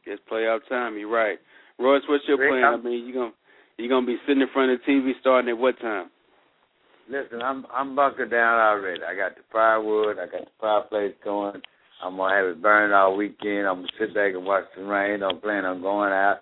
It's 0.06 0.22
playoff 0.30 0.60
time. 0.68 0.98
You're 0.98 1.10
right. 1.10 1.38
Royce, 1.78 2.02
what's 2.08 2.24
your 2.28 2.36
plan? 2.36 2.64
I 2.64 2.76
mean, 2.76 3.06
you 3.06 3.14
gonna 3.14 3.32
you 3.78 3.88
gonna 3.88 4.06
be 4.06 4.16
sitting 4.26 4.42
in 4.42 4.48
front 4.52 4.72
of 4.72 4.80
the 4.84 4.92
TV 4.92 5.12
starting 5.20 5.50
at 5.50 5.58
what 5.58 5.78
time? 5.80 6.10
Listen, 7.08 7.42
I'm 7.42 7.66
I'm 7.72 7.96
bunkered 7.96 8.30
down 8.30 8.60
already. 8.60 9.02
I 9.02 9.14
got 9.14 9.36
the 9.36 9.42
firewood. 9.52 10.18
I 10.18 10.26
got 10.26 10.44
the 10.44 10.50
fireplace 10.60 11.14
going. 11.24 11.60
I'm 12.02 12.16
gonna 12.16 12.34
have 12.34 12.46
it 12.46 12.62
burn 12.62 12.92
all 12.92 13.16
weekend. 13.16 13.66
I'm 13.66 13.76
gonna 13.76 13.88
sit 13.98 14.14
back 14.14 14.34
and 14.34 14.44
watch 14.44 14.64
the 14.76 14.84
rain. 14.84 15.20
Don't 15.20 15.42
plan 15.42 15.64
on 15.64 15.80
going 15.80 16.12
out, 16.12 16.38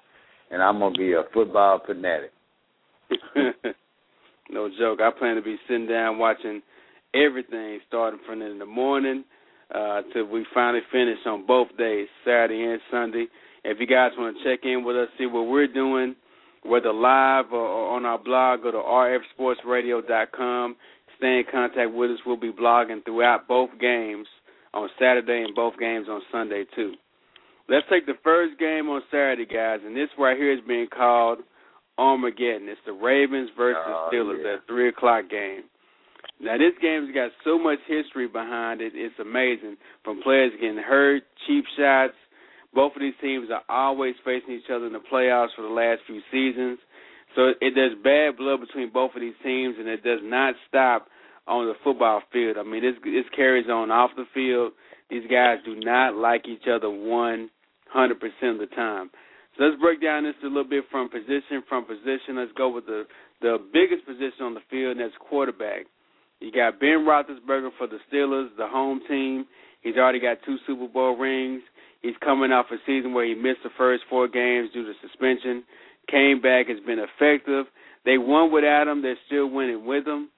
and 0.51 0.63
I'm 0.63 0.79
gonna 0.79 0.97
be 0.97 1.13
a 1.13 1.23
football 1.33 1.81
fanatic. 1.87 2.33
no 4.53 4.69
joke. 4.79 5.01
I 5.01 5.11
plan 5.17 5.37
to 5.37 5.43
be 5.43 5.57
sitting 5.69 5.87
down 5.87 6.19
watching 6.19 6.63
everything 7.15 7.81
starting 7.89 8.21
from 8.27 8.43
in 8.43 8.59
the 8.59 8.67
morning 8.67 9.25
uh 9.75 10.03
till 10.13 10.27
we 10.27 10.47
finally 10.55 10.83
finish 10.91 11.19
on 11.27 11.47
both 11.47 11.69
days, 11.79 12.09
Saturday 12.25 12.63
and 12.63 12.81
Sunday. 12.91 13.27
If 13.65 13.79
you 13.81 13.87
guys 13.87 14.11
want 14.19 14.37
to 14.37 14.45
check 14.45 14.65
in 14.65 14.85
with 14.85 14.97
us, 14.97 15.09
see 15.19 15.27
what 15.27 15.43
we're 15.43 15.73
doing 15.73 16.17
whether 16.63 16.93
live 16.93 17.53
or, 17.53 17.61
or 17.61 17.97
on 17.97 18.07
our 18.07 18.19
blog, 18.19 18.63
go 18.63 18.71
to 18.71 18.79
rfsportsradio.com. 18.79 20.77
Stay 21.19 21.39
in 21.39 21.45
contact 21.51 21.93
with 21.93 22.11
us. 22.11 22.19
We'll 22.25 22.37
be 22.37 22.53
blogging 22.53 23.05
throughout 23.05 23.49
both 23.49 23.71
games 23.81 24.27
on 24.75 24.89
Saturday 24.99 25.45
and 25.45 25.55
both 25.55 25.79
games 25.79 26.07
on 26.09 26.23
Sunday, 26.31 26.65
too. 26.75 26.95
Let's 27.69 27.87
take 27.91 28.07
the 28.07 28.15
first 28.25 28.59
game 28.59 28.89
on 28.89 29.03
Saturday, 29.11 29.47
guys, 29.47 29.81
and 29.85 29.97
this 29.97 30.09
right 30.19 30.37
here 30.37 30.53
is 30.53 30.61
being 30.67 30.89
called 30.89 31.39
Armageddon. 31.99 32.69
It's 32.69 32.81
the 32.87 32.93
Ravens 32.93 33.51
versus 33.57 33.83
oh, 33.87 34.09
Steelers, 34.13 34.39
yeah. 34.39 34.57
that 34.57 34.67
3 34.69 34.89
o'clock 34.89 35.31
game. 35.31 35.65
Now, 36.41 36.59
this 36.59 36.75
game's 36.81 37.15
got 37.15 37.31
so 37.45 37.59
much 37.59 37.79
history 37.87 38.27
behind 38.27 38.81
it, 38.81 38.93
it's 38.95 39.15
amazing. 39.21 39.77
From 40.05 40.23
players 40.23 40.53
getting 40.61 40.77
hurt, 40.77 41.23
cheap 41.47 41.65
shots, 41.79 42.15
both 42.75 42.97
of 42.97 43.01
these 43.01 43.15
teams 43.21 43.49
are 43.53 43.63
always 43.69 44.15
facing 44.25 44.55
each 44.55 44.71
other 44.75 44.87
in 44.87 44.93
the 44.93 45.03
playoffs 45.13 45.55
for 45.55 45.63
the 45.63 45.69
last 45.69 46.01
few 46.07 46.21
seasons. 46.33 46.79
So 47.37 47.53
it, 47.61 47.73
there's 47.75 47.95
bad 48.03 48.37
blood 48.37 48.61
between 48.61 48.91
both 48.93 49.13
of 49.15 49.21
these 49.21 49.39
teams, 49.43 49.77
and 49.79 49.89
it 49.89 50.03
does 50.03 50.21
not 50.23 50.55
stop 50.69 51.07
on 51.47 51.67
the 51.67 51.75
football 51.83 52.23
field. 52.33 52.57
I 52.59 52.63
mean, 52.63 52.83
this 52.83 52.95
this 53.05 53.25
carries 53.35 53.69
on 53.69 53.91
off 53.91 54.11
the 54.17 54.25
field. 54.35 54.73
These 55.11 55.31
guys 55.31 55.59
do 55.65 55.77
not 55.77 56.15
like 56.15 56.49
each 56.49 56.65
other 56.71 56.91
one 56.91 57.51
hundred 57.89 58.21
percent 58.21 58.61
of 58.61 58.69
the 58.69 58.75
time. 58.75 59.11
So 59.57 59.65
let's 59.65 59.81
break 59.81 60.01
down 60.01 60.25
this 60.25 60.35
a 60.43 60.47
little 60.47 60.65
bit 60.65 60.85
from 60.91 61.09
position 61.09 61.63
from 61.69 61.85
position. 61.85 62.37
Let's 62.37 62.53
go 62.57 62.69
with 62.71 62.87
the 62.87 63.05
the 63.41 63.59
biggest 63.73 64.07
position 64.07 64.43
on 64.43 64.55
the 64.55 64.65
field, 64.71 64.97
and 64.97 65.01
that's 65.01 65.15
quarterback. 65.21 65.87
You 66.41 66.51
got 66.51 66.81
Ben 66.81 67.07
Roethlisberger 67.07 67.71
for 67.79 67.87
the 67.87 67.99
Steelers, 68.11 68.49
the 68.57 68.67
home 68.67 69.01
team. 69.09 69.47
He's 69.83 69.97
already 69.97 70.21
got 70.21 70.39
two 70.45 70.57
Super 70.67 70.89
Bowl 70.89 71.17
rings. 71.17 71.63
He's 72.03 72.15
coming 72.23 72.51
off 72.51 72.67
a 72.73 72.77
season 72.87 73.15
where 73.15 73.27
he 73.27 73.35
missed 73.35 73.63
the 73.63 73.71
first 73.79 74.03
four 74.11 74.27
games 74.27 74.71
due 74.73 74.85
to 74.85 74.93
suspension. 75.01 75.65
Came 76.11 76.41
back, 76.41 76.67
has 76.69 76.81
been 76.85 76.99
effective. 76.99 77.67
They 78.05 78.19
won 78.19 78.53
without 78.53 78.89
him. 78.89 79.03
They're 79.03 79.17
still 79.27 79.49
winning 79.49 79.87
with 79.87 80.07
him. 80.07 80.29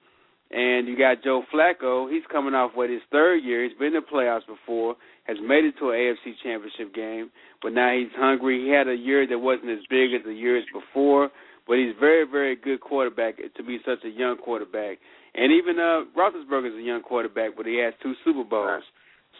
And 0.51 0.87
you 0.87 0.95
got 0.95 1.23
Joe 1.23 1.43
Flacco. 1.53 2.11
He's 2.11 2.23
coming 2.31 2.53
off 2.53 2.71
what 2.75 2.91
his 2.91 3.01
third 3.11 3.37
year. 3.43 3.63
He's 3.63 3.77
been 3.77 3.87
in 3.87 3.93
the 3.93 4.01
playoffs 4.01 4.45
before. 4.45 4.95
Has 5.25 5.37
made 5.41 5.65
it 5.65 5.73
to 5.79 5.89
an 5.89 5.95
AFC 5.95 6.33
Championship 6.43 6.93
game, 6.93 7.31
but 7.61 7.73
now 7.73 7.91
he's 7.97 8.13
hungry. 8.15 8.63
He 8.63 8.69
had 8.69 8.87
a 8.87 8.95
year 8.95 9.25
that 9.27 9.39
wasn't 9.39 9.71
as 9.71 9.79
big 9.89 10.13
as 10.13 10.21
the 10.23 10.33
years 10.33 10.63
before, 10.71 11.29
but 11.67 11.77
he's 11.77 11.95
very, 11.99 12.25
very 12.29 12.55
good 12.55 12.79
quarterback 12.79 13.37
to 13.37 13.63
be 13.63 13.79
such 13.85 14.05
a 14.05 14.09
young 14.09 14.37
quarterback. 14.37 14.99
And 15.33 15.51
even 15.51 15.79
uh, 15.79 16.05
Roethlisberger 16.15 16.69
is 16.69 16.79
a 16.79 16.85
young 16.85 17.01
quarterback, 17.01 17.57
but 17.57 17.65
he 17.65 17.79
has 17.79 17.93
two 18.03 18.13
Super 18.23 18.43
Bowls. 18.43 18.83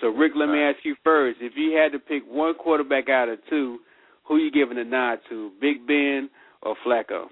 So, 0.01 0.07
Rick, 0.07 0.33
let 0.35 0.49
me 0.49 0.59
ask 0.59 0.79
you 0.83 0.95
first: 1.03 1.37
if 1.39 1.53
you 1.55 1.77
had 1.77 1.91
to 1.91 1.99
pick 1.99 2.23
one 2.27 2.55
quarterback 2.55 3.07
out 3.07 3.29
of 3.29 3.39
two, 3.49 3.79
who 4.27 4.37
you 4.37 4.51
giving 4.51 4.77
a 4.77 4.83
nod 4.83 5.19
to, 5.29 5.51
Big 5.61 5.85
Ben 5.87 6.29
or 6.63 6.75
Flacco? 6.85 7.27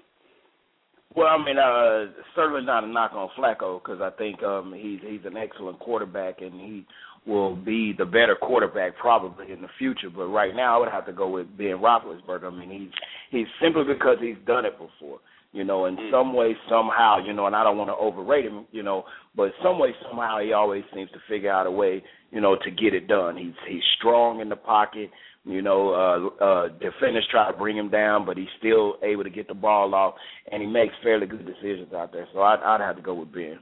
Well, 1.14 1.28
I 1.28 1.44
mean, 1.44 1.58
uh, 1.58 2.22
certainly 2.34 2.64
not 2.64 2.82
a 2.82 2.88
knock 2.88 3.12
on 3.12 3.28
Flacco 3.38 3.80
because 3.82 4.00
I 4.00 4.10
think 4.16 4.42
um, 4.42 4.74
he's 4.76 5.00
he's 5.06 5.24
an 5.24 5.36
excellent 5.36 5.78
quarterback 5.78 6.40
and 6.40 6.54
he 6.54 6.86
will 7.26 7.56
be 7.56 7.94
the 7.96 8.04
better 8.04 8.36
quarterback 8.40 8.96
probably 8.98 9.52
in 9.52 9.62
the 9.62 9.68
future. 9.78 10.10
But 10.14 10.26
right 10.26 10.54
now, 10.54 10.76
I 10.76 10.80
would 10.80 10.92
have 10.92 11.06
to 11.06 11.12
go 11.12 11.28
with 11.28 11.56
Ben 11.56 11.78
Roethlisberger. 11.78 12.44
I 12.44 12.50
mean, 12.50 12.70
he's 12.70 12.90
he's 13.30 13.46
simply 13.62 13.84
because 13.84 14.18
he's 14.20 14.36
done 14.46 14.64
it 14.64 14.78
before 14.78 15.20
you 15.54 15.62
know, 15.62 15.86
in 15.86 15.96
some 16.10 16.34
way, 16.34 16.56
somehow, 16.68 17.18
you 17.24 17.32
know, 17.32 17.46
and 17.46 17.54
I 17.54 17.62
don't 17.62 17.78
want 17.78 17.88
to 17.88 17.94
overrate 17.94 18.44
him, 18.44 18.66
you 18.72 18.82
know, 18.82 19.04
but 19.36 19.52
some 19.62 19.78
way, 19.78 19.90
somehow, 20.02 20.40
he 20.40 20.52
always 20.52 20.82
seems 20.92 21.08
to 21.12 21.18
figure 21.28 21.50
out 21.50 21.68
a 21.68 21.70
way, 21.70 22.02
you 22.32 22.40
know, 22.40 22.56
to 22.56 22.70
get 22.72 22.92
it 22.92 23.06
done. 23.06 23.36
He's 23.36 23.54
he's 23.68 23.82
strong 23.96 24.40
in 24.40 24.48
the 24.48 24.56
pocket, 24.56 25.10
you 25.44 25.62
know. 25.62 26.32
Uh, 26.40 26.44
uh, 26.44 26.68
defenders 26.80 27.26
try 27.30 27.52
to 27.52 27.56
bring 27.56 27.78
him 27.78 27.88
down, 27.88 28.26
but 28.26 28.36
he's 28.36 28.48
still 28.58 28.96
able 29.04 29.22
to 29.22 29.30
get 29.30 29.46
the 29.46 29.54
ball 29.54 29.94
off, 29.94 30.14
and 30.50 30.60
he 30.60 30.66
makes 30.66 30.94
fairly 31.04 31.28
good 31.28 31.46
decisions 31.46 31.92
out 31.94 32.12
there. 32.12 32.26
So 32.32 32.40
I'd, 32.42 32.58
I'd 32.60 32.80
have 32.80 32.96
to 32.96 33.02
go 33.02 33.14
with 33.14 33.32
Ben. 33.32 33.60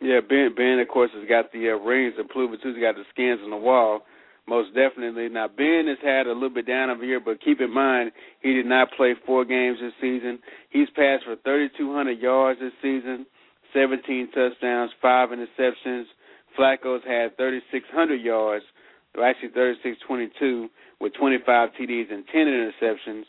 Yeah, 0.00 0.20
Ben. 0.20 0.54
Ben, 0.56 0.78
of 0.78 0.88
course, 0.88 1.10
has 1.14 1.28
got 1.28 1.52
the 1.52 1.70
uh, 1.70 1.78
rings 1.82 2.14
and. 2.18 2.28
He's 2.62 2.80
got 2.80 2.94
the 2.94 3.04
skins 3.12 3.40
on 3.42 3.50
the 3.50 3.56
wall. 3.56 4.02
Most 4.48 4.74
definitely. 4.74 5.28
Now 5.28 5.46
Ben 5.48 5.84
has 5.88 5.98
had 6.02 6.26
a 6.26 6.32
little 6.32 6.48
bit 6.48 6.66
down 6.66 6.88
a 6.88 6.96
year, 7.04 7.20
but 7.20 7.42
keep 7.44 7.60
in 7.60 7.72
mind 7.72 8.12
he 8.40 8.54
did 8.54 8.64
not 8.64 8.88
play 8.96 9.14
four 9.26 9.44
games 9.44 9.78
this 9.80 9.92
season. 10.00 10.38
He's 10.70 10.88
passed 10.96 11.24
for 11.24 11.36
3,200 11.44 12.18
yards 12.18 12.58
this 12.58 12.72
season, 12.80 13.26
17 13.74 14.30
touchdowns, 14.32 14.90
five 15.02 15.28
interceptions. 15.28 16.04
Flacco's 16.58 17.04
had 17.06 17.36
3,600 17.36 18.14
yards, 18.16 18.64
actually 19.22 19.50
3,622 19.50 20.68
with 20.98 21.12
25 21.14 21.68
TDs 21.78 22.10
and 22.10 22.24
10 22.32 22.46
interceptions. 22.46 23.24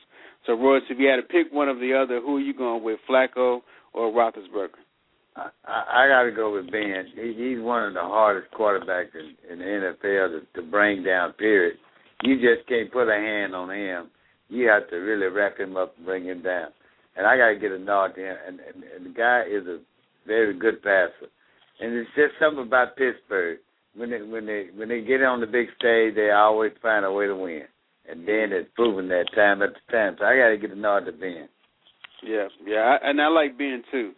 So, 0.46 0.54
Royce, 0.54 0.84
if 0.90 0.98
you 1.00 1.10
had 1.10 1.18
to 1.18 1.24
pick 1.24 1.52
one 1.52 1.68
of 1.68 1.80
the 1.80 1.94
other, 1.94 2.22
who 2.22 2.38
are 2.38 2.40
you 2.40 2.54
going 2.54 2.82
with, 2.82 3.00
Flacco 3.10 3.62
or 3.94 4.10
Roethlisberger? 4.12 4.80
I, 5.36 5.50
I, 5.66 6.08
got 6.08 6.24
to 6.24 6.32
go 6.32 6.54
with 6.54 6.72
Ben. 6.72 7.06
He, 7.16 7.34
he's 7.34 7.64
one 7.64 7.84
of 7.84 7.94
the 7.94 8.02
hardest 8.02 8.54
quarterbacks 8.54 9.14
in, 9.14 9.36
in 9.52 9.60
the 9.60 9.66
NFL 9.66 10.42
to, 10.42 10.62
to 10.62 10.68
bring 10.70 11.04
down. 11.04 11.34
Period. 11.34 11.78
You 12.24 12.36
just 12.36 12.68
can't 12.68 12.92
put 12.92 13.10
a 13.10 13.16
hand 13.16 13.56
on 13.56 13.72
him. 13.72 14.10
You 14.50 14.68
have 14.68 14.90
to 14.90 14.98
really 14.98 15.28
wrap 15.28 15.58
him 15.60 15.78
up 15.78 15.96
and 15.98 16.06
bring 16.06 16.26
him 16.26 16.42
down. 16.42 16.70
And 17.16 17.26
I 17.28 17.38
got 17.38 17.50
to 17.50 17.60
get 17.60 17.72
a 17.72 17.80
nod 17.80 18.16
to 18.16 18.22
him. 18.22 18.36
And, 18.48 18.60
and, 18.60 18.84
and 18.84 19.06
the 19.06 19.18
guy 19.18 19.44
is 19.50 19.66
a 19.68 19.80
very 20.28 20.58
good 20.58 20.82
passer. 20.82 21.30
And 21.80 21.94
it's 21.94 22.10
just 22.16 22.34
something 22.40 22.66
about 22.66 22.98
Pittsburgh. 22.98 23.60
When 23.96 24.12
they 24.12 24.22
when 24.22 24.46
they 24.46 24.68
when 24.76 24.90
they 24.90 25.02
get 25.02 25.24
on 25.24 25.42
the 25.42 25.48
big 25.48 25.68
stage, 25.78 26.16
they 26.16 26.30
always 26.30 26.72
find 26.82 27.06
a 27.06 27.12
way 27.12 27.26
to 27.26 27.36
win. 27.36 27.64
And 28.10 28.26
Ben 28.26 28.52
has 28.52 28.66
proven 28.76 29.08
that 29.10 29.26
time 29.36 29.62
after 29.62 29.80
time. 29.92 30.16
So 30.20 30.26
I 30.26 30.38
got 30.38 30.50
to 30.50 30.58
get 30.58 30.72
a 30.72 30.80
nod 30.80 31.06
to 31.06 31.12
Ben. 31.12 31.50
Yeah, 32.24 32.48
yeah, 32.66 32.98
I, 33.02 33.10
and 33.10 33.22
I 33.22 33.28
like 33.28 33.58
Ben 33.58 33.84
too. 33.92 34.12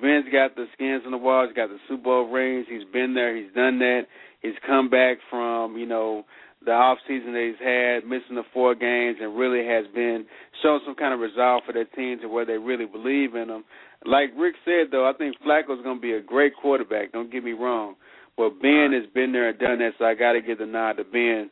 Ben's 0.00 0.26
got 0.30 0.56
the 0.56 0.66
skins 0.74 1.02
on 1.04 1.12
the 1.12 1.18
walls. 1.18 1.48
He's 1.48 1.56
got 1.56 1.68
the 1.68 1.78
Super 1.88 2.02
Bowl 2.04 2.30
rings. 2.30 2.66
He's 2.68 2.84
been 2.92 3.14
there. 3.14 3.36
He's 3.36 3.52
done 3.54 3.78
that. 3.78 4.02
He's 4.42 4.54
come 4.66 4.90
back 4.90 5.18
from 5.30 5.76
you 5.76 5.86
know 5.86 6.24
the 6.64 6.72
off 6.72 6.98
season 7.06 7.32
that 7.32 7.46
he's 7.46 7.64
had, 7.64 8.04
missing 8.08 8.36
the 8.36 8.42
four 8.52 8.74
games, 8.74 9.18
and 9.20 9.38
really 9.38 9.64
has 9.66 9.86
been 9.94 10.26
shown 10.62 10.80
some 10.84 10.94
kind 10.94 11.14
of 11.14 11.20
resolve 11.20 11.62
for 11.64 11.72
their 11.72 11.84
team 11.84 12.18
to 12.20 12.28
where 12.28 12.44
they 12.44 12.58
really 12.58 12.86
believe 12.86 13.34
in 13.34 13.48
him. 13.48 13.64
Like 14.04 14.30
Rick 14.36 14.56
said, 14.64 14.88
though, 14.90 15.08
I 15.08 15.12
think 15.16 15.36
Flacco's 15.40 15.82
going 15.82 15.96
to 15.96 16.02
be 16.02 16.12
a 16.12 16.20
great 16.20 16.54
quarterback. 16.56 17.12
Don't 17.12 17.30
get 17.30 17.44
me 17.44 17.52
wrong, 17.52 17.94
but 18.36 18.60
Ben 18.60 18.90
has 18.92 19.10
been 19.14 19.32
there 19.32 19.48
and 19.48 19.58
done 19.58 19.78
that, 19.78 19.92
so 19.98 20.04
I 20.04 20.14
got 20.14 20.32
to 20.32 20.42
give 20.42 20.58
the 20.58 20.66
nod 20.66 20.94
to 20.94 21.04
Ben 21.04 21.50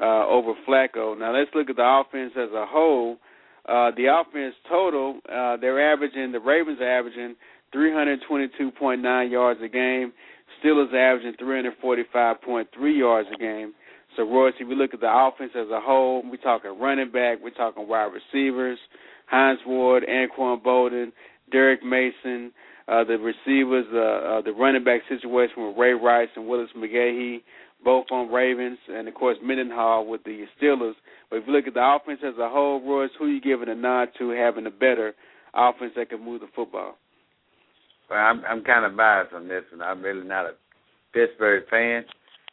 uh, 0.00 0.26
over 0.26 0.52
Flacco. 0.68 1.18
Now 1.18 1.36
let's 1.36 1.50
look 1.54 1.68
at 1.68 1.76
the 1.76 2.02
offense 2.02 2.32
as 2.36 2.50
a 2.54 2.66
whole. 2.66 3.18
Uh, 3.68 3.92
the 3.96 4.06
offense 4.10 4.54
total, 4.68 5.20
uh, 5.32 5.56
they're 5.56 5.92
averaging. 5.92 6.32
The 6.32 6.40
Ravens 6.40 6.78
are 6.80 6.98
averaging 6.98 7.36
322.9 7.74 9.30
yards 9.30 9.60
a 9.62 9.68
game. 9.68 10.12
Steelers 10.62 10.88
averaging 10.88 11.34
345.3 11.40 12.98
yards 12.98 13.28
a 13.34 13.38
game. 13.38 13.72
So, 14.16 14.24
Royce, 14.24 14.54
if 14.60 14.68
we 14.68 14.74
look 14.74 14.92
at 14.92 15.00
the 15.00 15.10
offense 15.10 15.52
as 15.56 15.68
a 15.70 15.80
whole, 15.80 16.22
we're 16.22 16.36
talking 16.36 16.78
running 16.78 17.10
back, 17.10 17.38
we're 17.42 17.50
talking 17.50 17.88
wide 17.88 18.10
receivers, 18.12 18.78
Hines 19.26 19.60
Ward, 19.66 20.04
Anquan 20.08 20.62
Boldin, 20.62 21.12
Derrick 21.50 21.82
Mason, 21.82 22.52
uh, 22.88 23.04
the 23.04 23.16
receivers, 23.16 23.86
uh, 23.92 24.38
uh, 24.38 24.42
the 24.42 24.52
running 24.52 24.84
back 24.84 25.00
situation 25.08 25.66
with 25.66 25.76
Ray 25.78 25.92
Rice 25.92 26.28
and 26.36 26.46
Willis 26.46 26.68
McGahee, 26.76 27.42
both 27.82 28.06
on 28.10 28.30
Ravens, 28.30 28.78
and 28.88 29.08
of 29.08 29.14
course 29.14 29.38
Mendenhall 29.42 30.06
with 30.06 30.22
the 30.24 30.44
Steelers. 30.60 30.94
But 31.30 31.36
if 31.36 31.46
you 31.46 31.52
look 31.54 31.66
at 31.66 31.74
the 31.74 31.82
offense 31.82 32.20
as 32.22 32.38
a 32.38 32.48
whole, 32.50 32.82
Royce, 32.82 33.10
who 33.18 33.24
are 33.24 33.28
you 33.28 33.40
giving 33.40 33.68
a 33.68 33.74
nod 33.74 34.08
to 34.18 34.30
having 34.30 34.66
a 34.66 34.70
better 34.70 35.14
offense 35.54 35.92
that 35.96 36.10
can 36.10 36.22
move 36.22 36.40
the 36.40 36.48
football? 36.54 36.98
Well, 38.10 38.18
I'm 38.18 38.42
I'm 38.44 38.64
kind 38.64 38.84
of 38.84 38.96
biased 38.96 39.32
on 39.32 39.48
this, 39.48 39.64
and 39.72 39.82
I'm 39.82 40.02
really 40.02 40.26
not 40.26 40.46
a 40.46 40.52
Pittsburgh 41.12 41.64
fan. 41.70 42.04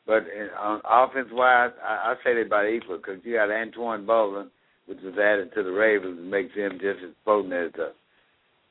But 0.05 0.23
in, 0.23 0.49
on 0.57 0.81
offense 0.89 1.29
wise, 1.31 1.71
I, 1.83 2.11
I 2.11 2.15
say 2.23 2.33
they're 2.33 2.45
about 2.45 2.67
equal 2.67 2.97
because 2.97 3.19
you 3.23 3.35
got 3.35 3.49
Anquan 3.49 4.05
Boldin, 4.05 4.49
which 4.87 4.99
was 5.03 5.13
added 5.21 5.53
to 5.53 5.63
the 5.63 5.71
Ravens, 5.71 6.17
and 6.17 6.31
makes 6.31 6.55
him 6.55 6.73
just 6.81 7.03
as 7.03 7.13
potent 7.25 7.53
as 7.53 7.71
the 7.73 7.93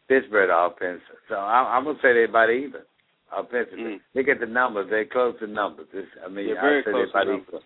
Pittsburgh 0.09 0.51
offense. 0.51 1.01
So 1.29 1.37
I, 1.37 1.77
I'm 1.77 1.85
gonna 1.85 1.99
say 1.99 2.13
they're 2.15 2.25
about 2.25 2.51
even 2.51 2.83
offensively. 3.31 4.01
Mm. 4.01 4.01
Look 4.15 4.29
at 4.29 4.41
the 4.41 4.47
numbers; 4.47 4.89
they're 4.91 5.05
close 5.05 5.39
to 5.41 5.47
numbers. 5.47 5.87
It's, 5.93 6.09
I 6.25 6.29
mean, 6.29 6.49
yeah, 6.49 6.61
I 6.61 6.81
say 6.85 6.93
they're 6.93 7.11
about 7.11 7.29
equal. 7.29 7.61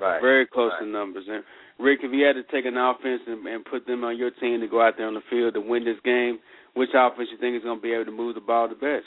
Right. 0.00 0.20
Very 0.20 0.46
close 0.46 0.72
right. 0.80 0.86
to 0.86 0.90
numbers. 0.90 1.24
And 1.28 1.44
Rick, 1.78 2.00
if 2.02 2.12
you 2.12 2.24
had 2.24 2.34
to 2.34 2.44
take 2.44 2.64
an 2.64 2.78
offense 2.78 3.20
and, 3.26 3.46
and 3.46 3.64
put 3.64 3.86
them 3.86 4.04
on 4.04 4.16
your 4.16 4.30
team 4.30 4.60
to 4.60 4.68
go 4.68 4.80
out 4.80 4.94
there 4.96 5.06
on 5.06 5.14
the 5.14 5.22
field 5.28 5.54
to 5.54 5.60
win 5.60 5.84
this 5.84 6.00
game, 6.04 6.38
which 6.74 6.90
offense 6.94 7.28
you 7.30 7.38
think 7.38 7.56
is 7.56 7.62
going 7.62 7.78
to 7.78 7.82
be 7.82 7.92
able 7.92 8.06
to 8.06 8.12
move 8.12 8.34
the 8.34 8.40
ball 8.40 8.68
the 8.68 8.74
best? 8.74 9.06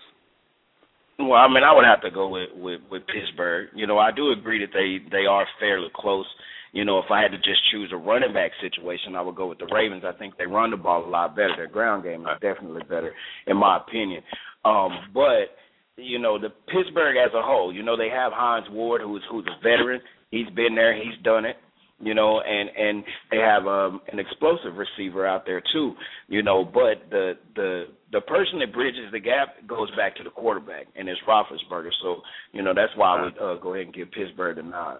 Well, 1.18 1.34
I 1.34 1.48
mean, 1.48 1.64
I 1.64 1.74
would 1.74 1.86
have 1.86 2.02
to 2.02 2.12
go 2.12 2.28
with 2.28 2.50
with, 2.56 2.82
with 2.92 3.04
Pittsburgh. 3.08 3.70
You 3.74 3.88
know, 3.88 3.98
I 3.98 4.12
do 4.12 4.32
agree 4.32 4.60
that 4.60 4.74
they 4.74 5.00
they 5.10 5.26
are 5.26 5.48
fairly 5.60 5.88
close. 5.96 6.26
You 6.74 6.84
know, 6.84 7.00
if 7.00 7.10
I 7.10 7.22
had 7.22 7.32
to 7.32 7.38
just 7.38 7.64
choose 7.72 7.90
a 7.94 7.98
running 7.98 8.34
back 8.34 8.52
situation, 8.60 9.16
I 9.16 9.22
would 9.22 9.36
go 9.36 9.48
with 9.48 9.60
the 9.60 9.70
Ravens. 9.74 10.04
I 10.06 10.12
think 10.18 10.36
they 10.38 10.46
run 10.46 10.72
the 10.72 10.78
ball 10.78 11.06
a 11.06 11.10
lot 11.10 11.34
better. 11.36 11.56
Their 11.56 11.68
ground 11.68 12.04
game 12.04 12.22
is 12.24 12.42
definitely 12.42 12.84
better, 12.84 13.14
in 13.48 13.56
my 13.56 13.78
opinion. 13.78 14.24
Um, 14.66 14.92
but 15.14 15.56
you 15.96 16.20
know, 16.20 16.38
the 16.38 16.50
Pittsburgh 16.68 17.16
as 17.16 17.32
a 17.34 17.42
whole, 17.42 17.74
you 17.74 17.82
know, 17.82 17.96
they 17.96 18.10
have 18.10 18.34
Hines 18.34 18.68
Ward, 18.70 19.02
who's 19.02 19.24
who's 19.32 19.48
a 19.48 19.58
veteran. 19.64 20.02
He's 20.32 20.50
been 20.50 20.76
there. 20.76 20.94
He's 20.94 21.24
done 21.24 21.46
it 21.46 21.56
you 22.02 22.14
know, 22.14 22.42
and 22.42 22.70
and 22.76 23.04
they 23.32 23.38
have 23.38 23.66
um, 23.68 24.02
an 24.12 24.20
explosive 24.20 24.76
receiver 24.76 25.26
out 25.26 25.46
there 25.46 25.62
too, 25.74 25.94
you 26.28 26.44
know. 26.44 26.66
But 26.66 27.10
the 27.10 27.34
the 27.56 27.86
the 28.12 28.22
person 28.22 28.60
that 28.60 28.74
bridges 28.74 29.12
the 29.12 29.20
gap 29.20 29.56
goes 29.68 29.90
back 29.96 30.16
to 30.18 30.24
the 30.24 30.30
quarterback, 30.30 30.88
and 30.96 31.08
it's 31.08 31.20
Roethlisberger. 31.28 31.92
So 32.02 32.22
you 32.52 32.64
know 32.64 32.74
that's 32.76 32.92
why 32.96 33.18
I 33.18 33.24
would 33.24 33.38
uh, 33.38 33.62
go 33.62 33.74
ahead 33.74 33.86
and 33.86 33.96
give 33.96 34.12
Pittsburgh 34.12 34.58
the 34.58 34.64
nod. 34.64 35.00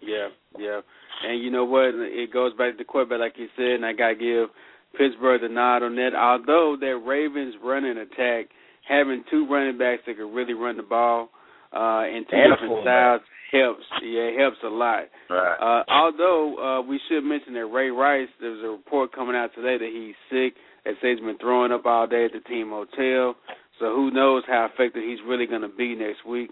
Yeah, 0.00 0.28
yeah, 0.58 0.80
and 1.26 1.42
you 1.42 1.50
know 1.50 1.64
what? 1.64 1.94
It 1.94 2.32
goes 2.32 2.52
back 2.52 2.72
to 2.72 2.78
the 2.78 2.84
quarterback, 2.84 3.20
like 3.20 3.34
you 3.36 3.48
said, 3.56 3.76
and 3.76 3.84
I 3.84 3.92
gotta 3.92 4.14
give 4.14 4.48
Pittsburgh 4.96 5.42
the 5.42 5.48
nod 5.48 5.82
on 5.82 5.94
that. 5.96 6.14
Although 6.16 6.76
that 6.80 7.02
Ravens 7.04 7.54
running 7.62 7.98
attack, 7.98 8.46
having 8.88 9.24
two 9.30 9.46
running 9.50 9.76
backs 9.76 10.02
that 10.06 10.16
can 10.16 10.32
really 10.32 10.54
run 10.54 10.78
the 10.78 10.82
ball 10.82 11.28
uh, 11.76 12.04
in 12.08 12.24
two 12.30 12.36
and 12.36 12.54
different 12.54 12.82
styles 12.82 13.20
helps. 13.52 13.84
Yeah, 14.02 14.32
it 14.32 14.38
helps 14.38 14.58
a 14.64 14.68
lot. 14.68 15.04
Right. 15.30 15.56
Uh, 15.56 15.84
although 15.88 16.56
uh, 16.58 16.82
we 16.82 17.00
should 17.08 17.22
mention 17.24 17.54
that 17.54 17.66
Ray 17.66 17.90
Rice, 17.90 18.28
there's 18.40 18.62
a 18.64 18.68
report 18.68 19.12
coming 19.14 19.36
out 19.36 19.50
today 19.54 19.78
that 19.78 19.90
he's 19.92 20.14
sick. 20.30 20.54
They 20.84 20.92
say 21.02 21.14
he's 21.14 21.20
been 21.20 21.38
throwing 21.38 21.72
up 21.72 21.86
all 21.86 22.06
day 22.06 22.24
at 22.24 22.32
the 22.32 22.40
team 22.48 22.70
hotel. 22.70 23.36
So 23.78 23.94
who 23.94 24.10
knows 24.10 24.42
how 24.46 24.68
effective 24.72 25.02
he's 25.02 25.18
really 25.26 25.46
going 25.46 25.62
to 25.62 25.68
be 25.68 25.94
next 25.94 26.26
week. 26.26 26.50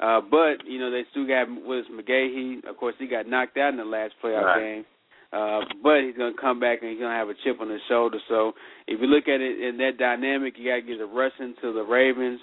Uh, 0.00 0.20
but 0.20 0.66
you 0.66 0.80
know 0.80 0.90
they 0.90 1.02
still 1.10 1.26
got 1.26 1.46
Willis 1.48 1.86
McGahee. 1.92 2.66
Of 2.68 2.76
course, 2.76 2.94
he 2.98 3.06
got 3.06 3.28
knocked 3.28 3.56
out 3.56 3.70
in 3.70 3.76
the 3.76 3.84
last 3.84 4.14
playoff 4.22 4.44
right. 4.44 4.60
game. 4.60 4.84
Uh, 5.32 5.60
but 5.82 6.02
he's 6.06 6.16
going 6.16 6.34
to 6.34 6.40
come 6.40 6.60
back 6.60 6.78
and 6.80 6.90
he's 6.90 7.00
going 7.00 7.10
to 7.10 7.16
have 7.16 7.28
a 7.28 7.34
chip 7.42 7.60
on 7.60 7.68
his 7.68 7.80
shoulder. 7.88 8.18
So 8.28 8.52
if 8.86 9.00
you 9.00 9.06
look 9.08 9.26
at 9.26 9.40
it 9.40 9.60
in 9.60 9.78
that 9.78 9.98
dynamic, 9.98 10.54
you 10.56 10.70
got 10.70 10.76
to 10.76 10.82
get 10.82 10.98
the 10.98 11.06
rushing 11.06 11.54
to 11.60 11.72
the 11.72 11.82
Ravens, 11.82 12.38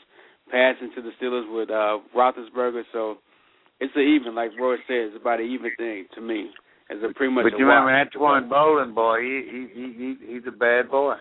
passing 0.52 0.91
to 0.95 1.02
the 1.02 1.12
Steelers 1.16 1.47
with 1.47 1.70
uh, 1.70 1.99
Roethlisberger. 2.14 2.84
So 2.91 3.20
it's 3.82 3.94
an 3.98 4.06
even, 4.06 4.36
like 4.36 4.52
Roy 4.60 4.78
says, 4.88 5.12
it's 5.12 5.20
about 5.20 5.42
an 5.42 5.48
even 5.50 5.72
thing 5.76 6.06
to 6.16 6.22
me. 6.22 6.54
It's 6.90 7.02
a 7.04 7.12
pretty 7.18 7.34
much. 7.34 7.44
But 7.50 7.58
you 7.58 7.66
remember 7.66 7.90
Anquan 7.90 8.48
Boldin, 8.48 8.94
boy? 8.94 9.20
He 9.22 9.36
he 9.50 9.62
he 9.74 9.86
he 9.98 10.08
he's 10.38 10.46
a 10.48 10.52
bad 10.54 10.92
boy. 10.92 11.16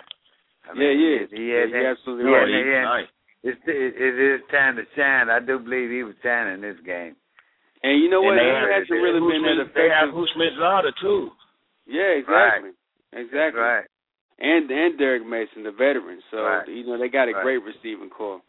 I 0.69 0.75
mean, 0.77 0.83
yeah, 0.83 0.93
yeah, 0.93 1.19
he, 1.31 1.37
he 1.41 1.47
had 1.51 1.71
yeah, 1.71 1.83
that, 1.83 1.97
absolutely 1.97 2.27
he 2.27 2.37
right. 2.37 2.47
Had, 2.47 2.67
he 2.67 2.71
had, 2.71 2.85
nice. 2.85 3.11
It's 3.43 3.63
it, 3.65 3.93
it 3.97 4.15
is 4.21 4.41
time 4.53 4.77
to 4.77 4.85
shine. 4.95 5.31
I 5.33 5.41
do 5.41 5.59
believe 5.59 5.89
he 5.89 6.05
was 6.05 6.15
shining 6.23 6.61
in 6.61 6.63
this 6.63 6.77
game. 6.85 7.17
And 7.83 7.97
you 7.97 8.11
know 8.13 8.21
what? 8.21 8.37
And 8.37 8.45
He 8.45 8.45
they 8.45 8.53
have, 8.53 8.85
hasn't 8.85 9.01
really 9.01 9.25
been 9.25 9.41
that 9.57 9.73
They 9.73 9.89
have 9.89 10.13
effective. 10.13 10.21
Houshmandzadeh 10.21 10.95
too. 11.01 11.31
Yeah, 11.89 12.13
exactly, 12.21 12.77
exactly. 13.17 13.63
Right. 13.63 13.89
And 14.37 14.69
and 14.69 14.99
Derrick 15.01 15.25
Mason, 15.25 15.65
the 15.65 15.73
veteran. 15.73 16.21
So 16.31 16.45
Right. 16.45 16.69
you 16.69 16.85
know 16.85 16.99
they 16.99 17.09
got 17.09 17.29
a 17.29 17.33
Right. 17.33 17.43
great 17.43 17.63
receiving 17.65 18.11
corps. 18.11 18.43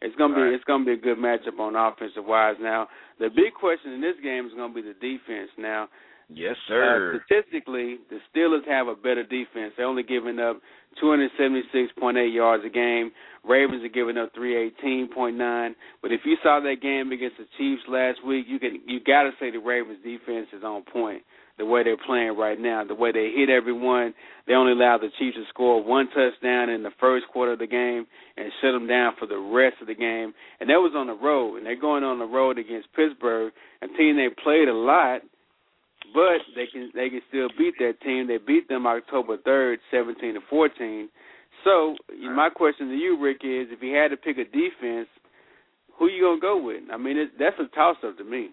It's 0.00 0.14
gonna 0.16 0.34
be 0.34 0.40
Right. 0.42 0.52
it's 0.54 0.64
gonna 0.64 0.84
be 0.84 0.92
a 0.92 0.96
good 0.96 1.18
matchup 1.18 1.58
on 1.58 1.74
offensive 1.76 2.24
wise. 2.24 2.56
Now 2.60 2.88
the 3.18 3.28
big 3.30 3.54
question 3.54 3.92
in 3.92 4.00
this 4.00 4.16
game 4.22 4.46
is 4.46 4.52
gonna 4.54 4.72
be 4.72 4.82
the 4.82 4.94
defense. 4.94 5.50
Now 5.58 5.88
Yes, 6.30 6.56
uh, 6.66 6.68
sir. 6.68 7.22
statistically, 7.24 7.98
the 8.10 8.20
Steelers 8.30 8.66
have 8.66 8.86
a 8.86 8.94
better 8.94 9.22
defense. 9.22 9.72
They're 9.76 9.86
only 9.86 10.02
giving 10.02 10.38
up 10.38 10.60
276.8 11.00 12.32
yards 12.32 12.64
a 12.64 12.68
game. 12.68 13.12
Ravens 13.44 13.82
are 13.82 13.88
giving 13.88 14.18
up 14.18 14.32
318.9. 14.34 15.74
But 16.02 16.12
if 16.12 16.20
you 16.26 16.36
saw 16.42 16.60
that 16.60 16.80
game 16.82 17.12
against 17.12 17.38
the 17.38 17.46
Chiefs 17.56 17.82
last 17.88 18.22
week, 18.24 18.46
you 18.46 18.58
can 18.58 18.80
you 18.86 19.00
got 19.00 19.22
to 19.22 19.30
say 19.40 19.50
the 19.50 19.58
Ravens 19.58 19.98
defense 20.04 20.48
is 20.52 20.62
on 20.62 20.82
point. 20.82 21.22
The 21.58 21.66
way 21.66 21.82
they're 21.82 21.96
playing 21.96 22.36
right 22.36 22.58
now, 22.58 22.84
the 22.84 22.94
way 22.94 23.10
they 23.10 23.32
hit 23.34 23.50
everyone, 23.50 24.14
they 24.46 24.54
only 24.54 24.72
allowed 24.72 24.98
the 24.98 25.10
Chiefs 25.18 25.36
to 25.36 25.44
score 25.48 25.82
one 25.82 26.08
touchdown 26.08 26.70
in 26.70 26.84
the 26.84 26.92
first 27.00 27.26
quarter 27.32 27.52
of 27.52 27.58
the 27.58 27.66
game 27.66 28.06
and 28.36 28.52
shut 28.62 28.72
them 28.72 28.86
down 28.86 29.14
for 29.18 29.26
the 29.26 29.36
rest 29.36 29.76
of 29.80 29.88
the 29.88 29.94
game. 29.94 30.32
And 30.60 30.70
that 30.70 30.78
was 30.78 30.92
on 30.94 31.08
the 31.08 31.14
road, 31.14 31.56
and 31.56 31.66
they're 31.66 31.80
going 31.80 32.04
on 32.04 32.20
the 32.20 32.24
road 32.24 32.58
against 32.58 32.92
Pittsburgh, 32.94 33.52
a 33.82 33.88
team 33.88 34.16
they 34.16 34.28
played 34.42 34.68
a 34.68 34.72
lot 34.72 35.22
but 36.14 36.40
they 36.54 36.66
can 36.66 36.90
they 36.94 37.10
can 37.10 37.20
still 37.28 37.48
beat 37.58 37.74
that 37.78 38.00
team. 38.00 38.26
They 38.26 38.38
beat 38.38 38.68
them 38.68 38.86
October 38.86 39.36
third, 39.44 39.78
seventeen 39.90 40.34
to 40.34 40.40
fourteen. 40.48 41.08
So 41.64 41.96
my 42.34 42.48
question 42.50 42.88
to 42.88 42.94
you, 42.94 43.18
Rick, 43.20 43.38
is 43.42 43.68
if 43.70 43.82
you 43.82 43.94
had 43.94 44.08
to 44.08 44.16
pick 44.16 44.38
a 44.38 44.44
defense, 44.44 45.08
who 45.98 46.08
you 46.08 46.22
gonna 46.22 46.40
go 46.40 46.62
with? 46.62 46.84
I 46.92 46.96
mean, 46.96 47.18
it, 47.18 47.30
that's 47.38 47.56
a 47.58 47.74
toss 47.74 47.96
up 48.04 48.16
to 48.18 48.24
me. 48.24 48.50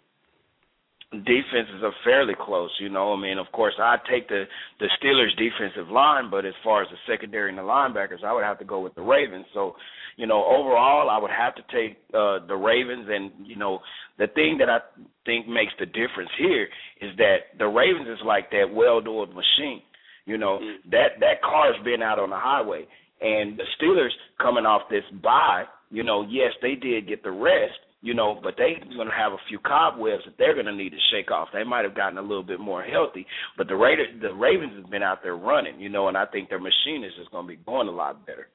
Defenses 1.24 1.84
are 1.84 1.94
fairly 2.04 2.34
close. 2.40 2.72
You 2.80 2.90
know, 2.90 3.14
I 3.14 3.20
mean, 3.20 3.38
of 3.38 3.48
course, 3.54 3.74
I 3.80 3.98
take 4.10 4.28
the 4.28 4.46
the 4.80 4.88
Steelers' 5.02 5.36
defensive 5.38 5.92
line, 5.92 6.30
but 6.30 6.46
as 6.46 6.54
far 6.64 6.84
as 6.84 6.90
the 6.90 6.98
secondary 7.12 7.50
and 7.50 7.58
the 7.58 7.64
linebackers, 7.64 8.24
I 8.24 8.34
would 8.34 8.44
have 8.44 8.60
to 8.60 8.66
go 8.66 8.80
with 8.80 8.96
the 8.96 9.02
Ravens. 9.02 9.46
So, 9.54 9.76
you 10.18 10.28
know, 10.28 10.44
overall, 10.44 11.10
I 11.10 11.18
would 11.18 11.32
have 11.32 11.56
to 11.56 11.62
take 11.72 11.98
uh, 12.14 12.46
the 12.48 12.56
Ravens. 12.56 13.08
And 13.10 13.32
you 13.46 13.56
know, 13.56 13.80
the 14.18 14.28
thing 14.28 14.58
that 14.60 14.70
I 14.70 14.80
think 15.26 15.48
makes 15.48 15.74
the 15.80 15.86
difference 15.86 16.32
here 16.38 16.68
is 17.02 17.16
that 17.18 17.58
the 17.60 17.68
Ravens 17.68 18.08
is 18.08 18.20
like 18.26 18.52
that 18.52 18.66
well-oiled 18.74 19.30
machine. 19.30 19.82
You 20.26 20.38
know 20.40 20.60
that 20.90 21.20
that 21.20 21.42
car's 21.44 21.76
been 21.84 22.02
out 22.02 22.18
on 22.18 22.32
the 22.32 22.40
highway, 22.40 22.86
and 23.22 23.58
the 23.58 23.64
Steelers 23.78 24.10
coming 24.42 24.66
off 24.66 24.90
this 24.90 25.04
bye. 25.22 25.66
You 25.92 26.04
know, 26.04 26.26
yes, 26.28 26.52
they 26.62 26.74
did 26.74 27.08
get 27.08 27.24
the 27.24 27.32
rest. 27.32 27.78
You 28.06 28.14
know, 28.14 28.40
but 28.44 28.54
they're 28.56 28.78
going 28.94 29.08
to 29.08 29.14
have 29.18 29.32
a 29.32 29.42
few 29.50 29.58
cobwebs 29.58 30.22
that 30.26 30.36
they're 30.38 30.54
going 30.54 30.68
to 30.68 30.76
need 30.76 30.92
to 30.92 31.08
shake 31.12 31.32
off. 31.32 31.48
They 31.52 31.64
might 31.64 31.86
have 31.86 31.96
gotten 31.96 32.20
a 32.20 32.22
little 32.22 32.44
bit 32.44 32.60
more 32.60 32.84
healthy, 32.84 33.26
but 33.58 33.68
the 33.68 33.76
Raiders, 33.76 34.10
the 34.22 34.32
Ravens 34.32 34.74
have 34.80 34.92
been 34.92 35.02
out 35.02 35.24
there 35.24 35.36
running. 35.36 35.80
You 35.80 35.90
know, 35.90 36.08
and 36.08 36.16
I 36.16 36.28
think 36.28 36.50
their 36.50 36.60
machine 36.60 37.04
is 37.04 37.12
just 37.18 37.32
going 37.32 37.46
to 37.46 37.50
be 37.50 37.60
going 37.66 37.88
a 37.88 37.92
lot 37.92 38.24
better. 38.28 38.48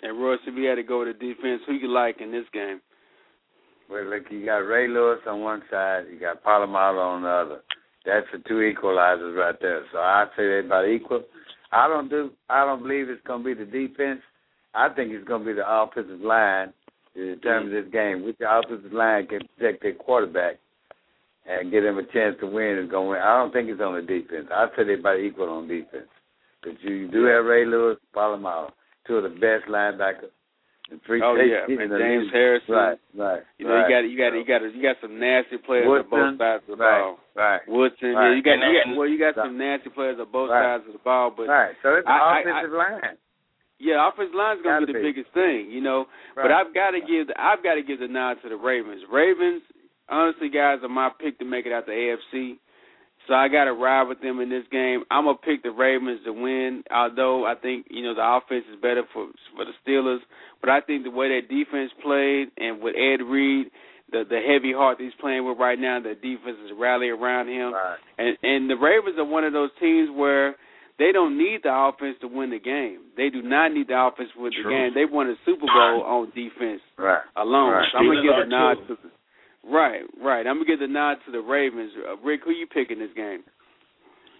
And 0.00 0.18
Royce, 0.18 0.40
if 0.46 0.54
we 0.54 0.64
had 0.64 0.76
to 0.76 0.82
go 0.82 1.04
to 1.04 1.12
defense, 1.12 1.60
who 1.66 1.74
you 1.74 1.88
like 1.88 2.22
in 2.22 2.32
this 2.32 2.46
game? 2.54 2.80
Well, 3.90 4.04
look, 4.06 4.24
you 4.30 4.46
got 4.46 4.58
Ray 4.58 4.88
Lewis 4.88 5.20
on 5.26 5.42
one 5.42 5.62
side, 5.70 6.04
you 6.10 6.18
got 6.18 6.42
Polamalu 6.42 6.98
on 6.98 7.22
the 7.22 7.28
other. 7.28 7.60
That's 8.06 8.26
the 8.32 8.38
two 8.48 8.64
equalizers 8.72 9.36
right 9.36 9.56
there. 9.60 9.82
So 9.92 9.98
I 9.98 10.24
say 10.30 10.44
they're 10.44 10.60
about 10.64 10.88
equal. 10.88 11.24
I 11.72 11.88
don't 11.88 12.08
do. 12.08 12.30
I 12.48 12.64
don't 12.64 12.82
believe 12.82 13.10
it's 13.10 13.26
going 13.26 13.44
to 13.44 13.54
be 13.54 13.64
the 13.64 13.70
defense. 13.70 14.20
I 14.74 14.88
think 14.88 15.12
it's 15.12 15.28
going 15.28 15.42
to 15.42 15.46
be 15.46 15.52
the 15.52 15.68
offensive 15.68 16.20
line 16.20 16.72
to 17.18 17.34
determine 17.34 17.72
this 17.72 17.90
game. 17.92 18.24
Which 18.24 18.36
offensive 18.40 18.92
line 18.92 19.26
can 19.26 19.40
protect 19.56 19.82
their 19.82 19.94
quarterback 19.94 20.56
and 21.46 21.70
give 21.70 21.82
them 21.82 21.98
a 21.98 22.06
chance 22.12 22.36
to 22.40 22.46
win 22.46 22.78
is 22.78 22.90
going 22.90 23.08
win. 23.10 23.20
I 23.20 23.36
don't 23.36 23.52
think 23.52 23.68
it's 23.68 23.80
on 23.80 23.96
the 23.96 24.02
defense. 24.02 24.46
I 24.52 24.66
say 24.76 24.84
they're 24.84 25.00
about 25.00 25.18
equal 25.18 25.48
on 25.48 25.66
defense. 25.66 26.08
But 26.62 26.78
you 26.82 27.08
do 27.10 27.24
have 27.24 27.44
Ray 27.44 27.66
Lewis, 27.66 27.98
Polamalu, 28.14 28.70
two 29.06 29.16
of 29.16 29.22
the 29.24 29.30
best 29.30 29.70
linebackers 29.70 30.30
oh, 30.30 30.90
And 30.90 31.00
Three 31.06 31.22
oh 31.22 31.34
yeah, 31.36 31.64
and 31.66 31.90
James 31.90 32.28
Harrison. 32.32 32.74
Right, 32.74 32.98
right. 33.16 33.42
You 33.58 33.66
know, 33.66 33.74
right. 33.74 33.88
you 33.88 33.94
got 33.94 34.02
you 34.06 34.18
got 34.18 34.36
you 34.36 34.44
got 34.44 34.74
you 34.74 34.82
got 34.82 34.96
some 35.00 35.18
nasty 35.18 35.58
players 35.58 35.86
Woodson, 35.86 36.18
on 36.18 36.36
both 36.36 36.38
sides 36.38 36.62
of 36.68 36.78
the 36.78 36.84
right, 36.84 37.00
ball. 37.00 37.18
Right. 37.34 37.60
Woodson, 37.68 38.12
right. 38.12 38.30
yeah, 38.30 38.36
you 38.36 38.42
got 38.42 38.58
you 38.58 38.74
got 38.84 38.96
well, 38.98 39.08
you 39.08 39.18
got 39.18 39.34
some 39.34 39.56
nasty 39.56 39.90
players 39.90 40.18
on 40.20 40.30
both 40.30 40.50
right. 40.50 40.78
sides 40.78 40.84
of 40.86 40.92
the 40.94 41.04
ball, 41.04 41.32
but 41.34 41.46
right. 41.46 41.74
So 41.82 41.94
it's 41.94 42.06
I, 42.06 42.42
offensive 42.42 42.74
I, 42.74 42.76
line. 42.76 43.16
Yeah, 43.78 44.08
offensive 44.08 44.34
line's 44.34 44.60
gonna 44.62 44.86
be 44.86 44.92
the 44.92 44.98
be. 44.98 45.12
biggest 45.12 45.32
thing, 45.34 45.70
you 45.70 45.80
know. 45.80 46.06
Right. 46.34 46.44
But 46.44 46.52
I've 46.52 46.74
got 46.74 46.90
to 46.92 47.00
give 47.00 47.28
the, 47.28 47.34
I've 47.40 47.62
got 47.62 47.74
to 47.74 47.82
give 47.82 48.00
the 48.00 48.08
nod 48.08 48.42
to 48.42 48.48
the 48.48 48.56
Ravens. 48.56 49.02
Ravens, 49.10 49.62
honestly, 50.08 50.48
guys, 50.50 50.78
are 50.82 50.88
my 50.88 51.10
pick 51.20 51.38
to 51.38 51.44
make 51.44 51.64
it 51.66 51.72
out 51.72 51.86
the 51.86 51.92
AFC. 51.92 52.58
So 53.26 53.34
I 53.34 53.48
got 53.48 53.64
to 53.64 53.74
ride 53.74 54.08
with 54.08 54.20
them 54.20 54.40
in 54.40 54.48
this 54.48 54.64
game. 54.72 55.04
I'm 55.10 55.26
gonna 55.26 55.36
pick 55.38 55.62
the 55.62 55.70
Ravens 55.70 56.20
to 56.24 56.32
win. 56.32 56.82
Although 56.90 57.44
I 57.44 57.54
think 57.54 57.86
you 57.90 58.02
know 58.02 58.14
the 58.14 58.24
offense 58.24 58.64
is 58.72 58.80
better 58.80 59.02
for 59.12 59.28
for 59.54 59.64
the 59.64 59.72
Steelers, 59.86 60.20
but 60.60 60.70
I 60.70 60.80
think 60.80 61.04
the 61.04 61.10
way 61.10 61.28
that 61.28 61.48
defense 61.48 61.92
played 62.02 62.48
and 62.56 62.80
with 62.80 62.96
Ed 62.96 63.22
Reed, 63.22 63.68
the 64.10 64.24
the 64.28 64.40
heavy 64.40 64.72
heart 64.72 64.98
that 64.98 65.04
he's 65.04 65.20
playing 65.20 65.46
with 65.46 65.58
right 65.58 65.78
now, 65.78 66.00
the 66.00 66.14
defense 66.14 66.56
is 66.64 66.72
rallying 66.76 67.12
around 67.12 67.48
him. 67.48 67.74
Right. 67.74 67.98
And 68.16 68.38
and 68.42 68.70
the 68.70 68.76
Ravens 68.76 69.18
are 69.18 69.24
one 69.28 69.44
of 69.44 69.52
those 69.52 69.70
teams 69.78 70.08
where 70.10 70.56
they 70.98 71.12
don't 71.12 71.38
need 71.38 71.60
the 71.62 71.70
offense 71.72 72.16
to 72.20 72.28
win 72.28 72.50
the 72.50 72.58
game. 72.58 73.00
They 73.16 73.30
do 73.30 73.40
not 73.42 73.72
need 73.72 73.88
the 73.88 73.98
offense 73.98 74.30
to 74.34 74.42
win 74.42 74.52
the 74.56 74.68
game. 74.68 74.90
They 74.94 75.04
won 75.04 75.28
a 75.30 75.34
Super 75.46 75.66
Bowl 75.66 76.02
on 76.02 76.30
defense 76.34 76.82
Right. 76.98 77.22
alone. 77.36 77.70
Right. 77.72 77.88
So 77.92 77.98
I'm 77.98 78.06
gonna 78.06 78.22
give 78.22 78.36
a 78.36 78.46
nod 78.46 78.74
too. 78.86 78.96
to 78.96 79.02
the 79.02 79.10
Right, 79.70 80.02
right. 80.20 80.46
I'm 80.46 80.56
gonna 80.56 80.64
give 80.64 80.78
the 80.80 80.86
nod 80.88 81.18
to 81.26 81.30
the 81.32 81.40
Ravens. 81.40 81.92
Uh, 82.08 82.16
Rick, 82.18 82.42
who 82.44 82.52
you 82.52 82.66
picking 82.66 82.98
this 82.98 83.12
game? 83.14 83.42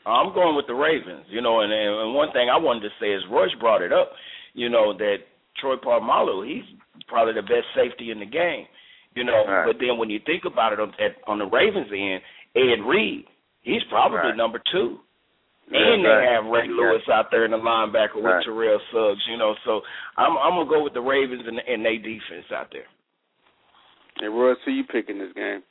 I'm 0.06 0.32
going 0.32 0.56
with 0.56 0.66
the 0.66 0.74
Ravens, 0.74 1.26
you 1.28 1.42
know, 1.42 1.61
and, 1.61 1.72
and 1.72 2.14
one 2.14 2.32
thing 2.32 2.48
I 2.48 2.56
wanted 2.56 2.80
to 2.88 2.90
say 3.00 3.12
is 3.12 3.22
Royce 3.30 3.52
brought 3.61 3.82
it 3.82 3.92
up, 3.92 4.12
you 4.54 4.68
know, 4.70 4.96
that 4.96 5.16
Troy 5.61 5.76
Polamalu, 5.76 6.46
he's 6.48 6.64
probably 7.09 7.34
the 7.34 7.42
best 7.42 7.66
safety 7.74 8.11
in 8.11 8.18
the 8.20 8.26
game, 8.26 8.66
you 9.14 9.24
know. 9.24 9.44
Right. 9.46 9.66
But 9.66 9.76
then 9.80 9.98
when 9.98 10.09
you 10.09 10.18
think 10.24 10.44
about 10.46 10.72
it 10.72 10.80
on, 10.80 10.94
at, 10.98 11.16
on 11.26 11.38
the 11.38 11.46
Ravens 11.46 11.88
end, 11.92 12.22
Ed 12.56 12.86
Reed, 12.88 13.26
he's 13.62 13.82
probably 13.90 14.18
Right. 14.18 14.36
number 14.36 14.62
two. 14.72 14.98
Yeah, 15.71 15.95
and 15.95 16.05
they 16.05 16.09
right. 16.09 16.33
have 16.33 16.45
Ray 16.47 16.69
Lewis 16.69 17.03
out 17.12 17.27
there 17.31 17.45
in 17.45 17.51
the 17.51 17.59
linebacker 17.59 18.16
with 18.16 18.25
Right. 18.25 18.45
Terrell 18.45 18.81
Suggs, 18.93 19.21
you 19.29 19.37
know. 19.37 19.55
So 19.64 19.83
I'm 20.16 20.37
I'm 20.39 20.55
gonna 20.57 20.69
go 20.69 20.83
with 20.83 20.95
the 20.95 21.01
Ravens 21.01 21.43
and, 21.47 21.59
and 21.61 21.85
their 21.85 21.99
defense 21.99 22.51
out 22.55 22.69
there. 22.73 22.87
And 24.21 24.35
Royce, 24.35 24.57
who 24.64 24.73
you 24.73 24.85
picking 24.85 25.19
this 25.19 25.33
game? 25.35 25.62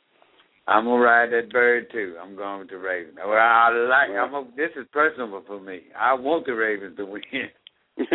I'm 0.68 0.84
gonna 0.84 1.02
ride 1.02 1.32
that 1.32 1.50
bird 1.52 1.89
too. 1.91 2.16
I'm 2.22 2.36
going 2.36 2.60
with 2.60 2.70
the 2.70 2.78
Ravens. 2.78 3.18
Well, 3.18 3.38
I 3.38 3.70
like. 3.89 4.10
I'm. 4.12 4.34
A, 4.34 4.45
this 4.56 4.70
is 4.76 4.86
personal 4.91 5.41
for 5.48 5.60
me. 5.60 5.82
I 5.98 6.14
want 6.14 6.45
the 6.45 6.54
Ravens 6.54 6.95
to 6.98 7.06
win. 7.06 7.22
now, 7.98 8.06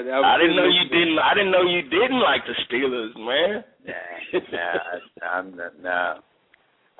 that 0.00 0.06
was 0.06 0.24
I 0.24 0.38
didn't 0.40 0.56
know 0.56 0.64
you 0.64 0.88
didn't. 0.88 1.18
I 1.18 1.34
didn't 1.34 1.50
know 1.50 1.62
you 1.62 1.82
didn't 1.82 2.20
like 2.20 2.42
the 2.46 2.54
Steelers, 2.64 3.14
man. 3.18 3.64
Nah, 3.86 3.92
nah, 5.20 5.28
I'm 5.28 5.56
not. 5.56 5.82
Nah. 5.82 6.14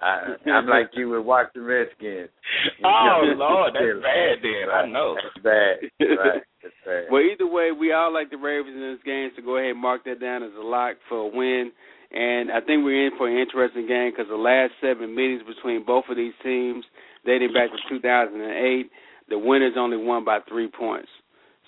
I, 0.01 0.37
I'm 0.51 0.67
like 0.67 0.91
you 0.95 1.11
with 1.11 1.25
Washington 1.25 1.65
Redskins. 1.65 2.31
Oh 2.85 3.21
Lord, 3.37 3.75
that's 3.75 4.03
bad. 4.03 4.41
Then 4.43 4.73
I 4.73 4.87
know. 4.87 5.15
That's 5.15 5.45
bad. 5.45 5.77
Right. 6.01 6.43
That's 6.63 6.75
bad. 6.87 7.05
Well, 7.11 7.23
either 7.23 7.47
way, 7.47 7.71
we 7.73 7.93
all 7.93 8.13
like 8.13 8.31
the 8.31 8.39
Ravens 8.39 8.75
in 8.75 8.81
this 8.81 9.05
game, 9.05 9.31
so 9.37 9.43
go 9.43 9.57
ahead 9.57 9.73
and 9.73 9.81
mark 9.81 10.05
that 10.05 10.21
down 10.21 10.43
as 10.43 10.51
a 10.59 10.65
lock 10.65 10.97
for 11.09 11.19
a 11.19 11.29
win. 11.29 11.73
And 12.11 12.51
I 12.51 12.61
think 12.61 12.83
we're 12.83 13.07
in 13.07 13.17
for 13.17 13.29
an 13.29 13.37
interesting 13.39 13.87
game 13.87 14.11
because 14.11 14.29
the 14.29 14.41
last 14.41 14.73
seven 14.81 15.15
meetings 15.15 15.43
between 15.47 15.85
both 15.85 16.05
of 16.11 16.17
these 16.17 16.35
teams, 16.43 16.85
dating 17.25 17.53
back 17.53 17.71
to 17.71 17.79
2008, 17.89 18.91
the 19.29 19.39
winners 19.39 19.75
only 19.79 19.97
won 19.97 20.25
by 20.25 20.41
three 20.49 20.69
points. 20.69 21.09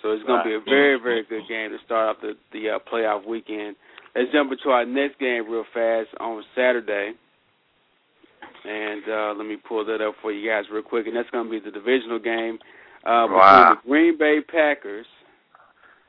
So 0.03 0.11
it's 0.11 0.25
going 0.27 0.43
to 0.43 0.49
be 0.49 0.57
a 0.57 0.65
very, 0.65 0.99
very 0.99 1.23
good 1.23 1.47
game 1.49 1.71
to 1.71 1.79
start 1.85 2.17
off 2.17 2.23
the, 2.23 2.35
the 2.53 2.75
uh, 2.75 2.79
playoff 2.91 3.25
weekend. 3.27 3.77
Let's 4.17 4.33
jump 4.33 4.51
into 4.51 4.71
our 4.71 4.85
next 4.85 5.21
game 5.21 5.49
real 5.49 5.65
fast 5.73 6.09
on 6.19 6.43
Saturday. 6.57 7.13
And 8.65 9.03
uh, 9.09 9.35
let 9.37 9.47
me 9.47 9.57
pull 9.57 9.85
that 9.87 10.01
up 10.01 10.15
for 10.23 10.31
you 10.33 10.49
guys 10.49 10.65
real 10.73 10.83
quick. 10.83 11.07
And 11.07 11.17
that's 11.17 11.31
going 11.31 11.47
to 11.47 11.51
be 11.51 11.59
the 11.59 11.71
divisional 11.73 12.19
game 12.19 12.59
uh, 13.05 13.27
between 13.27 13.39
Wow. 13.39 13.79
the 13.83 13.89
Green 13.89 14.19
Bay 14.19 14.39
Packers 14.47 15.07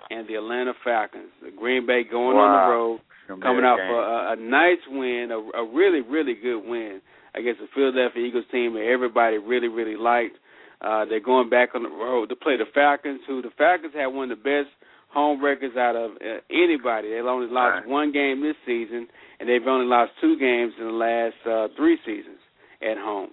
and 0.10 0.28
the 0.28 0.36
Atlanta 0.36 0.74
Falcons. 0.84 1.32
The 1.44 1.52
Green 1.52 1.86
Bay 1.88 2.04
going 2.04 2.38
on 2.38 2.52
the 2.52 2.72
road, 2.72 3.00
coming 3.42 3.66
out 3.66 3.78
game. 3.78 3.88
for 3.88 4.02
a, 4.04 4.34
a 4.34 4.36
nice 4.36 4.84
win, 4.90 5.32
a, 5.32 5.40
a 5.58 5.66
really, 5.74 6.02
really 6.02 6.36
good 6.36 6.62
win 6.62 7.02
against 7.36 7.62
the 7.62 7.68
Philadelphia 7.74 8.24
Eagles 8.24 8.46
team 8.52 8.74
that 8.76 8.86
everybody 8.86 9.38
really, 9.40 9.68
really 9.70 9.96
liked. 9.96 10.38
Uh, 10.82 11.06
they're 11.06 11.20
going 11.24 11.50
back 11.50 11.70
on 11.74 11.82
the 11.84 11.90
road 11.90 12.30
to 12.30 12.36
play 12.36 12.58
the 12.58 12.66
Falcons, 12.74 13.22
who 13.26 13.42
the 13.42 13.50
Falcons 13.58 13.94
have 13.96 14.14
one 14.14 14.30
of 14.30 14.38
the 14.38 14.44
best 14.44 14.70
home 15.10 15.44
records 15.44 15.78
out 15.78 15.96
of 15.96 16.12
uh, 16.22 16.42
anybody. 16.52 17.10
They've 17.10 17.26
only 17.26 17.48
lost 17.48 17.82
Right. 17.82 17.88
one 17.88 18.12
game 18.12 18.42
this 18.44 18.58
season, 18.66 19.08
and 19.40 19.48
they've 19.50 19.66
only 19.66 19.88
lost 19.88 20.12
two 20.22 20.38
games 20.38 20.74
in 20.78 20.86
the 20.86 20.92
last 20.92 21.40
uh, 21.50 21.68
three 21.78 21.98
seasons 22.06 22.38
at 22.84 22.98
home. 22.98 23.30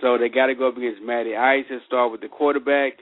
So 0.00 0.18
they 0.18 0.28
got 0.28 0.46
to 0.46 0.54
go 0.54 0.68
up 0.68 0.76
against 0.76 1.02
Matty 1.02 1.36
Ice 1.36 1.64
and 1.70 1.80
start 1.86 2.12
with 2.12 2.20
the 2.20 2.28
quarterback. 2.28 2.94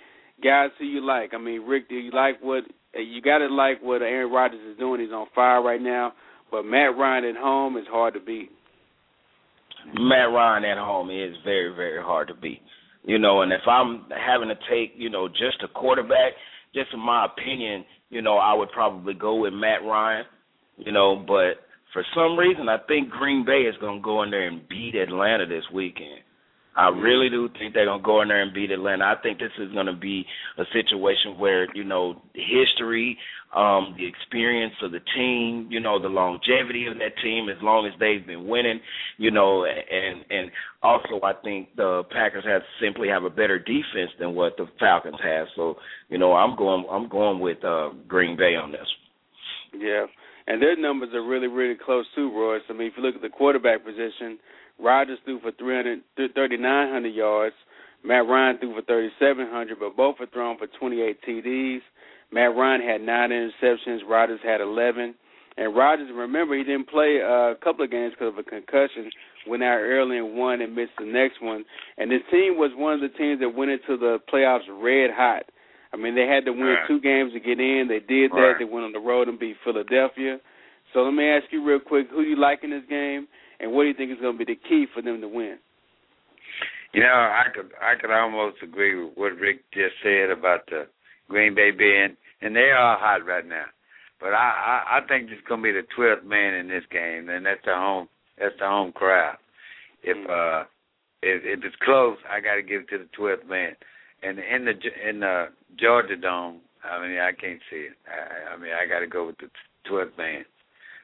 Guys, 0.43 0.71
who 0.79 0.85
you 0.85 1.05
like? 1.05 1.35
I 1.35 1.39
mean, 1.39 1.63
Rick, 1.63 1.89
do 1.89 1.97
you 1.97 2.11
like 2.13 2.41
what 2.41 2.65
uh, 2.97 3.01
you 3.01 3.23
got 3.23 3.39
to 3.39 3.47
like 3.47 3.83
what 3.83 4.03
Aaron 4.03 4.33
Rodgers 4.33 4.61
is 4.71 4.79
doing? 4.79 5.01
He's 5.01 5.11
on 5.11 5.27
fire 5.35 5.63
right 5.63 5.81
now, 5.81 6.13
but 6.51 6.65
Matt 6.65 6.97
Ryan 6.97 7.25
at 7.25 7.37
home 7.37 7.77
is 7.77 7.87
hard 7.91 8.15
to 8.15 8.21
beat. 8.21 8.51
Matt 9.95 10.31
Ryan 10.33 10.65
at 10.65 10.79
home 10.79 11.11
is 11.11 11.35
very, 11.45 11.75
very 11.75 12.03
hard 12.03 12.29
to 12.29 12.35
beat. 12.35 12.63
You 13.05 13.19
know, 13.19 13.43
and 13.43 13.53
if 13.53 13.67
I'm 13.67 14.05
having 14.11 14.49
to 14.49 14.55
take, 14.71 14.95
you 14.97 15.11
know, 15.11 15.29
just 15.29 15.63
a 15.65 15.69
quarterback, 15.69 16.35
just 16.73 16.89
in 16.93 17.01
my 17.01 17.27
opinion, 17.27 17.85
you 18.11 18.23
know, 18.23 18.37
I 18.37 18.55
would 18.55 18.71
probably 18.71 19.15
go 19.15 19.35
with 19.37 19.53
Matt 19.53 19.83
Ryan. 19.83 20.25
You 20.79 20.93
know, 20.93 21.17
but 21.27 21.67
for 21.93 22.05
some 22.15 22.39
reason, 22.39 22.69
I 22.69 22.79
think 22.89 23.11
Green 23.11 23.45
Bay 23.45 23.63
is 23.63 23.77
going 23.81 23.99
to 24.01 24.05
go 24.05 24.23
in 24.23 24.31
there 24.31 24.49
and 24.49 24.67
beat 24.69 24.95
Atlanta 24.95 25.47
this 25.47 25.65
weekend. 25.73 26.21
I 26.75 26.89
really 26.89 27.29
do 27.29 27.49
think 27.59 27.75
they're 27.75 27.87
gonna 27.87 28.03
go 28.03 28.23
in 28.23 28.29
there 28.29 28.41
and 28.41 28.55
beat 28.55 28.71
Atlanta. 28.71 29.05
I 29.05 29.21
think 29.23 29.39
this 29.39 29.53
is 29.59 29.73
gonna 29.73 29.95
be 29.95 30.25
a 30.57 30.65
situation 30.73 31.39
where 31.39 31.67
you 31.77 31.85
know 31.85 32.23
history, 32.35 33.19
um, 33.55 33.95
the 33.99 34.07
experience 34.07 34.73
of 34.83 34.93
the 34.93 35.01
team, 35.15 35.69
you 35.71 35.81
know 35.81 36.01
the 36.01 36.09
longevity 36.09 36.87
of 36.87 36.95
that 36.95 37.19
team, 37.23 37.49
as 37.51 37.63
long 37.63 37.87
as 37.87 37.93
they've 38.01 38.27
been 38.27 38.47
winning, 38.47 38.81
you 39.19 39.31
know, 39.31 39.67
and 39.67 40.25
and 40.31 40.51
also 40.83 41.21
I 41.23 41.35
think 41.45 41.77
the 41.77 42.05
Packers 42.11 42.45
have 42.47 42.63
simply 42.81 43.09
have 43.09 43.25
a 43.25 43.31
better 43.31 43.59
defense 43.59 44.11
than 44.19 44.35
what 44.35 44.57
the 44.57 44.67
Falcons 44.81 45.21
have. 45.23 45.49
So 45.55 45.77
you 46.09 46.17
know 46.17 46.33
I'm 46.33 46.57
going 46.57 46.87
I'm 46.91 47.09
going 47.09 47.41
with 47.41 47.63
uh, 47.65 47.91
Green 48.09 48.35
Bay 48.37 48.57
on 48.57 48.73
this. 48.73 48.89
Yeah, 49.75 50.07
and 50.47 50.61
their 50.61 50.77
numbers 50.77 51.11
are 51.15 51.23
really, 51.23 51.49
really 51.49 51.77
close 51.77 52.07
too, 52.15 52.31
Royce. 52.35 52.63
I 52.69 52.73
mean, 52.73 52.89
if 52.89 52.95
you 52.97 53.03
look 53.03 53.15
at 53.15 53.23
the 53.23 53.29
quarterback 53.29 53.85
position, 53.85 54.39
Rodgers 54.79 55.19
threw 55.25 55.41
for 55.41 55.53
300, 55.53 56.01
3,900 56.17 57.09
yards. 57.09 57.55
Matt 58.05 58.27
Ryan 58.27 58.59
threw 58.59 58.75
for 58.75 58.83
3,700, 58.83 59.79
but 59.79 59.97
both 59.97 60.17
are 60.21 60.27
thrown 60.27 60.59
for 60.59 60.67
28 60.67 61.19
TDs. 61.27 61.81
Matt 62.33 62.57
Ryan 62.57 62.81
had 62.81 63.01
nine 63.01 63.31
interceptions. 63.31 64.01
Rodgers 64.09 64.41
had 64.43 64.61
11. 64.61 65.15
And 65.57 65.77
Rodgers, 65.77 66.09
remember, 66.15 66.57
he 66.57 66.65
didn't 66.65 66.89
play 66.89 67.21
uh, 67.23 67.53
a 67.53 67.57
couple 67.63 67.85
of 67.85 67.91
games 67.91 68.15
because 68.15 68.33
of 68.33 68.39
a 68.39 68.43
concussion. 68.43 69.11
Went 69.47 69.63
out 69.63 69.79
early 69.79 70.19
and 70.19 70.35
won 70.35 70.63
and 70.63 70.75
missed 70.75 70.97
the 70.99 71.05
next 71.05 71.43
one. 71.43 71.65
And 71.99 72.11
this 72.11 72.23
team 72.31 72.57
was 72.57 72.71
one 72.75 72.95
of 72.95 73.01
the 73.01 73.17
teams 73.19 73.41
that 73.41 73.55
went 73.55 73.71
into 73.71 73.99
the 73.99 74.19
playoffs 74.33 74.67
red 74.71 75.11
hot. 75.15 75.45
I 75.93 75.97
mean, 75.97 76.15
they 76.15 76.27
had 76.27 76.45
to 76.47 76.53
win 76.53 76.67
Right. 76.67 76.87
two 76.87 77.01
games 77.01 77.33
to 77.35 77.41
get 77.41 77.61
in. 77.61 77.89
They 77.89 78.01
did 78.01 78.33
that. 78.33 78.37
Right. 78.37 78.59
They 78.59 78.65
went 78.65 78.87
on 78.87 78.93
the 78.93 79.01
road 79.01 79.29
and 79.29 79.39
beat 79.39 79.57
Philadelphia. 79.65 80.41
So 80.93 81.03
let 81.03 81.15
me 81.15 81.29
ask 81.29 81.51
you 81.53 81.65
real 81.65 81.81
quick, 81.81 82.09
who 82.11 82.23
you 82.23 82.37
like 82.37 82.65
in 82.65 82.71
this 82.71 82.85
game, 82.89 83.29
and 83.61 83.73
what 83.73 83.83
do 83.83 83.89
you 83.89 83.95
think 83.95 84.11
is 84.11 84.21
going 84.21 84.39
to 84.39 84.45
be 84.45 84.53
the 84.53 84.61
key 84.69 84.87
for 84.95 85.03
them 85.03 85.21
to 85.21 85.29
win? 85.29 85.59
You 86.93 87.01
know, 87.01 87.09
I 87.09 87.45
could 87.55 87.73
I 87.81 87.95
could 87.99 88.11
almost 88.11 88.63
agree 88.63 89.03
with 89.03 89.17
what 89.17 89.37
Rick 89.37 89.65
just 89.73 89.95
said 90.03 90.29
about 90.31 90.67
the 90.67 90.87
Green 91.29 91.55
Bay 91.55 91.71
being, 91.71 92.17
and 92.43 92.55
they 92.55 92.71
are 92.71 92.99
hot 92.99 93.25
right 93.25 93.47
now. 93.47 93.65
But 94.21 94.35
I 94.35 94.85
I, 94.87 94.99
I 94.99 95.07
think 95.09 95.31
it's 95.31 95.47
gonna 95.49 95.63
be 95.63 95.73
the 95.73 95.87
twelfth 95.97 96.25
man 96.25 96.55
in 96.55 96.69
this 96.69 96.85
game, 96.91 97.31
and 97.31 97.47
that's 97.47 97.65
the 97.65 97.75
home 97.75 98.09
that's 98.39 98.55
the 98.59 98.67
home 98.67 98.93
crowd. 98.93 99.39
If 100.03 100.19
uh 100.29 100.65
if 101.23 101.43
if 101.45 101.65
it's 101.65 101.77
close, 101.83 102.19
I 102.31 102.41
got 102.41 102.57
to 102.57 102.63
give 102.63 102.83
it 102.83 102.89
to 102.91 102.99
the 102.99 103.09
twelfth 103.17 103.49
man. 103.49 103.75
And 104.23 104.39
in 104.39 104.65
the 104.65 105.09
in 105.09 105.21
the 105.21 105.47
Georgia 105.79 106.17
Dome, 106.17 106.61
I 106.85 107.01
mean 107.01 107.19
I 107.19 107.33
can't 107.33 107.61
see 107.71 107.89
it. 107.89 107.93
I, 108.07 108.55
I 108.55 108.57
mean 108.57 108.73
I 108.73 108.87
got 108.87 109.01
to 109.01 109.07
go 109.07 109.27
with 109.27 109.39
the 109.39 109.49
twelfth 109.89 110.17
man. 110.17 110.45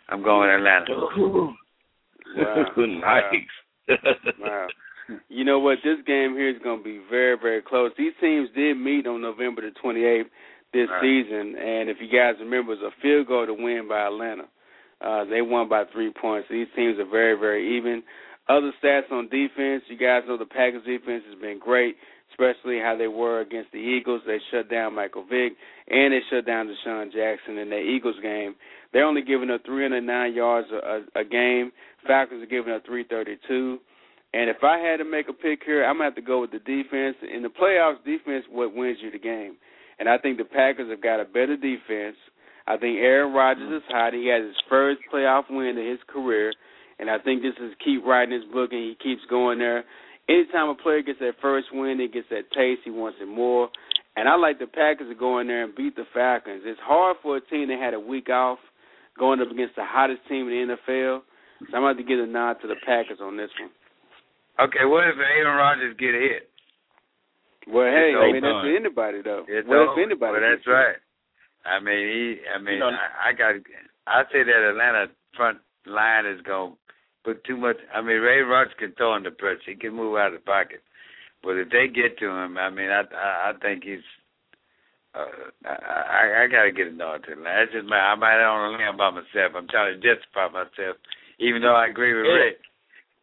I'm 0.09 0.23
going 0.23 0.49
to 0.49 0.55
Atlanta. 0.57 1.55
Wow. 2.37 2.67
nice. 2.77 3.99
wow. 4.41 4.67
You 5.31 5.43
know 5.43 5.59
what? 5.59 5.79
This 5.83 5.97
game 6.07 6.35
here 6.35 6.51
is 6.51 6.61
going 6.63 6.81
to 6.81 6.85
be 6.85 7.01
very, 7.09 7.35
very 7.41 7.63
close. 7.63 7.91
These 7.97 8.13
teams 8.21 8.51
did 8.55 8.77
meet 8.77 9.07
on 9.07 9.23
November 9.23 9.63
the 9.63 9.73
28th 9.83 10.25
this 10.75 10.87
Right. 10.91 11.01
season, 11.01 11.57
and 11.57 11.89
if 11.89 11.97
you 11.99 12.09
guys 12.13 12.35
remember, 12.41 12.75
it 12.75 12.81
was 12.81 12.93
a 12.93 13.01
field 13.01 13.27
goal 13.27 13.47
to 13.47 13.55
win 13.55 13.89
by 13.89 14.05
Atlanta. 14.05 14.45
Uh, 15.01 15.25
they 15.25 15.41
won 15.41 15.67
by 15.67 15.85
three 15.95 16.13
points. 16.13 16.47
These 16.51 16.67
teams 16.77 16.99
are 16.99 17.09
very, 17.09 17.39
very 17.39 17.79
even. 17.79 18.03
Other 18.51 18.71
stats 18.85 19.11
on 19.11 19.29
defense, 19.31 19.85
you 19.89 19.97
guys 19.97 20.25
know 20.29 20.37
the 20.37 20.45
Packers 20.45 20.85
defense 20.85 21.25
has 21.31 21.41
been 21.41 21.59
great, 21.59 21.97
especially 22.39 22.79
how 22.79 22.97
they 22.97 23.09
were 23.09 23.41
against 23.41 23.73
the 23.73 23.79
Eagles. 23.79 24.23
They 24.27 24.39
shut 24.51 24.71
down 24.71 24.95
Michael 24.95 25.25
Vick, 25.25 25.55
and 25.89 26.13
they 26.13 26.21
shut 26.31 26.47
down 26.47 26.69
DeSean 26.69 27.13
Jackson 27.13 27.59
in 27.59 27.71
their 27.71 27.85
Eagles 27.85 28.17
game. 28.23 28.55
They're 28.93 29.05
only 29.05 29.23
giving 29.23 29.51
up 29.51 29.63
309 29.67 30.35
yards 30.35 30.69
a, 30.73 30.77
a, 31.19 31.23
a 31.23 31.25
game. 31.25 31.73
Falcons 32.07 32.43
are 32.43 32.47
giving 32.47 32.73
up 32.73 32.87
332. 32.87 33.79
And 34.35 34.51
if 34.51 34.63
I 34.63 34.79
had 34.79 34.99
to 34.99 35.05
make 35.05 35.29
a 35.29 35.33
pick 35.33 35.61
here, 35.65 35.85
I'm 35.85 35.97
gonna 35.97 36.05
have 36.05 36.15
to 36.15 36.23
go 36.23 36.41
with 36.41 36.53
the 36.53 36.59
defense. 36.59 37.17
In 37.35 37.43
the 37.43 37.49
playoffs, 37.49 38.05
defense 38.05 38.45
what 38.51 38.75
wins 38.75 38.99
you 39.03 39.11
the 39.11 39.19
game. 39.19 39.57
And 39.99 40.09
I 40.09 40.19
think 40.19 40.39
the 40.39 40.45
Packers 40.45 40.91
have 40.91 41.03
got 41.03 41.21
a 41.21 41.25
better 41.25 41.57
defense. 41.57 42.17
I 42.67 42.77
think 42.77 42.99
Aaron 42.99 43.33
Rodgers 43.33 43.83
is 43.83 43.89
hot. 43.89 44.13
He 44.13 44.29
has 44.29 44.45
his 44.45 44.63
first 44.69 45.01
playoff 45.13 45.45
win 45.51 45.79
of 45.79 45.85
his 45.85 45.99
career, 46.07 46.53
and 46.99 47.09
I 47.09 47.19
think 47.19 47.43
this 47.43 47.57
is 47.59 47.73
keep 47.83 48.05
writing 48.05 48.35
his 48.35 48.53
book, 48.53 48.71
and 48.73 48.81
he 48.81 48.97
keeps 49.03 49.23
going 49.31 49.59
there. 49.59 49.85
Anytime 50.29 50.69
a 50.69 50.75
player 50.75 51.03
gets 51.03 51.19
that 51.21 51.35
first 51.41 51.69
win, 51.73 51.99
he 52.01 52.09
gets 52.09 52.29
that 52.31 52.51
taste. 52.53 52.83
He 52.85 52.91
wants 52.91 53.19
it 53.21 53.27
more. 53.29 53.71
And 54.17 54.29
I 54.29 54.37
like 54.37 54.59
the 54.59 54.67
Packers 54.67 55.09
to 55.09 55.15
go 55.15 55.39
in 55.39 55.47
there 55.47 55.65
and 55.65 55.75
beat 55.75 55.97
the 55.97 56.05
Falcons. 56.13 56.63
It's 56.65 56.81
hard 56.83 57.17
for 57.23 57.37
a 57.37 57.41
team 57.41 57.69
that 57.69 57.79
had 57.79 57.95
a 57.95 58.01
week 58.01 58.29
off 58.29 58.59
going 59.19 59.41
up 59.41 59.51
against 59.51 59.77
the 59.77 59.85
hottest 59.85 60.21
team 60.29 60.49
in 60.49 60.69
the 60.69 60.75
NFL. 60.77 61.21
So 61.71 61.77
I'm 61.77 61.83
about 61.85 61.97
to 61.99 62.03
have 62.03 62.07
give 62.07 62.19
a 62.21 62.27
nod 62.27 62.57
to 62.63 62.69
the 62.69 62.77
Packers 62.85 63.19
on 63.23 63.37
this 63.37 63.51
one. 63.61 63.71
Okay, 64.69 64.85
what 64.85 65.07
if 65.09 65.15
Aaron 65.17 65.57
Rodgers 65.57 65.97
get 65.99 66.15
hit? 66.15 66.51
Well, 67.69 67.87
hey, 67.87 68.13
It's 68.15 68.23
I 68.23 68.33
mean 68.33 68.43
that's 68.43 68.65
for 68.65 68.77
anybody 68.77 69.23
though. 69.23 69.45
It's 69.47 69.69
what 69.69 69.77
over. 69.79 70.01
if 70.01 70.07
anybody? 70.07 70.33
Well, 70.33 70.41
that's 70.41 70.65
gets 70.65 70.67
hit? 70.67 70.73
right. 70.73 70.99
I 71.67 71.81
mean, 71.81 72.01
he. 72.09 72.25
I 72.49 72.59
mean, 72.59 72.75
You 72.75 72.81
know- 72.81 72.97
I, 72.97 73.31
I 73.31 73.33
got. 73.33 73.55
I 74.07 74.23
say 74.33 74.43
that 74.43 74.69
Atlanta 74.71 75.07
front 75.37 75.59
line 75.87 76.25
is 76.27 76.41
going 76.43 76.73
to 76.73 76.79
put 77.29 77.45
too 77.45 77.57
much. 77.61 77.77
I 77.93 78.01
mean, 78.01 78.25
Ray 78.25 78.41
Rodgers 78.41 78.73
can 78.81 78.93
throw 78.97 79.13
under 79.13 79.31
pressure. 79.31 79.69
He 79.69 79.77
can 79.77 79.93
move 79.93 80.17
out 80.17 80.33
of 80.33 80.41
the 80.41 80.47
pocket. 80.49 80.81
But 81.45 81.61
if 81.61 81.69
they 81.69 81.87
get 81.93 82.17
to 82.19 82.27
him, 82.33 82.57
I 82.57 82.71
mean, 82.73 82.89
I 82.89 83.05
I, 83.13 83.29
I 83.51 83.53
think 83.61 83.85
he's. 83.85 84.03
Uh, 85.15 85.53
I 85.65 85.75
I, 85.77 86.23
I 86.41 86.45
got 86.49 86.65
to 86.65 86.73
get 86.73 86.89
a 86.89 86.95
nod 86.97 87.25
to 87.29 87.33
him. 87.37 87.45
That's 87.45 87.73
just 87.73 87.87
my. 87.89 88.01
I 88.01 88.15
might 88.17 88.41
on 88.41 88.73
a 88.75 88.79
limb 88.81 88.97
by 88.97 89.11
myself. 89.13 89.53
I'm 89.57 89.69
trying 89.69 89.93
to 89.93 90.01
justify 90.01 90.49
myself, 90.49 90.97
even 91.39 91.61
though 91.63 91.77
I 91.77 91.89
agree 91.93 92.17
with 92.17 92.27
Yeah. 92.27 92.41
Rick. 92.49 92.57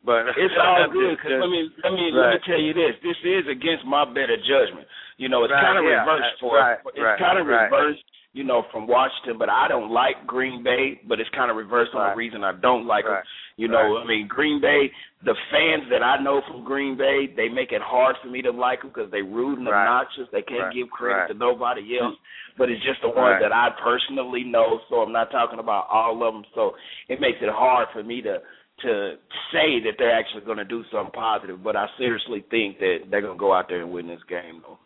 But 0.06 0.22
It's 0.38 0.54
all 0.62 0.86
good. 0.94 1.18
Cause 1.22 1.34
let 1.42 1.50
me 1.50 1.66
let 1.84 1.94
me 1.98 2.06
let 2.14 2.38
me 2.38 2.40
tell 2.46 2.62
you 2.62 2.74
this. 2.78 2.94
This 3.02 3.18
is 3.26 3.46
against 3.50 3.86
my 3.90 4.06
better 4.06 4.38
judgment. 4.38 4.86
You 5.18 5.30
know, 5.30 5.44
it's 5.44 5.52
Right, 5.54 5.64
kind 5.66 5.80
of 5.82 5.86
yeah, 5.86 6.04
reversed 6.06 6.38
for 6.40 6.54
right, 6.60 6.78
it's 6.94 7.00
right, 7.02 7.18
kind 7.20 7.38
of 7.42 7.48
right. 7.48 7.68
reversed. 7.72 8.04
You 8.36 8.44
know, 8.44 8.64
from 8.70 8.86
Washington, 8.86 9.40
but 9.40 9.48
I 9.48 9.68
don't 9.70 9.90
like 9.92 10.28
Green 10.28 10.62
Bay. 10.62 11.00
But 11.08 11.22
it's 11.22 11.30
kind 11.32 11.50
of 11.50 11.56
reversed 11.56 11.96
on 11.96 12.12
the 12.12 12.16
reason 12.18 12.44
I 12.44 12.52
don't 12.52 12.86
like 12.86 13.06
them. 13.06 13.14
Right, 13.14 13.24
You 13.56 13.70
know, 13.70 13.96
right. 13.96 14.04
I 14.04 14.06
mean, 14.06 14.28
Green 14.28 14.60
Bay. 14.60 14.92
The 15.24 15.34
fans 15.50 15.90
that 15.90 16.04
I 16.04 16.22
know 16.22 16.42
from 16.48 16.66
Green 16.66 16.98
Bay, 16.98 17.32
they 17.36 17.48
make 17.48 17.72
it 17.72 17.82
hard 17.82 18.18
for 18.22 18.28
me 18.28 18.42
to 18.44 18.52
like 18.52 18.82
them 18.82 18.92
because 18.94 19.10
they 19.10 19.22
rude 19.24 19.58
and 19.58 19.68
Right. 19.68 19.88
obnoxious. 19.88 20.28
They 20.36 20.44
can't 20.44 20.68
Right, 20.70 20.74
give 20.76 20.90
credit 20.92 21.16
right. 21.16 21.28
to 21.30 21.34
nobody 21.34 21.98
else. 21.98 22.18
But 22.58 22.70
it's 22.70 22.84
just 22.84 23.02
the 23.02 23.08
ones 23.10 23.40
Right. 23.40 23.42
that 23.42 23.54
I 23.56 23.70
personally 23.82 24.44
know. 24.44 24.82
So 24.90 25.02
I'm 25.02 25.14
not 25.14 25.32
talking 25.32 25.60
about 25.60 25.88
all 25.90 26.22
of 26.22 26.34
them. 26.34 26.44
So 26.54 26.76
it 27.08 27.20
makes 27.22 27.42
it 27.42 27.50
hard 27.50 27.88
for 27.94 28.04
me 28.04 28.22
to 28.22 28.42
to 28.84 29.18
say 29.54 29.80
that 29.80 29.94
they're 29.98 30.12
actually 30.12 30.42
going 30.44 30.58
to 30.58 30.66
do 30.66 30.84
something 30.92 31.14
positive. 31.14 31.64
But 31.64 31.78
I 31.78 31.88
seriously 31.98 32.42
think 32.52 32.78
that 32.80 33.08
they're 33.10 33.22
going 33.22 33.38
to 33.38 33.40
go 33.40 33.54
out 33.54 33.70
there 33.70 33.80
and 33.82 33.90
win 33.90 34.06
this 34.06 34.22
game, 34.28 34.62
though. 34.68 34.78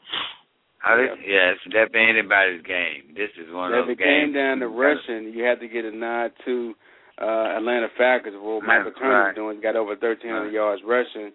I 0.83 0.95
think- 0.95 1.27
yeah, 1.27 1.51
it's 1.51 1.63
definitely 1.65 2.09
anybody's 2.09 2.61
game. 2.63 3.13
This 3.13 3.31
is 3.37 3.51
one 3.51 3.73
If 3.73 3.79
of 3.79 3.85
those 3.87 3.93
it 3.93 3.99
came 3.99 4.31
down 4.33 4.59
to 4.59 4.67
rushing, 4.69 5.33
you 5.33 5.43
had 5.43 5.59
to 5.59 5.67
get 5.67 5.85
a 5.85 5.91
nod 5.91 6.31
to 6.45 6.75
uh, 7.21 7.57
Atlanta 7.57 7.89
Falcons. 7.97 8.37
What 8.39 8.63
Michael 8.63 8.91
Right. 8.91 8.95
Turner's 8.95 9.35
doing, 9.35 9.59
got 9.59 9.75
over 9.75 9.93
1,300 9.93 10.43
Right. 10.45 10.53
yards 10.53 10.81
rushing. 10.83 11.33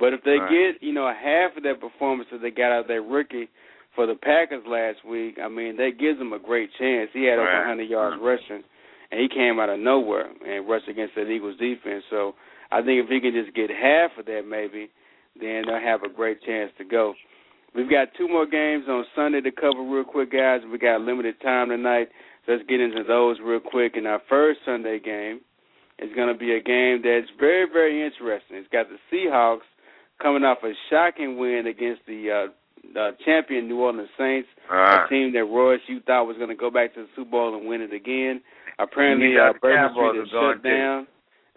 But 0.00 0.14
if 0.14 0.22
they 0.22 0.38
Right. 0.38 0.48
get, 0.50 0.82
you 0.82 0.94
know, 0.94 1.06
half 1.12 1.54
of 1.58 1.62
that 1.64 1.78
performance 1.78 2.30
that 2.30 2.40
they 2.40 2.50
got 2.50 2.72
out 2.72 2.80
of 2.80 2.86
their 2.86 3.02
rookie 3.02 3.48
for 3.94 4.06
the 4.06 4.14
Packers 4.14 4.64
last 4.66 5.04
week, 5.04 5.38
I 5.38 5.48
mean, 5.48 5.76
that 5.76 5.98
gives 5.98 6.18
them 6.18 6.32
a 6.32 6.38
great 6.38 6.72
chance. 6.78 7.10
He 7.12 7.24
had 7.24 7.38
over 7.38 7.48
Right. 7.48 7.58
100 7.58 7.88
yards 7.90 8.16
Mhm. 8.16 8.24
rushing, 8.24 8.64
and 9.10 9.20
he 9.20 9.28
came 9.28 9.60
out 9.60 9.68
of 9.68 9.78
nowhere 9.78 10.28
and 10.42 10.66
rushed 10.66 10.88
against 10.88 11.14
that 11.16 11.28
Eagles 11.30 11.58
defense. 11.58 12.04
So 12.08 12.34
I 12.72 12.80
think 12.80 13.04
if 13.04 13.10
he 13.10 13.20
can 13.20 13.34
just 13.34 13.52
get 13.52 13.68
half 13.70 14.16
of 14.16 14.24
that, 14.24 14.46
maybe, 14.46 14.88
then 15.38 15.66
they'll 15.66 15.78
have 15.78 16.02
a 16.02 16.08
great 16.08 16.40
chance 16.42 16.72
to 16.78 16.84
go. 16.84 17.14
We've 17.76 17.90
got 17.90 18.08
two 18.16 18.26
more 18.28 18.46
games 18.46 18.84
on 18.88 19.04
Sunday 19.14 19.40
to 19.42 19.50
cover 19.52 19.82
real 19.82 20.04
quick, 20.04 20.32
guys. 20.32 20.60
We 20.70 20.78
got 20.78 21.00
limited 21.02 21.40
time 21.42 21.68
tonight. 21.68 22.08
So 22.46 22.52
let's 22.52 22.64
get 22.68 22.80
into 22.80 23.02
those 23.04 23.36
real 23.44 23.60
quick. 23.60 23.96
And 23.96 24.06
our 24.06 24.20
first 24.28 24.60
Sunday 24.64 24.98
game 24.98 25.40
is 25.98 26.08
going 26.16 26.28
to 26.32 26.38
be 26.38 26.52
a 26.54 26.60
game 26.62 27.02
that's 27.04 27.30
very, 27.38 27.66
very 27.70 28.04
interesting. 28.04 28.56
It's 28.56 28.68
got 28.72 28.86
the 28.88 28.96
Seahawks 29.12 29.66
coming 30.22 30.42
off 30.44 30.58
a 30.64 30.72
shocking 30.90 31.36
win 31.38 31.66
against 31.66 32.00
the 32.06 32.48
uh, 32.48 32.98
uh, 32.98 33.10
champion 33.24 33.68
New 33.68 33.80
Orleans 33.80 34.08
Saints, 34.16 34.48
Right. 34.70 35.04
a 35.04 35.08
team 35.08 35.32
that 35.34 35.44
Royce 35.44 35.80
you 35.86 36.00
thought 36.06 36.24
was 36.26 36.36
going 36.38 36.48
to 36.48 36.56
go 36.56 36.70
back 36.70 36.94
to 36.94 37.02
the 37.02 37.08
Super 37.14 37.30
Bowl 37.30 37.56
and 37.56 37.68
win 37.68 37.82
it 37.82 37.92
again. 37.92 38.40
Apparently, 38.78 39.34
uh, 39.38 39.52
Bourbon 39.60 39.90
Street 39.92 40.22
is 40.22 40.28
shut 40.30 40.62
down. 40.62 41.06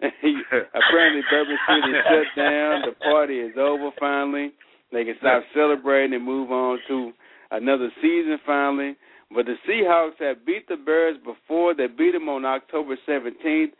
Apparently, 0.02 1.22
Bourbon 1.30 1.58
Street 1.64 1.90
is 1.90 2.04
shut 2.04 2.28
down. 2.36 2.82
The 2.86 2.92
party 3.04 3.38
is 3.40 3.52
over 3.58 3.90
finally. 3.98 4.52
They 4.92 5.04
can 5.04 5.14
stop 5.18 5.42
celebrating 5.54 6.14
and 6.14 6.24
move 6.24 6.50
on 6.50 6.78
to 6.88 7.12
another 7.50 7.90
season 8.02 8.38
finally. 8.44 8.96
But 9.32 9.46
the 9.46 9.54
Seahawks 9.68 10.18
have 10.20 10.44
beat 10.44 10.66
the 10.68 10.76
Bears 10.76 11.16
before. 11.24 11.74
They 11.74 11.86
beat 11.86 12.12
them 12.12 12.28
on 12.28 12.44
October 12.44 12.96
17th, 13.08 13.72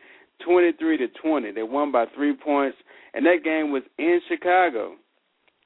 23 0.44 0.98
to 0.98 1.08
20. 1.08 1.52
They 1.52 1.62
won 1.62 1.90
by 1.90 2.04
three 2.14 2.36
points, 2.36 2.76
and 3.14 3.26
that 3.26 3.42
game 3.42 3.72
was 3.72 3.82
in 3.98 4.20
Chicago. 4.28 4.94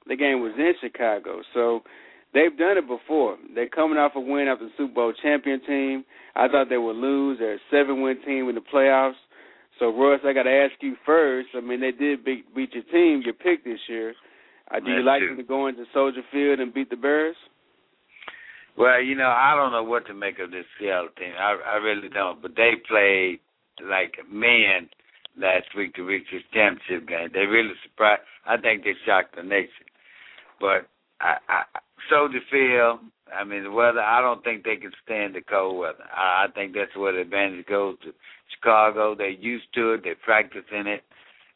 The 0.06 0.16
game 0.16 0.40
was 0.40 0.52
in 0.58 0.72
Chicago, 0.82 1.40
so 1.54 1.80
they've 2.32 2.56
done 2.56 2.76
it 2.76 2.86
before. 2.86 3.36
They're 3.54 3.68
coming 3.68 3.98
off 3.98 4.12
a 4.16 4.20
win 4.20 4.48
after 4.48 4.66
the 4.66 4.70
Super 4.76 4.94
Bowl 4.94 5.12
champion 5.22 5.60
team. 5.66 6.04
I 6.34 6.48
thought 6.48 6.68
they 6.68 6.78
would 6.78 6.96
lose. 6.96 7.38
They're 7.38 7.54
a 7.54 7.58
seven-win 7.70 8.22
team 8.26 8.48
in 8.48 8.54
the 8.54 8.60
playoffs. 8.60 9.14
So, 9.78 9.86
Royce, 9.86 10.20
I 10.24 10.32
got 10.32 10.44
to 10.44 10.50
ask 10.50 10.74
you 10.82 10.94
first. 11.04 11.48
I 11.54 11.60
mean, 11.60 11.80
they 11.80 11.90
did 11.90 12.24
beat, 12.24 12.54
beat 12.54 12.74
your 12.74 12.84
team, 12.84 13.22
your 13.24 13.34
pick 13.34 13.64
this 13.64 13.80
year. 13.88 14.14
Uh, 14.70 14.80
do 14.80 14.90
you 14.90 14.96
That's 14.96 15.06
like 15.06 15.20
true. 15.20 15.28
them 15.28 15.36
to 15.38 15.42
go 15.42 15.66
into 15.66 15.84
Soldier 15.92 16.22
Field 16.32 16.60
and 16.60 16.72
beat 16.72 16.90
the 16.90 16.96
Bears? 16.96 17.36
Well, 18.76 19.00
you 19.00 19.14
know, 19.14 19.28
I 19.28 19.54
don't 19.54 19.72
know 19.72 19.84
what 19.84 20.06
to 20.06 20.14
make 20.14 20.38
of 20.40 20.50
this 20.50 20.64
Seattle 20.78 21.08
team. 21.16 21.32
I 21.38 21.56
I 21.64 21.76
really 21.76 22.08
don't. 22.08 22.42
But 22.42 22.56
they 22.56 22.72
played 22.88 23.40
like 23.88 24.16
men 24.30 24.88
last 25.38 25.66
week 25.76 25.94
to 25.94 26.02
reach 26.02 26.26
this 26.32 26.42
championship 26.52 27.08
game. 27.08 27.28
They 27.32 27.46
really 27.46 27.74
surprised. 27.82 28.22
I 28.46 28.56
think 28.56 28.84
they 28.84 28.94
shocked 29.06 29.36
the 29.36 29.42
nation. 29.42 29.86
But 30.60 30.88
I, 31.20 31.36
I 31.48 31.62
Soldier 32.10 32.40
Field. 32.50 33.00
I 33.32 33.44
mean, 33.44 33.64
the 33.64 33.70
weather. 33.70 34.00
I 34.00 34.20
don't 34.20 34.44
think 34.44 34.64
they 34.64 34.76
can 34.76 34.92
stand 35.04 35.34
the 35.34 35.40
cold 35.40 35.78
weather. 35.78 36.04
I, 36.14 36.46
I 36.46 36.52
think 36.52 36.74
that's 36.74 36.96
where 36.96 37.12
the 37.12 37.20
advantage 37.20 37.66
goes 37.66 37.96
to 38.04 38.12
Chicago. 38.54 39.14
They're 39.14 39.30
used 39.30 39.72
to 39.74 39.92
it. 39.92 40.02
They 40.04 40.14
practice 40.14 40.64
in 40.72 40.86
it. 40.86 41.02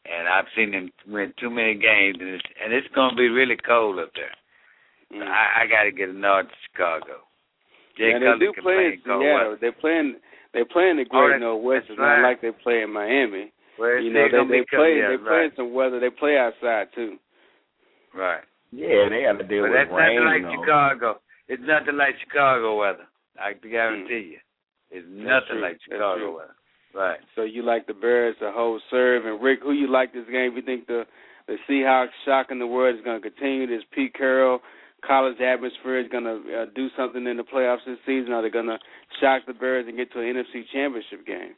And 0.05 0.27
I've 0.27 0.45
seen 0.55 0.71
them 0.71 0.89
win 1.07 1.33
too 1.39 1.49
many 1.49 1.75
games, 1.75 2.17
and 2.19 2.29
it's, 2.29 2.43
and 2.63 2.73
it's 2.73 2.87
going 2.95 3.11
to 3.11 3.15
be 3.15 3.27
really 3.29 3.57
cold 3.57 3.99
up 3.99 4.11
there. 4.15 4.31
Mm. 5.13 5.27
I, 5.27 5.63
I 5.63 5.67
got 5.67 5.83
to 5.83 5.91
get 5.91 6.09
a 6.09 6.13
nod 6.13 6.43
to 6.43 6.55
Chicago. 6.71 7.25
Jay 7.97 8.11
yeah, 8.15 8.19
Cutler 8.19 8.39
they 8.39 8.45
do 8.45 8.53
play 8.53 8.63
play 8.63 8.85
in 8.87 8.93
in 8.93 9.01
cold 9.05 9.21
Seattle. 9.21 9.35
weather. 9.35 9.57
They're 9.59 9.71
playing. 9.81 10.15
They're 10.53 10.65
playing 10.65 10.97
the 10.97 11.05
Oh, 11.11 11.19
Great 11.19 11.37
that's- 11.37 11.41
Northwest. 11.45 11.85
that's 11.89 11.91
It's 11.93 11.99
not 11.99 12.23
right. 12.23 12.29
like 12.31 12.41
they 12.41 12.51
play 12.51 12.81
in 12.81 12.89
Miami. 12.93 13.51
Well, 13.77 13.99
You 14.01 14.11
know, 14.11 14.25
they 14.31 14.59
they 14.59 14.65
play. 14.65 14.97
yeah, 14.97 15.13
they 15.13 15.21
play 15.21 15.45
in 15.45 15.51
some 15.55 15.73
weather. 15.73 15.99
They 15.99 16.09
play 16.09 16.37
outside 16.39 16.87
too. 16.95 17.19
Right. 18.15 18.41
Yeah, 18.71 19.07
they 19.09 19.23
got 19.27 19.37
to 19.39 19.45
deal 19.47 19.63
But 19.63 19.71
with 19.71 19.77
that's 19.77 19.93
rain. 19.93 20.15
nothing 20.15 20.25
like 20.25 20.43
though. 20.43 20.57
Chicago. 20.63 21.09
It's 21.47 21.63
nothing 21.65 21.97
like 21.97 22.15
Chicago 22.23 22.77
weather. 22.79 23.05
I 23.39 23.53
can 23.53 23.69
guarantee 23.71 24.37
you. 24.37 24.41
It's 24.91 25.05
nothing 25.09 25.61
like 25.61 25.77
Chicago 25.85 26.35
weather. 26.37 26.55
Right. 26.93 27.19
So 27.35 27.43
you 27.43 27.63
like 27.63 27.87
the 27.87 27.93
Bears 27.93 28.35
to 28.39 28.51
hold 28.53 28.81
serve 28.89 29.25
and 29.25 29.41
Rick? 29.41 29.59
Who 29.63 29.73
you 29.73 29.91
like 29.91 30.13
this 30.13 30.25
game? 30.31 30.53
You 30.55 30.61
think 30.61 30.87
the 30.87 31.03
the 31.47 31.55
Seahawks 31.69 32.09
shocking 32.25 32.59
the 32.59 32.67
world 32.67 32.95
is 32.95 33.03
going 33.03 33.21
to 33.21 33.29
continue. 33.29 33.67
This 33.67 33.83
Pete 33.93 34.13
Carroll 34.13 34.59
college 35.05 35.39
atmosphere 35.39 35.99
is 35.99 36.07
going 36.11 36.23
to 36.23 36.61
uh, 36.61 36.65
do 36.75 36.87
something 36.97 37.25
in 37.25 37.37
the 37.37 37.43
playoffs 37.43 37.85
this 37.85 37.97
season. 38.05 38.33
Are 38.33 38.41
they 38.41 38.49
going 38.49 38.67
to 38.67 38.77
shock 39.21 39.43
the 39.47 39.53
Bears 39.53 39.85
and 39.87 39.97
get 39.97 40.11
to 40.13 40.19
an 40.19 40.35
NFC 40.35 40.63
Championship 40.73 41.25
game? 41.25 41.55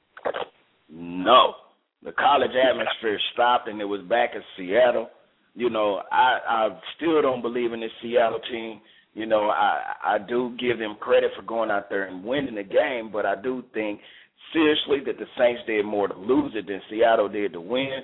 No, 0.90 1.56
the 2.04 2.12
college 2.12 2.52
atmosphere 2.52 3.20
stopped 3.34 3.68
and 3.68 3.80
it 3.82 3.86
was 3.86 4.02
back 4.08 4.32
in 4.36 4.42
Seattle. 4.58 5.10
You 5.56 5.70
know, 5.70 6.02
I 6.12 6.40
I 6.48 6.70
still 6.96 7.22
don't 7.22 7.42
believe 7.42 7.74
in 7.74 7.82
this 7.82 7.92
Seattle 8.02 8.40
team. 8.50 8.82
You 9.14 9.26
know, 9.26 9.50
I 9.50 9.94
I 10.04 10.18
do 10.18 10.56
give 10.60 10.80
them 10.80 10.96
credit 11.00 11.32
for 11.36 11.42
going 11.42 11.70
out 11.70 11.90
there 11.90 12.06
and 12.06 12.24
winning 12.24 12.56
the 12.56 12.64
game, 12.64 13.10
but 13.12 13.26
I 13.26 13.36
do 13.42 13.64
think 13.74 14.00
seriously 14.54 15.00
that 15.06 15.18
the 15.18 15.26
Saints 15.38 15.62
did 15.68 15.86
more 15.86 16.08
to 16.08 16.18
lose 16.18 16.54
it 16.56 16.68
than 16.68 16.82
Seattle 16.90 17.30
did 17.30 17.54
to 17.54 17.62
win. 17.62 18.02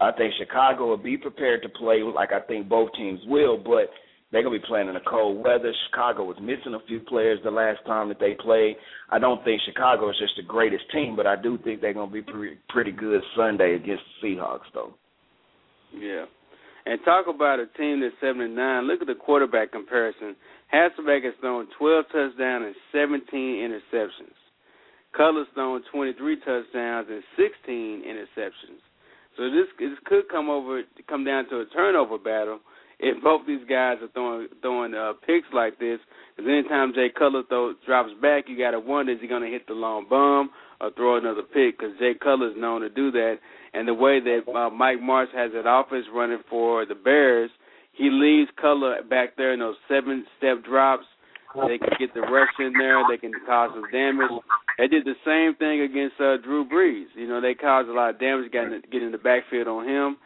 I 0.00 0.12
think 0.12 0.34
Chicago 0.38 0.88
will 0.88 0.96
be 0.96 1.16
prepared 1.16 1.62
to 1.62 1.68
play 1.68 2.02
like 2.02 2.32
I 2.32 2.40
think 2.40 2.68
both 2.68 2.90
teams 2.94 3.20
will, 3.26 3.56
but 3.56 3.90
they're 4.30 4.42
gonna 4.42 4.58
be 4.58 4.66
playing 4.66 4.88
in 4.88 4.94
the 4.94 5.00
cold 5.00 5.42
weather. 5.42 5.72
Chicago 5.88 6.24
was 6.24 6.36
missing 6.40 6.74
a 6.74 6.86
few 6.86 7.00
players 7.00 7.38
the 7.44 7.50
last 7.50 7.78
time 7.86 8.08
that 8.08 8.20
they 8.20 8.34
played. 8.34 8.76
I 9.10 9.18
don't 9.18 9.42
think 9.44 9.62
Chicago 9.64 10.10
is 10.10 10.18
just 10.18 10.36
the 10.36 10.42
greatest 10.42 10.84
team, 10.92 11.16
but 11.16 11.26
I 11.26 11.36
do 11.36 11.58
think 11.58 11.80
they're 11.80 11.94
gonna 11.94 12.10
be 12.10 12.22
pretty 12.22 12.58
pretty 12.68 12.92
good 12.92 13.22
Sunday 13.36 13.74
against 13.74 14.02
the 14.20 14.28
Seahawks, 14.28 14.68
though. 14.74 14.94
Yeah. 15.94 16.26
And 16.84 17.00
talk 17.04 17.26
about 17.26 17.58
a 17.58 17.66
team 17.78 18.00
that's 18.00 18.14
seven 18.20 18.42
and 18.42 18.54
nine. 18.54 18.86
Look 18.86 19.00
at 19.00 19.06
the 19.06 19.14
quarterback 19.14 19.72
comparison. 19.72 20.36
Hasselbeck 20.72 21.24
has 21.24 21.34
thrown 21.40 21.66
twelve 21.78 22.04
touchdowns 22.12 22.66
and 22.66 22.74
seventeen 22.92 23.64
interceptions. 23.64 24.36
Twenty 25.16 26.12
three 26.12 26.36
touchdowns 26.40 27.08
and 27.10 27.22
sixteen 27.36 28.02
interceptions. 28.06 28.80
So 29.36 29.50
this 29.50 29.66
this 29.78 29.98
could 30.04 30.28
come 30.30 30.48
over 30.50 30.82
come 31.08 31.24
down 31.24 31.48
to 31.50 31.60
a 31.60 31.66
turnover 31.66 32.18
battle 32.18 32.60
if 32.98 33.22
both 33.22 33.42
these 33.46 33.60
guys 33.68 33.96
are 34.02 34.08
throwing 34.14 34.48
throwing 34.62 34.94
uh, 34.94 35.12
picks 35.26 35.48
like 35.52 35.78
this. 35.78 35.98
Because 36.36 36.50
anytime 36.50 36.92
Jay 36.94 37.08
Cutler 37.16 37.42
throw, 37.48 37.74
drops 37.86 38.10
back, 38.20 38.44
you 38.48 38.58
got 38.58 38.72
to 38.72 38.80
wonder 38.80 39.12
is 39.12 39.18
he 39.20 39.26
going 39.26 39.42
to 39.42 39.48
hit 39.48 39.66
the 39.66 39.74
long 39.74 40.06
bomb 40.08 40.50
or 40.80 40.90
throw 40.92 41.16
another 41.16 41.42
pick? 41.42 41.78
Because 41.78 41.98
Jay 41.98 42.12
Cutler 42.14 42.50
is 42.50 42.56
known 42.56 42.82
to 42.82 42.90
do 42.90 43.10
that. 43.12 43.36
And 43.74 43.88
the 43.88 43.94
way 43.94 44.20
that 44.20 44.40
uh, 44.50 44.70
Mike 44.70 45.00
Martz 45.00 45.34
has 45.34 45.52
that 45.52 45.68
offense 45.68 46.06
running 46.14 46.42
for 46.48 46.86
the 46.86 46.94
Bears, 46.94 47.50
he 47.92 48.10
leaves 48.10 48.50
Cutler 48.60 49.02
back 49.08 49.36
there 49.36 49.52
in 49.52 49.60
those 49.60 49.76
seven 49.88 50.24
step 50.38 50.64
drops. 50.64 51.06
They 51.64 51.78
can 51.78 51.96
get 51.98 52.12
the 52.12 52.20
rush 52.20 52.52
in 52.58 52.72
there. 52.78 53.00
They 53.08 53.16
can 53.16 53.32
cause 53.46 53.70
some 53.72 53.90
damage. 53.90 54.30
They 54.78 54.88
did 54.88 55.04
the 55.04 55.16
same 55.24 55.56
thing 55.56 55.80
against 55.80 56.20
uh, 56.20 56.36
Drew 56.44 56.68
Brees. 56.68 57.06
You 57.14 57.26
know, 57.28 57.40
they 57.40 57.54
caused 57.54 57.88
a 57.88 57.92
lot 57.92 58.10
of 58.10 58.20
damage 58.20 58.52
getting 58.52 58.80
getting 58.92 59.12
the 59.12 59.18
backfield 59.18 59.68
on 59.68 59.88
him. 59.88 60.16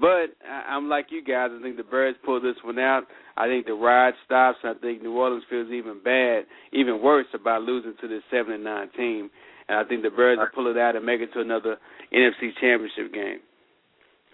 But 0.00 0.34
I'm 0.46 0.88
like 0.88 1.06
you 1.10 1.22
guys. 1.22 1.50
I 1.52 1.62
think 1.62 1.76
the 1.76 1.82
Bears 1.82 2.14
pull 2.24 2.40
this 2.40 2.56
one 2.62 2.78
out. 2.78 3.04
I 3.36 3.46
think 3.46 3.66
the 3.66 3.74
ride 3.74 4.14
stops. 4.24 4.58
I 4.62 4.74
think 4.80 5.02
New 5.02 5.16
Orleans 5.16 5.44
feels 5.50 5.70
even 5.70 6.00
bad, 6.02 6.44
even 6.72 7.02
worse 7.02 7.26
about 7.34 7.62
losing 7.62 7.94
to 8.00 8.08
this 8.08 8.22
seven 8.30 8.52
and 8.52 8.64
nine 8.64 8.90
team. 8.96 9.30
And 9.68 9.78
I 9.78 9.84
think 9.88 10.02
the 10.02 10.10
Bears 10.10 10.38
will 10.38 10.50
pull 10.54 10.70
it 10.70 10.78
out 10.78 10.96
and 10.96 11.04
make 11.06 11.20
it 11.20 11.32
to 11.34 11.40
another 11.40 11.76
NFC 12.12 12.50
Championship 12.60 13.12
game. 13.12 13.38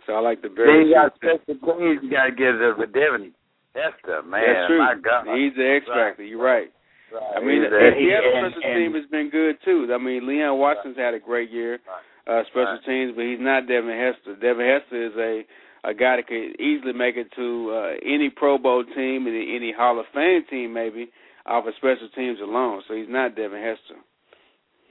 So 0.07 0.13
I 0.13 0.21
like 0.21 0.43
the 0.43 0.49
Bears. 0.49 0.69
Then 0.69 0.93
got 0.93 1.15
special. 1.17 1.81
You 1.81 2.11
got 2.11 2.27
to 2.27 2.33
give 2.33 2.57
it 2.57 2.77
to 2.77 2.87
Devin 2.87 3.33
Hester, 3.77 4.23
man. 4.25 4.41
That's 4.43 4.67
true. 4.67 4.79
My 4.81 4.95
God. 4.97 5.37
He's 5.37 5.53
the 5.55 5.69
X 5.77 5.87
factor. 5.87 6.23
Right. 6.25 6.29
You're 6.29 6.43
right. 6.43 6.69
Right. 7.13 7.37
I 7.37 7.41
mean, 7.45 7.63
He's 7.63 7.71
the 7.71 7.77
a- 7.77 7.95
Seattle 7.95 8.51
special 8.51 8.63
team 8.75 8.95
has 8.95 9.07
been 9.13 9.31
good 9.31 9.57
too. 9.65 9.87
I 9.95 9.99
mean, 9.99 10.27
Leon 10.27 10.59
Washington's 10.59 10.97
had 10.99 11.15
a 11.15 11.21
great 11.21 11.51
year, 11.51 11.79
uh, 12.27 12.43
special 12.51 12.81
Right. 12.81 12.85
teams, 12.85 13.13
but 13.15 13.25
he's 13.25 13.39
not 13.41 13.69
Devin 13.69 13.95
Hester. 13.95 14.35
Devin 14.41 14.67
Hester 14.67 15.03
is 15.07 15.17
a 15.17 15.45
a 15.85 15.95
guy 15.95 16.17
that 16.17 16.27
could 16.27 16.59
easily 16.59 16.93
make 16.93 17.17
it 17.17 17.31
to 17.37 17.71
uh, 17.71 17.95
any 18.03 18.29
Pro 18.29 18.59
Bowl 18.59 18.83
team 18.83 19.29
and 19.29 19.37
any 19.37 19.71
Hall 19.71 20.01
of 20.01 20.07
Fame 20.13 20.43
team, 20.51 20.73
maybe 20.73 21.13
off 21.47 21.65
of 21.67 21.75
special 21.77 22.09
teams 22.17 22.41
alone. 22.41 22.83
So 22.89 22.95
he's 22.95 23.09
not 23.09 23.37
Devin 23.37 23.63
Hester. 23.63 24.01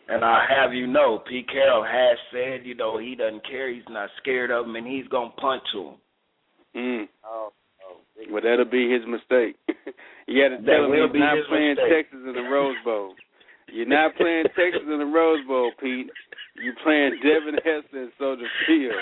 And 0.08 0.24
I 0.24 0.46
have 0.48 0.74
you 0.74 0.88
know, 0.88 1.20
Pete 1.28 1.50
Carroll 1.50 1.84
has 1.84 2.18
said, 2.32 2.66
you 2.66 2.76
know, 2.76 2.98
he 2.98 3.16
doesn't 3.16 3.44
care, 3.46 3.68
he's 3.74 3.84
not 3.90 4.10
scared 4.22 4.52
of 4.52 4.66
him, 4.68 4.76
and 4.78 4.88
he's 4.88 5.08
gonna 5.10 5.32
punt 5.32 5.64
to 5.74 5.82
him. 5.82 5.96
Mm. 6.78 7.08
Oh, 7.26 7.52
Well, 8.32 8.42
that'll 8.44 8.66
be 8.66 8.90
his 8.90 9.04
mistake. 9.08 9.56
you 10.28 10.42
got 10.42 10.56
to 10.56 10.62
That 10.64 10.66
tell 10.66 10.86
him 10.86 10.92
will 10.92 11.08
he's 11.08 11.14
be 11.14 11.20
not 11.20 11.38
playing 11.50 11.76
mistake. 11.76 12.12
Texas 12.12 12.20
in 12.26 12.34
the 12.34 12.48
Rose 12.50 12.76
Bowl. 12.84 13.14
You're 13.72 13.86
not 13.88 14.16
playing 14.16 14.46
Texas 14.56 14.84
in 14.88 15.00
the 15.00 15.06
Rose 15.06 15.46
Bowl, 15.48 15.72
Pete. 15.82 16.10
You're 16.56 16.78
playing 16.84 17.20
Devin 17.22 17.56
Hester 17.56 18.04
in 18.04 18.12
Soldier 18.18 18.48
Field. 18.68 18.94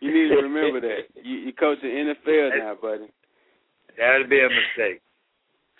You 0.00 0.10
need 0.12 0.28
to 0.34 0.42
remember 0.42 0.80
that. 0.80 1.06
You, 1.22 1.36
you 1.36 1.52
coach 1.52 1.78
the 1.82 1.88
NFL 1.88 2.58
now, 2.58 2.74
buddy. 2.80 3.06
That'll 3.96 4.28
be 4.28 4.40
a 4.40 4.48
mistake. 4.48 5.00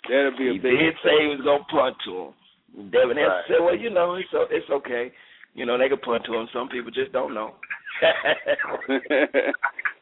That'll 0.09 0.37
be 0.37 0.49
a 0.49 0.53
He 0.53 0.59
big 0.59 0.71
He 0.71 0.77
did 0.77 0.95
say 1.03 1.11
he 1.21 1.27
was 1.27 1.41
gonna 1.43 1.63
punt 1.69 1.95
to 2.05 2.31
him. 2.31 2.91
Devin 2.91 3.17
Hester 3.17 3.43
said, 3.47 3.61
"Well, 3.61 3.75
you 3.75 3.89
know, 3.89 4.15
it's 4.15 4.29
it's 4.51 4.69
okay. 4.69 5.11
You 5.53 5.65
know, 5.65 5.77
they 5.77 5.89
can 5.89 5.99
punt 5.99 6.23
to 6.25 6.33
him. 6.35 6.47
Some 6.53 6.69
people 6.69 6.91
just 6.91 7.11
don't 7.11 7.33
know." 7.33 7.55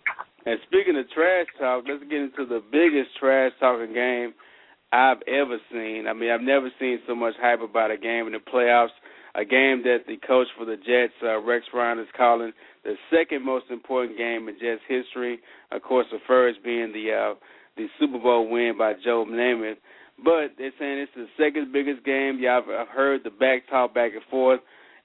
and 0.45 0.59
speaking 0.67 0.97
of 0.97 1.09
trash 1.11 1.47
talk, 1.59 1.83
let's 1.87 2.03
get 2.09 2.21
into 2.21 2.45
the 2.45 2.61
biggest 2.71 3.17
trash 3.19 3.51
talking 3.59 3.93
game 3.93 4.33
I've 4.91 5.21
ever 5.27 5.57
seen. 5.71 6.05
I 6.07 6.13
mean, 6.13 6.29
I've 6.29 6.41
never 6.41 6.69
seen 6.79 6.99
so 7.07 7.15
much 7.15 7.33
hype 7.41 7.61
about 7.61 7.91
a 7.91 7.97
game 7.97 8.27
in 8.27 8.33
the 8.33 8.39
playoffs. 8.39 8.95
A 9.35 9.43
game 9.43 9.83
that 9.83 10.07
the 10.07 10.15
coach 10.25 10.47
for 10.57 10.63
the 10.63 10.77
Jets, 10.77 11.13
uh, 11.21 11.41
Rex 11.41 11.65
Ryan, 11.73 11.99
is 11.99 12.07
calling 12.15 12.53
the 12.85 12.93
second 13.11 13.43
most 13.43 13.65
important 13.69 14.17
game 14.17 14.47
in 14.47 14.55
Jets 14.55 14.81
history. 14.87 15.39
Of 15.71 15.81
course, 15.81 16.05
the 16.09 16.19
first 16.25 16.63
being 16.63 16.93
the 16.93 17.11
uh, 17.11 17.35
the 17.75 17.87
Super 17.99 18.19
Bowl 18.19 18.49
win 18.49 18.77
by 18.77 18.93
Joe 19.03 19.25
Namath. 19.27 19.75
But 20.23 20.55
they're 20.57 20.71
saying 20.79 20.99
it's 20.99 21.11
the 21.15 21.27
second 21.37 21.73
biggest 21.73 22.05
game. 22.05 22.39
Y'all 22.39 22.63
have 22.65 22.87
heard 22.87 23.25
the 23.25 23.29
back 23.29 23.67
talk 23.69 23.93
back 23.93 24.13
and 24.13 24.23
forth. 24.31 24.61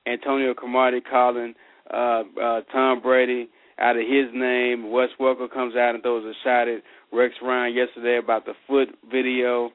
Antonio 0.07 0.55
Cromartie 0.55 1.01
calling 1.01 1.55
uh, 1.93 2.23
uh, 2.41 2.61
Tom 2.73 3.03
Brady 3.03 3.49
out 3.81 3.97
of 3.97 4.03
his 4.03 4.29
name. 4.35 4.91
Wes 4.91 5.09
Welker 5.19 5.51
comes 5.51 5.75
out 5.77 5.95
and 5.95 6.03
throws 6.03 6.25
a 6.25 6.35
shot 6.45 6.69
at 6.69 6.83
Rex 7.13 7.35
Ryan 7.43 7.75
yesterday 7.75 8.19
about 8.19 8.45
the 8.45 8.55
foot 8.69 8.89
video. 9.11 9.71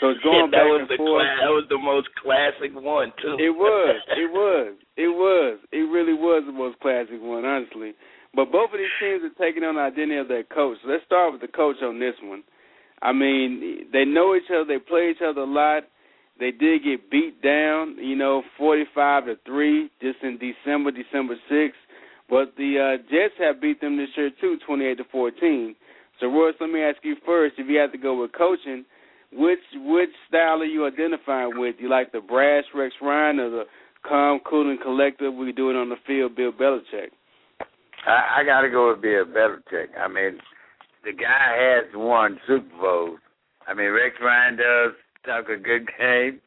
So 0.00 0.10
it's 0.10 0.20
going 0.24 0.50
that 0.50 0.64
back 0.64 0.66
was 0.66 0.80
and 0.82 0.90
the 0.90 0.96
forth. 0.96 1.22
cla- 1.22 1.36
that 1.44 1.52
was 1.52 1.66
the 1.68 1.78
most 1.78 2.08
classic 2.22 2.72
one 2.74 3.12
too. 3.22 3.36
It 3.38 3.50
was. 3.54 3.96
It 4.16 4.30
was. 4.32 4.74
It 4.96 5.08
was. 5.08 5.58
It 5.72 5.86
really 5.90 6.14
was 6.14 6.42
the 6.46 6.52
most 6.52 6.78
classic 6.80 7.20
one, 7.20 7.44
honestly. 7.44 7.92
But 8.34 8.50
both 8.50 8.72
of 8.72 8.78
these 8.80 8.92
teams 9.00 9.22
are 9.24 9.36
taking 9.44 9.62
on 9.62 9.74
the 9.76 9.82
identity 9.82 10.16
of 10.18 10.28
their 10.28 10.44
coach. 10.44 10.78
So 10.82 10.88
let's 10.90 11.04
start 11.04 11.32
with 11.32 11.40
the 11.42 11.48
coach 11.48 11.76
on 11.82 11.98
this 12.00 12.14
one. 12.22 12.42
I 13.02 13.12
mean, 13.12 13.86
they 13.92 14.04
know 14.04 14.34
each 14.34 14.48
other. 14.50 14.64
They 14.64 14.78
play 14.78 15.10
each 15.10 15.20
other 15.24 15.42
a 15.42 15.46
lot. 15.46 15.84
They 16.40 16.50
did 16.50 16.82
get 16.82 17.10
beat 17.10 17.42
down, 17.42 17.96
you 18.00 18.16
know, 18.16 18.42
forty-five 18.56 19.26
to 19.26 19.36
three, 19.44 19.90
just 20.00 20.18
in 20.22 20.38
December, 20.40 20.90
December 20.90 21.34
sixth. 21.48 21.78
But 22.32 22.56
the 22.56 22.80
uh, 22.80 23.02
Jets 23.12 23.36
have 23.40 23.60
beat 23.60 23.82
them 23.82 23.98
this 23.98 24.08
year 24.16 24.30
too, 24.40 24.56
twenty-eight 24.66 24.96
to 24.96 25.04
fourteen. 25.12 25.76
So, 26.18 26.28
Royce, 26.28 26.54
let 26.62 26.70
me 26.70 26.80
ask 26.80 26.96
you 27.02 27.16
first: 27.26 27.56
if 27.58 27.68
you 27.68 27.78
had 27.78 27.92
to 27.92 27.98
go 27.98 28.18
with 28.18 28.32
coaching, 28.32 28.86
which 29.32 29.60
which 29.74 30.08
style 30.28 30.62
are 30.62 30.64
you 30.64 30.86
identifying 30.86 31.60
with? 31.60 31.76
You 31.78 31.90
like 31.90 32.10
the 32.10 32.22
brash 32.22 32.64
Rex 32.74 32.94
Ryan 33.02 33.38
or 33.38 33.50
the 33.50 33.64
calm, 34.08 34.40
cool, 34.48 34.70
and 34.70 34.80
collective 34.80 35.34
we 35.34 35.52
do 35.52 35.68
it 35.68 35.76
on 35.76 35.90
the 35.90 35.96
field, 36.06 36.34
Bill 36.34 36.52
Belichick? 36.52 37.12
I, 38.06 38.40
I 38.40 38.44
got 38.46 38.62
to 38.62 38.70
go 38.70 38.88
with 38.88 39.02
Bill 39.02 39.26
Belichick. 39.26 39.88
I 40.00 40.08
mean, 40.08 40.38
the 41.04 41.12
guy 41.12 41.82
has 41.84 41.92
won 41.94 42.40
Super 42.46 42.76
Bowls. 42.80 43.20
I 43.68 43.74
mean, 43.74 43.90
Rex 43.90 44.16
Ryan 44.24 44.56
does 44.56 44.92
talk 45.26 45.50
a 45.50 45.60
good 45.60 45.86
game. 45.98 46.40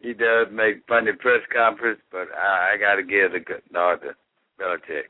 He 0.00 0.14
does 0.14 0.48
make 0.52 0.82
funny 0.88 1.12
press 1.12 1.42
conference, 1.54 2.00
but 2.10 2.26
I, 2.36 2.74
I 2.74 2.76
got 2.76 2.96
to 2.96 3.04
give 3.04 3.32
the 3.32 3.38
good 3.38 3.62
nod 3.70 3.98
to 4.02 4.16
Belichick. 4.60 5.06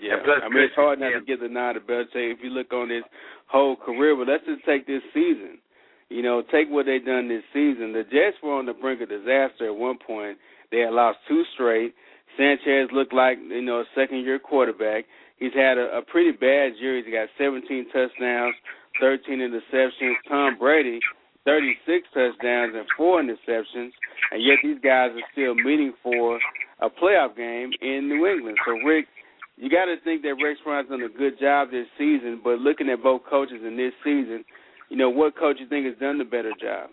Yeah, 0.00 0.14
And 0.14 0.24
plus 0.24 0.40
I 0.44 0.48
mean 0.48 0.64
it's 0.64 0.74
hard 0.74 1.00
not 1.00 1.12
Chris- 1.12 1.22
to 1.22 1.26
give 1.26 1.40
the 1.40 1.48
nod 1.48 1.74
to 1.74 1.80
Belichick 1.80 2.32
if 2.32 2.38
you 2.42 2.50
look 2.50 2.72
on 2.72 2.88
his 2.90 3.04
whole 3.46 3.76
career. 3.76 4.16
But 4.16 4.28
let's 4.28 4.44
just 4.46 4.64
take 4.64 4.86
this 4.86 5.02
season. 5.12 5.58
You 6.08 6.22
know, 6.22 6.42
take 6.42 6.68
what 6.68 6.86
they've 6.86 7.04
done 7.04 7.28
this 7.28 7.44
season. 7.52 7.92
The 7.92 8.04
Jets 8.04 8.36
were 8.42 8.52
on 8.52 8.66
the 8.66 8.74
brink 8.74 9.00
of 9.00 9.08
disaster 9.08 9.66
at 9.66 9.74
one 9.76 9.96
point. 9.98 10.38
They 10.70 10.80
had 10.80 10.92
lost 10.92 11.18
two 11.28 11.42
straight. 11.54 11.94
Sanchez 12.36 12.88
looked 12.92 13.12
like 13.12 13.38
you 13.38 13.62
know 13.62 13.80
a 13.80 13.84
second 13.94 14.20
year 14.24 14.38
quarterback. 14.38 15.04
He's 15.38 15.52
had 15.54 15.76
a, 15.76 15.98
a 15.98 16.02
pretty 16.02 16.32
bad 16.32 16.72
year. 16.80 16.96
He's 17.02 17.12
got 17.12 17.28
17 17.36 17.86
touchdowns, 17.92 18.54
13 19.00 19.40
interceptions. 19.40 20.14
Tom 20.28 20.56
Brady, 20.58 21.00
36 21.44 22.06
touchdowns 22.14 22.74
and 22.76 22.86
four 22.96 23.20
interceptions, 23.22 23.90
and 24.30 24.42
yet 24.42 24.58
these 24.62 24.78
guys 24.82 25.10
are 25.12 25.26
still 25.32 25.54
meeting 25.54 25.92
for 26.02 26.38
a 26.80 26.88
playoff 26.88 27.36
game 27.36 27.70
in 27.80 28.08
New 28.08 28.26
England. 28.26 28.56
So 28.66 28.72
Rick, 28.86 29.06
you 29.56 29.70
got 29.70 29.86
to 29.86 29.96
think 30.04 30.22
that 30.22 30.36
Rex 30.42 30.58
Ryan's 30.66 30.88
done 30.88 31.02
a 31.02 31.08
good 31.08 31.38
job 31.38 31.70
this 31.70 31.86
season. 31.98 32.40
But 32.42 32.58
looking 32.58 32.88
at 32.88 33.02
both 33.02 33.22
coaches 33.28 33.60
in 33.66 33.76
this 33.76 33.92
season, 34.02 34.44
you 34.88 34.96
know 34.96 35.10
what 35.10 35.36
coach 35.36 35.56
you 35.60 35.68
think 35.68 35.86
has 35.86 35.98
done 35.98 36.18
the 36.18 36.24
better 36.24 36.52
job? 36.60 36.90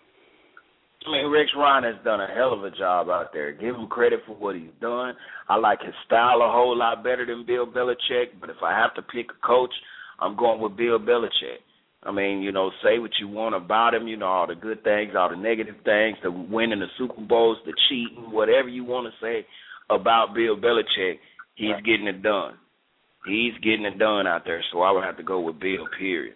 I 1.06 1.12
mean, 1.12 1.32
Rex 1.32 1.50
Ryan 1.56 1.84
has 1.84 2.04
done 2.04 2.20
a 2.20 2.26
hell 2.26 2.52
of 2.52 2.62
a 2.62 2.70
job 2.70 3.08
out 3.08 3.32
there. 3.32 3.52
Give 3.52 3.74
him 3.74 3.86
credit 3.86 4.20
for 4.26 4.36
what 4.36 4.54
he's 4.54 4.74
done. 4.82 5.14
I 5.48 5.56
like 5.56 5.80
his 5.80 5.94
style 6.04 6.42
a 6.42 6.52
whole 6.52 6.76
lot 6.76 7.02
better 7.02 7.24
than 7.24 7.46
Bill 7.46 7.66
Belichick. 7.66 8.36
But 8.38 8.50
if 8.50 8.56
I 8.62 8.78
have 8.78 8.94
to 8.94 9.02
pick 9.02 9.26
a 9.30 9.46
coach, 9.46 9.72
I'm 10.18 10.36
going 10.36 10.60
with 10.60 10.76
Bill 10.76 10.98
Belichick. 10.98 11.64
I 12.02 12.12
mean, 12.12 12.42
you 12.42 12.52
know, 12.52 12.70
say 12.82 12.98
what 12.98 13.10
you 13.18 13.28
want 13.28 13.54
about 13.54 13.94
him, 13.94 14.08
you 14.08 14.16
know, 14.16 14.26
all 14.26 14.46
the 14.46 14.54
good 14.54 14.82
things, 14.84 15.12
all 15.16 15.28
the 15.28 15.36
negative 15.36 15.76
things, 15.84 16.16
the 16.22 16.30
winning 16.30 16.80
the 16.80 16.86
Super 16.96 17.20
Bowls, 17.20 17.58
the 17.66 17.74
cheating, 17.88 18.30
whatever 18.30 18.68
you 18.68 18.84
want 18.84 19.06
to 19.06 19.24
say 19.24 19.46
about 19.90 20.34
Bill 20.34 20.56
Belichick, 20.56 21.18
he's 21.60 21.84
getting 21.84 22.06
it 22.06 22.22
done. 22.22 22.54
He's 23.26 23.52
getting 23.62 23.84
it 23.84 23.98
done 23.98 24.26
out 24.26 24.44
there, 24.44 24.62
so 24.72 24.80
I 24.80 24.90
would 24.90 25.04
have 25.04 25.18
to 25.18 25.22
go 25.22 25.40
with 25.40 25.60
Bill. 25.60 25.86
Period. 25.98 26.34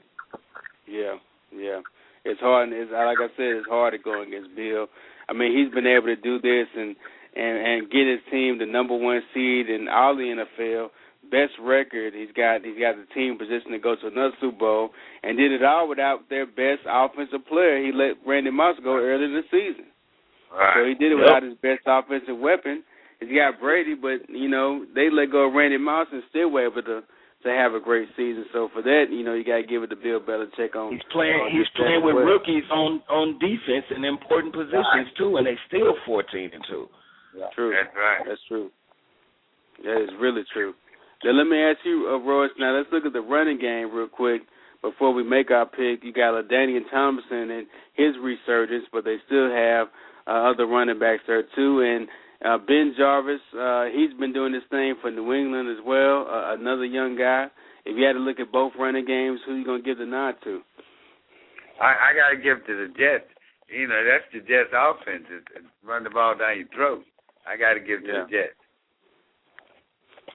Yeah, 0.86 1.16
yeah. 1.54 1.80
It's 2.24 2.40
hard. 2.40 2.70
It's 2.72 2.92
like 2.92 3.18
I 3.20 3.28
said, 3.36 3.56
it's 3.56 3.68
hard 3.68 3.92
to 3.92 3.98
go 3.98 4.22
against 4.22 4.54
Bill. 4.54 4.86
I 5.28 5.32
mean, 5.32 5.56
he's 5.56 5.72
been 5.72 5.86
able 5.86 6.06
to 6.06 6.16
do 6.16 6.40
this 6.40 6.68
and 6.76 6.94
and 7.34 7.56
and 7.58 7.90
get 7.90 8.06
his 8.06 8.20
team 8.30 8.58
the 8.58 8.66
number 8.66 8.96
one 8.96 9.22
seed 9.32 9.68
in 9.68 9.88
all 9.88 10.14
the 10.14 10.44
NFL 10.60 10.88
best 11.30 11.52
record. 11.60 12.14
He's 12.14 12.32
got 12.36 12.64
he's 12.64 12.78
got 12.78 12.96
the 12.96 13.08
team 13.14 13.38
position 13.38 13.72
to 13.72 13.78
go 13.78 13.96
to 13.96 14.06
another 14.06 14.36
Super 14.40 14.58
Bowl, 14.58 14.90
and 15.22 15.38
did 15.38 15.52
it 15.52 15.64
all 15.64 15.88
without 15.88 16.28
their 16.28 16.46
best 16.46 16.84
offensive 16.88 17.46
player. 17.46 17.82
He 17.82 17.92
let 17.92 18.16
Randy 18.26 18.50
Moss 18.50 18.76
go 18.82 18.96
early 18.96 19.24
in 19.24 19.34
the 19.34 19.46
season, 19.50 19.86
right. 20.52 20.74
so 20.76 20.84
he 20.84 20.94
did 20.94 21.12
it 21.12 21.16
yep. 21.16 21.24
without 21.24 21.42
his 21.42 21.56
best 21.60 21.82
offensive 21.86 22.38
weapon. 22.38 22.84
He's 23.20 23.30
got 23.30 23.60
Brady, 23.60 23.94
but 23.94 24.28
you 24.28 24.48
know 24.48 24.84
they 24.94 25.08
let 25.10 25.30
go 25.30 25.48
of 25.48 25.54
Randy 25.54 25.78
Moss 25.78 26.08
and 26.12 26.22
still 26.30 26.50
were 26.50 26.66
able 26.66 26.82
to 26.82 27.02
to 27.44 27.50
have 27.52 27.74
a 27.74 27.80
great 27.80 28.08
season. 28.16 28.44
So 28.52 28.68
for 28.72 28.82
that, 28.82 29.12
you 29.12 29.22
know, 29.22 29.34
you 29.34 29.44
got 29.44 29.60
to 29.60 29.68
give 29.68 29.82
it 29.82 29.88
to 29.92 29.96
Bill 29.96 30.18
Belichick 30.20 30.74
on. 30.74 30.92
He's 30.92 31.04
playing. 31.12 31.36
On 31.36 31.52
he's 31.52 31.68
playing 31.76 32.02
with 32.02 32.16
well. 32.16 32.24
rookies 32.24 32.64
on 32.72 33.00
on 33.08 33.38
defense 33.38 33.84
in 33.94 34.04
important 34.04 34.52
positions 34.52 35.12
right. 35.12 35.16
too, 35.18 35.36
and 35.36 35.46
they 35.46 35.56
still 35.68 35.94
fourteen 36.06 36.50
and 36.52 36.64
two. 36.68 36.88
True. 37.54 37.74
That's 37.74 37.94
right. 37.94 38.22
That's 38.26 38.40
true. 38.48 38.70
That 39.82 40.02
is 40.02 40.10
really 40.20 40.42
true. 40.52 40.72
Now 41.24 41.32
let 41.32 41.44
me 41.44 41.58
ask 41.58 41.78
you, 41.84 42.08
uh, 42.08 42.18
Royce. 42.24 42.50
Now 42.58 42.76
let's 42.76 42.88
look 42.92 43.04
at 43.04 43.12
the 43.12 43.20
running 43.20 43.58
game 43.58 43.92
real 43.92 44.08
quick 44.08 44.42
before 44.82 45.12
we 45.12 45.24
make 45.24 45.50
our 45.50 45.66
pick. 45.66 46.04
You 46.04 46.12
got 46.12 46.32
LaDainian 46.32 46.88
Tomlinson 46.90 47.50
and 47.50 47.66
his 47.94 48.14
resurgence, 48.22 48.84
but 48.92 49.04
they 49.04 49.16
still 49.26 49.50
have 49.50 49.88
uh, 50.26 50.50
other 50.50 50.66
running 50.66 50.98
backs 50.98 51.22
there 51.26 51.44
too. 51.54 51.80
And 51.80 52.08
uh, 52.44 52.58
BenJarvus, 52.58 53.38
uh, 53.56 53.90
he's 53.94 54.12
been 54.18 54.32
doing 54.32 54.52
this 54.52 54.62
thing 54.70 54.94
for 55.00 55.10
New 55.10 55.32
England 55.32 55.68
as 55.70 55.82
well. 55.84 56.26
Uh, 56.28 56.54
another 56.54 56.84
young 56.84 57.16
guy. 57.16 57.46
If 57.84 57.96
you 57.96 58.04
had 58.04 58.14
to 58.14 58.18
look 58.18 58.40
at 58.40 58.52
both 58.52 58.72
running 58.78 59.04
games, 59.06 59.40
who 59.46 59.56
you 59.56 59.64
gonna 59.64 59.82
give 59.82 59.98
the 59.98 60.06
nod 60.06 60.34
to? 60.44 60.60
I, 61.80 62.10
I 62.10 62.14
got 62.14 62.30
to 62.30 62.36
give 62.36 62.64
to 62.66 62.74
the 62.86 62.88
Jets. 62.94 63.28
You 63.68 63.88
know, 63.88 64.00
that's 64.04 64.24
the 64.32 64.40
Jets' 64.40 64.70
offense. 64.72 65.24
It's, 65.28 65.66
run 65.82 66.04
the 66.04 66.10
ball 66.10 66.36
down 66.38 66.56
your 66.58 66.68
throat. 66.68 67.02
I 67.48 67.56
got 67.56 67.74
to 67.74 67.80
give 67.80 68.02
to 68.02 68.06
Yeah. 68.06 68.24
the 68.24 68.30
Jets. 68.30 68.60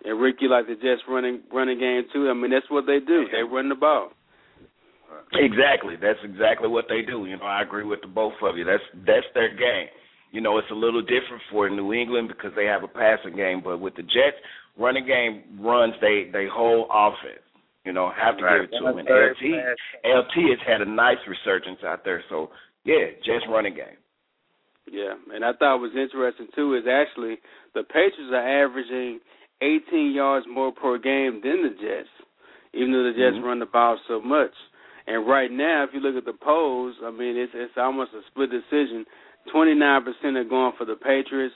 And 0.05 0.19
Rick, 0.19 0.37
you 0.41 0.49
like 0.49 0.67
the 0.67 0.75
Jets 0.75 1.01
running 1.07 1.41
running 1.51 1.79
game 1.79 2.03
too. 2.13 2.29
I 2.29 2.33
mean, 2.33 2.51
that's 2.51 2.69
what 2.69 2.85
they 2.85 2.99
do. 2.99 3.25
They 3.31 3.43
run 3.43 3.69
the 3.69 3.75
ball. 3.75 4.11
Exactly. 5.33 5.95
That's 5.99 6.19
exactly 6.23 6.67
what 6.69 6.85
they 6.87 7.01
do. 7.01 7.25
You 7.25 7.37
know, 7.37 7.45
I 7.45 7.61
agree 7.61 7.83
with 7.83 8.01
the 8.01 8.07
both 8.07 8.33
of 8.41 8.57
you. 8.57 8.63
That's 8.63 8.83
that's 9.05 9.27
their 9.33 9.49
game. 9.49 9.87
You 10.31 10.41
know, 10.41 10.57
it's 10.57 10.69
a 10.71 10.75
little 10.75 11.01
different 11.01 11.41
for 11.51 11.69
New 11.69 11.93
England 11.93 12.27
because 12.27 12.51
they 12.55 12.65
have 12.65 12.83
a 12.83 12.87
passing 12.87 13.35
game, 13.35 13.61
but 13.63 13.79
with 13.79 13.95
the 13.95 14.03
Jets, 14.03 14.37
running 14.77 15.05
game 15.05 15.43
runs 15.59 15.93
they 16.01 16.29
they 16.31 16.45
whole 16.51 16.87
offense. 16.91 17.41
You 17.85 17.93
know, 17.93 18.11
have 18.11 18.37
to 18.37 18.43
Right. 18.43 18.61
give 18.61 18.69
it 18.69 18.77
to 18.77 18.83
them. 18.85 18.97
And 18.99 19.07
LT. 19.09 19.43
LT 20.05 20.49
has 20.51 20.59
had 20.67 20.81
a 20.81 20.85
nice 20.85 21.17
resurgence 21.27 21.83
out 21.83 22.03
there. 22.03 22.23
So 22.29 22.51
yeah, 22.83 23.11
Jets 23.25 23.45
running 23.49 23.73
game. 23.73 23.97
Yeah, 24.91 25.13
and 25.33 25.45
I 25.45 25.53
thought 25.53 25.79
was 25.79 25.95
interesting 25.95 26.47
too 26.55 26.75
is 26.75 26.87
actually 26.87 27.37
the 27.73 27.83
Patriots 27.83 28.33
are 28.33 28.63
averaging 28.65 29.19
18 29.61 30.11
yards 30.11 30.45
more 30.47 30.71
per 30.71 30.97
game 30.97 31.41
than 31.43 31.63
the 31.63 31.75
Jets, 31.81 32.09
even 32.73 32.91
though 32.91 33.03
the 33.03 33.13
Jets 33.13 33.37
Mhm. 33.37 33.43
run 33.43 33.59
the 33.59 33.65
ball 33.65 33.97
so 34.07 34.21
much. 34.21 34.53
And 35.07 35.27
right 35.27 35.51
now, 35.51 35.83
if 35.83 35.93
you 35.93 35.99
look 35.99 36.15
at 36.15 36.25
the 36.25 36.33
polls, 36.33 36.95
I 37.03 37.11
mean, 37.11 37.37
it's 37.37 37.53
it's 37.53 37.77
almost 37.77 38.13
a 38.13 38.21
split 38.27 38.51
decision. 38.51 39.05
29% 39.53 40.05
are 40.35 40.43
going 40.43 40.73
for 40.77 40.85
the 40.85 40.95
Patriots, 40.95 41.55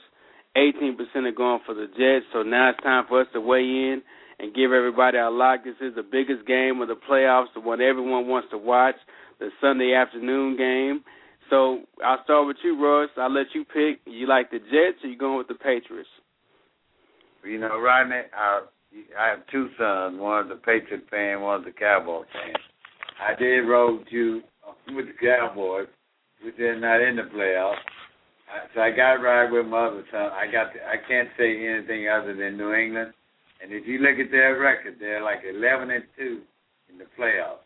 18% 0.56 0.96
are 1.14 1.32
going 1.32 1.60
for 1.66 1.74
the 1.74 1.86
Jets. 1.86 2.26
So 2.32 2.42
now 2.42 2.70
it's 2.70 2.82
time 2.82 3.04
for 3.08 3.20
us 3.20 3.26
to 3.32 3.40
weigh 3.40 3.60
in 3.60 4.02
and 4.38 4.54
give 4.54 4.72
everybody 4.72 5.18
our 5.18 5.30
lock. 5.30 5.64
This 5.64 5.74
is 5.80 5.94
the 5.94 6.02
biggest 6.02 6.46
game 6.46 6.80
of 6.80 6.88
the 6.88 6.96
playoffs, 6.96 7.52
the 7.54 7.60
one 7.60 7.80
everyone 7.80 8.28
wants 8.28 8.48
to 8.50 8.58
watch, 8.58 8.96
the 9.38 9.50
Sunday 9.60 9.94
afternoon 9.94 10.56
game. 10.56 11.04
So 11.50 11.80
I'll 12.04 12.22
start 12.24 12.46
with 12.46 12.56
you, 12.64 12.80
Russ. 12.82 13.10
I'll 13.16 13.32
let 13.32 13.46
you 13.54 13.64
pick. 13.64 14.00
You 14.06 14.26
like 14.26 14.50
the 14.50 14.58
Jets 14.58 15.04
or 15.04 15.08
you 15.08 15.18
going 15.18 15.38
with 15.38 15.48
the 15.48 15.54
Patriots? 15.54 16.08
You 17.44 17.58
know, 17.60 17.78
Rodney, 17.78 18.22
I, 18.34 18.62
I 19.18 19.28
have 19.28 19.46
two 19.52 19.68
sons. 19.78 20.16
One's 20.18 20.50
a 20.50 20.56
Patriot 20.56 21.02
fan, 21.10 21.42
one's 21.42 21.66
a 21.66 21.72
Cowboy 21.72 22.22
fan. 22.32 22.54
I 23.20 23.38
did 23.38 23.60
roll 23.60 23.98
with 23.98 24.06
you 24.10 24.42
with 24.88 25.06
the 25.06 25.12
Cowboys, 25.20 25.88
which 26.44 26.54
they're 26.58 26.78
not 26.78 27.00
in 27.00 27.16
the 27.16 27.22
playoffs. 27.22 27.76
So 28.74 28.80
I 28.80 28.90
got 28.90 29.14
to 29.14 29.22
ride 29.22 29.50
with 29.50 29.66
my 29.66 29.86
other 29.86 30.04
son. 30.12 30.30
I 30.32 30.46
got. 30.50 30.72
To, 30.74 30.78
I 30.86 30.96
can't 31.08 31.28
say 31.36 31.66
anything 31.66 32.08
other 32.08 32.34
than 32.34 32.56
New 32.56 32.72
England. 32.72 33.12
And 33.62 33.72
if 33.72 33.86
you 33.86 33.98
look 33.98 34.18
at 34.18 34.30
their 34.30 34.60
record, 34.60 34.96
they're 35.00 35.22
like 35.22 35.40
11 35.48 35.90
and 35.90 36.04
two 36.16 36.42
in 36.90 36.98
the 36.98 37.06
playoffs. 37.18 37.64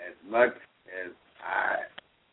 As 0.00 0.16
much 0.28 0.54
as 1.04 1.12
I 1.46 1.76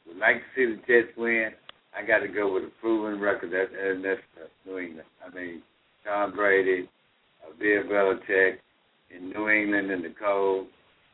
would 0.07 0.17
like 0.17 0.37
to 0.37 0.43
see 0.55 0.65
the 0.65 0.81
Jets 0.87 1.15
win, 1.17 1.49
I 1.95 2.05
got 2.05 2.19
to 2.19 2.27
go 2.27 2.53
with 2.53 2.63
a 2.63 2.71
proven 2.79 3.19
record. 3.19 3.51
That, 3.51 3.67
and 3.77 4.03
that's 4.03 4.21
New 4.65 4.79
England. 4.79 5.07
I 5.25 5.35
mean, 5.35 5.61
Tom 6.05 6.33
Brady, 6.33 6.89
Bill 7.59 7.83
Belichick 7.83 8.57
in 9.15 9.29
New 9.29 9.49
England 9.49 9.91
in 9.91 10.01
the 10.01 10.13
cold. 10.19 10.67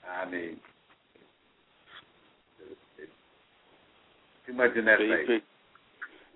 I 0.08 0.30
mean, 0.30 0.58
too 4.46 4.54
much 4.54 4.76
in 4.76 4.86
that 4.86 4.98
So 5.00 5.04
you 5.04 5.16
face. 5.18 5.28
pick, 5.28 5.44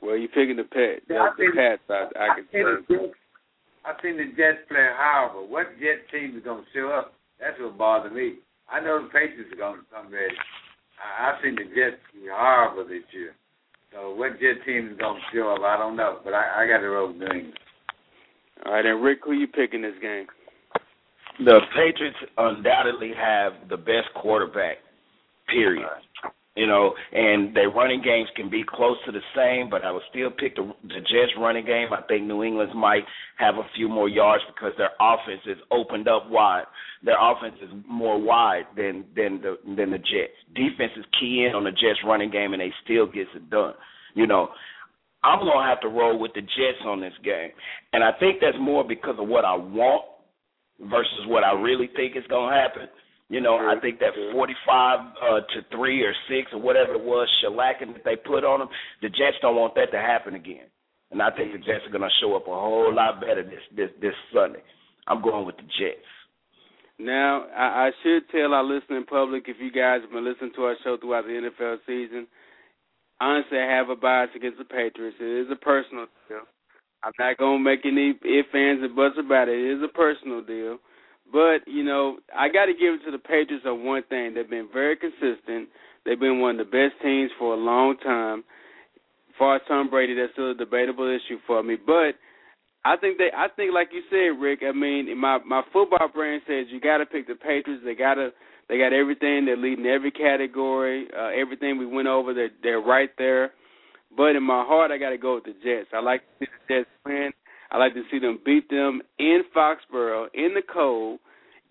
well, 0.01 0.15
you 0.17 0.27
picking 0.27 0.55
the 0.57 0.63
Pats. 0.63 1.01
Yeah, 1.09 1.21
I 1.21 1.29
the 1.31 1.35
think- 1.37 1.55
Pats. 1.55 1.81
I, 1.89 2.07
I 2.19 2.27
can 2.35 2.45
seen 2.51 2.63
the 2.65 2.83
Jets- 2.89 3.17
I've 3.85 3.95
seen 4.03 4.17
the 4.17 4.27
Jets 4.35 4.67
play 4.67 4.83
horrible. 4.95 5.47
What 5.47 5.67
Jet 5.79 6.03
team 6.11 6.35
is 6.37 6.43
going 6.43 6.63
to 6.63 6.69
show 6.73 6.89
up? 6.91 7.13
That's 7.39 7.57
what 7.59 7.77
bothers 7.77 8.11
me. 8.13 8.35
I 8.69 8.79
know 8.81 9.01
the 9.01 9.07
Patriots 9.09 9.51
are 9.53 9.55
going 9.55 9.79
to 9.79 9.85
come 9.93 10.11
ready. 10.11 10.35
I, 10.99 11.29
I've 11.31 11.41
seen 11.43 11.55
the 11.55 11.63
Jets 11.71 12.01
be 12.13 12.27
horrible 12.29 12.83
this 12.87 13.03
year. 13.13 13.33
So 13.93 14.13
what 14.13 14.39
Jet 14.41 14.59
team 14.65 14.89
is 14.91 14.97
going 14.99 15.15
to 15.21 15.25
show 15.35 15.53
up? 15.55 15.61
I 15.63 15.77
don't 15.77 15.95
know. 15.95 16.19
But 16.23 16.33
I, 16.33 16.63
I 16.63 16.67
got 16.67 16.79
to 16.79 16.89
roll 16.89 17.07
with 17.07 17.17
New 17.17 17.25
England. 17.27 17.59
All 18.65 18.73
right, 18.73 18.85
and 18.85 19.01
Rick, 19.01 19.19
who 19.23 19.33
you 19.33 19.47
picking 19.47 19.81
this 19.81 19.93
game? 20.01 20.25
The 21.45 21.59
Patriots 21.75 22.17
undoubtedly 22.37 23.11
have 23.15 23.53
the 23.69 23.77
best 23.77 24.09
quarterback. 24.15 24.77
Period. 25.47 25.85
You 26.57 26.65
know, 26.65 26.95
and 27.13 27.55
their 27.55 27.69
running 27.69 28.01
games 28.01 28.27
can 28.35 28.49
be 28.49 28.63
close 28.67 28.97
to 29.05 29.11
the 29.11 29.21
same, 29.35 29.69
but 29.69 29.85
I 29.85 29.91
would 29.91 30.01
still 30.09 30.31
pick 30.31 30.55
the, 30.55 30.73
the 30.81 31.01
Jets 31.01 31.37
running 31.37 31.65
game. 31.65 31.89
I 31.93 32.01
think 32.07 32.25
New 32.25 32.43
England's 32.43 32.73
might 32.75 33.03
have 33.37 33.55
a 33.55 33.69
few 33.75 33.87
more 33.87 34.09
yards 34.09 34.43
because 34.47 34.73
their 34.75 34.89
offense 34.99 35.41
is 35.45 35.57
opened 35.69 36.07
up 36.07 36.31
wide. 36.31 36.65
Their 37.03 37.17
offense 37.21 37.57
is 37.61 37.69
more 37.87 38.19
wide 38.19 38.65
than 38.75 39.05
than 39.15 39.39
the 39.39 39.57
than 39.75 39.91
the 39.91 39.99
Jets. 39.99 40.33
Defense 40.55 40.93
is 40.97 41.05
key 41.19 41.45
in 41.47 41.55
on 41.55 41.63
the 41.63 41.71
Jets 41.71 41.99
running 42.03 42.31
game, 42.31 42.53
and 42.53 42.61
they 42.61 42.73
still 42.83 43.05
gets 43.05 43.29
it 43.35 43.51
done. 43.51 43.75
You 44.15 44.25
know, 44.25 44.49
I'm 45.23 45.39
gonna 45.39 45.67
have 45.67 45.81
to 45.81 45.89
roll 45.89 46.17
with 46.17 46.33
the 46.33 46.41
Jets 46.41 46.81
on 46.85 46.99
this 46.99 47.13
game, 47.23 47.51
and 47.93 48.03
I 48.03 48.13
think 48.19 48.39
that's 48.41 48.57
more 48.59 48.83
because 48.83 49.15
of 49.19 49.27
what 49.27 49.45
I 49.45 49.55
want 49.55 50.05
versus 50.81 51.25
what 51.27 51.43
I 51.43 51.53
really 51.53 51.89
think 51.95 52.15
is 52.15 52.23
gonna 52.29 52.55
happen. 52.55 52.87
You 53.29 53.41
know, 53.41 53.57
I 53.57 53.77
think 53.81 53.99
that 53.99 54.15
45 54.31 54.99
uh, 54.99 55.39
to 55.41 55.75
three 55.75 56.01
or 56.01 56.13
six 56.29 56.51
or 56.53 56.61
whatever 56.61 56.93
it 56.93 57.03
was 57.03 57.27
shellacking 57.43 57.93
that 57.93 58.05
they 58.05 58.15
put 58.15 58.45
on 58.45 58.59
them, 58.59 58.69
the 59.01 59.09
Jets 59.09 59.35
don't 59.41 59.57
want 59.57 59.75
that 59.75 59.91
to 59.91 59.99
happen 59.99 60.35
again. 60.35 60.67
And 61.11 61.21
I 61.21 61.31
think 61.31 61.51
the 61.51 61.59
Jets 61.59 61.83
are 61.85 61.91
going 61.91 62.07
to 62.07 62.19
show 62.21 62.35
up 62.35 62.47
a 62.47 62.51
whole 62.51 62.93
lot 62.93 63.19
better 63.19 63.43
this 63.43 63.63
this 63.75 63.89
this 64.01 64.13
Sunday. 64.33 64.63
I'm 65.07 65.21
going 65.21 65.45
with 65.45 65.57
the 65.57 65.63
Jets. 65.63 66.07
Now, 66.99 67.45
I, 67.55 67.87
I 67.87 67.91
should 68.01 68.29
tell 68.29 68.53
our 68.53 68.63
listening 68.63 69.05
public, 69.05 69.43
if 69.47 69.57
you 69.59 69.71
guys 69.71 70.01
have 70.01 70.11
been 70.11 70.25
listening 70.25 70.51
to 70.55 70.63
our 70.63 70.75
show 70.83 70.97
throughout 70.97 71.25
the 71.25 71.49
NFL 71.51 71.77
season, 71.85 72.27
honestly, 73.21 73.59
I 73.59 73.69
have 73.75 73.89
a 73.89 73.95
bias 73.95 74.31
against 74.35 74.57
the 74.57 74.65
Patriots. 74.65 75.17
It 75.19 75.45
is 75.45 75.51
a 75.51 75.55
personal 75.55 76.07
deal. 76.27 76.47
I'm 77.03 77.13
not 77.19 77.37
going 77.37 77.59
to 77.59 77.63
make 77.63 77.85
any 77.85 78.09
ifs, 78.09 78.49
ands, 78.53 78.81
and 78.83 78.95
buts 78.95 79.15
about 79.19 79.47
it. 79.47 79.59
It 79.59 79.77
is 79.77 79.83
a 79.83 79.93
personal 79.93 80.41
deal. 80.41 80.79
But, 81.31 81.67
you 81.67 81.83
know, 81.83 82.17
I 82.35 82.47
got 82.47 82.65
to 82.65 82.73
give 82.73 82.95
it 82.95 83.05
to 83.05 83.11
the 83.11 83.19
Patriots 83.19 83.65
on 83.65 83.83
one 83.83 84.03
thing. 84.09 84.33
They've 84.33 84.49
been 84.49 84.69
very 84.71 84.95
consistent. 84.95 85.69
They've 86.05 86.19
been 86.19 86.39
one 86.39 86.59
of 86.59 86.65
the 86.65 86.71
best 86.71 87.01
teams 87.03 87.31
for 87.37 87.53
a 87.53 87.57
long 87.57 87.97
time. 87.97 88.39
As 88.39 89.35
far 89.37 89.55
as 89.57 89.61
Tom 89.67 89.89
Brady, 89.89 90.15
that's 90.15 90.33
still 90.33 90.51
a 90.51 90.55
debatable 90.55 91.07
issue 91.07 91.37
for 91.45 91.61
me. 91.61 91.75
But 91.75 92.15
I 92.87 92.95
think 92.95 93.17
they 93.17 93.29
I 93.35 93.47
think 93.53 93.73
like 93.73 93.89
you 93.91 94.01
said, 94.09 94.41
Rick, 94.41 94.59
I 94.67 94.71
mean 94.71 95.15
my 95.19 95.39
my 95.45 95.61
football 95.73 96.07
brain 96.13 96.39
says 96.47 96.67
you 96.69 96.79
gotta 96.79 97.05
pick 97.05 97.27
the 97.27 97.35
Patriots. 97.35 97.83
They 97.83 97.95
gotta 97.95 98.29
they 98.69 98.77
got 98.77 98.93
everything, 98.93 99.45
they're 99.45 99.57
leading 99.57 99.85
every 99.85 100.11
category, 100.11 101.07
uh, 101.17 101.29
everything 101.35 101.77
we 101.77 101.85
went 101.85 102.07
over, 102.07 102.33
they're 102.33 102.49
they're 102.63 102.79
right 102.79 103.09
there. 103.17 103.51
But 104.15 104.37
in 104.37 104.43
my 104.43 104.63
heart 104.65 104.91
I 104.91 104.97
gotta 104.97 105.17
go 105.17 105.35
with 105.35 105.43
the 105.43 105.53
Jets. 105.63 105.89
I 105.93 105.99
like 105.99 106.21
to 106.21 106.45
see 106.45 106.51
the 106.67 106.75
Jets 106.75 106.89
win. 107.05 107.31
I 107.71 107.77
like 107.77 107.93
to 107.93 108.03
see 108.11 108.19
them 108.19 108.39
beat 108.45 108.69
them 108.69 109.01
in 109.19 109.41
Foxborough 109.55 110.27
in 110.33 110.53
the 110.53 110.61
cold 110.61 111.19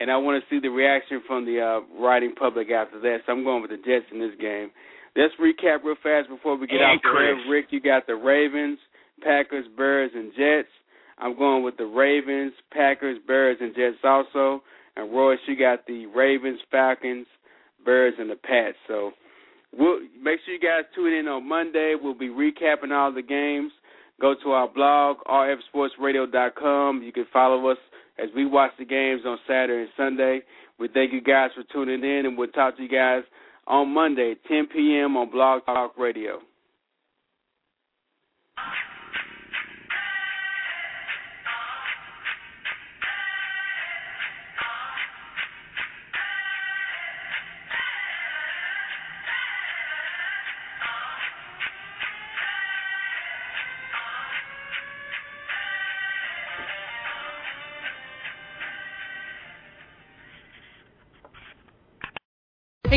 and 0.01 0.11
I 0.11 0.17
want 0.17 0.43
to 0.43 0.55
see 0.55 0.61
the 0.61 0.69
reaction 0.69 1.23
from 1.27 1.45
the 1.45 1.61
uh, 1.61 2.01
writing 2.01 2.35
public 2.35 2.71
after 2.71 3.01
that. 3.01 3.19
So 3.25 3.33
I'm 3.33 3.45
going 3.45 3.63
with 3.63 3.71
the 3.71 3.79
Jets 3.79 4.07
in 4.13 4.21
this 4.21 4.37
game. 4.41 4.71
Let's 5.17 5.33
recap 5.41 5.83
real 5.85 5.97
fast 6.03 6.29
before 6.29 6.57
we 6.59 6.67
get 6.67 6.81
hey, 6.81 6.85
out 6.85 7.01
there. 7.03 7.51
Rick, 7.51 7.67
you 7.71 7.81
got 7.81 8.07
the 8.07 8.17
Ravens, 8.17 8.79
Packers, 9.23 9.65
Bears, 9.77 10.11
and 10.15 10.33
Jets. 10.37 10.69
I'm 11.19 11.37
going 11.39 11.65
with 11.65 11.79
the 11.79 11.87
Ravens, 11.87 12.53
Packers, 12.71 13.19
Bears, 13.27 13.57
and 13.61 13.75
Jets 13.75 13.97
also. 14.05 14.63
And 14.97 15.11
Royce, 15.11 15.39
you 15.47 15.59
got 15.59 15.87
the 15.87 16.07
Ravens, 16.07 16.61
Falcons, 16.71 17.27
Bears, 17.85 18.15
and 18.19 18.29
the 18.29 18.37
Pats. 18.37 18.77
So 18.87 19.13
we'll 19.73 20.01
make 20.23 20.41
sure 20.45 20.55
you 20.55 20.61
guys 20.61 20.85
tune 20.95 21.15
in 21.15 21.29
on 21.29 21.49
Monday. 21.49 21.95
We'll 22.01 22.15
be 22.15 22.29
recapping 22.29 22.93
all 22.93 23.13
the 23.13 23.23
games. 23.23 23.73
Go 24.21 24.35
to 24.43 24.51
our 24.53 24.69
blog, 24.69 25.19
rfsportsradio.com. 25.27 27.03
You 27.03 27.13
can 27.13 27.27
follow 27.33 27.69
us 27.69 27.79
as 28.19 28.29
we 28.35 28.47
watch 28.47 28.73
the 28.79 28.85
games 28.85 29.23
on 29.27 29.39
Saturday 29.47 29.83
and 29.83 29.91
Sunday. 29.97 30.41
We 30.79 30.89
thank 30.89 31.13
you 31.13 31.21
guys 31.21 31.51
for 31.55 31.65
tuning 31.73 32.03
in, 32.03 32.27
and 32.27 32.37
we'll 32.37 32.49
talk 32.49 32.77
to 32.77 32.83
you 32.83 32.89
guys 32.89 33.23
on 33.67 33.93
Monday, 33.93 34.35
10 34.49 34.69
p.m. 34.73 35.17
on 35.17 35.31
Blog 35.31 35.65
Talk 35.67 35.99
Radio. 35.99 36.41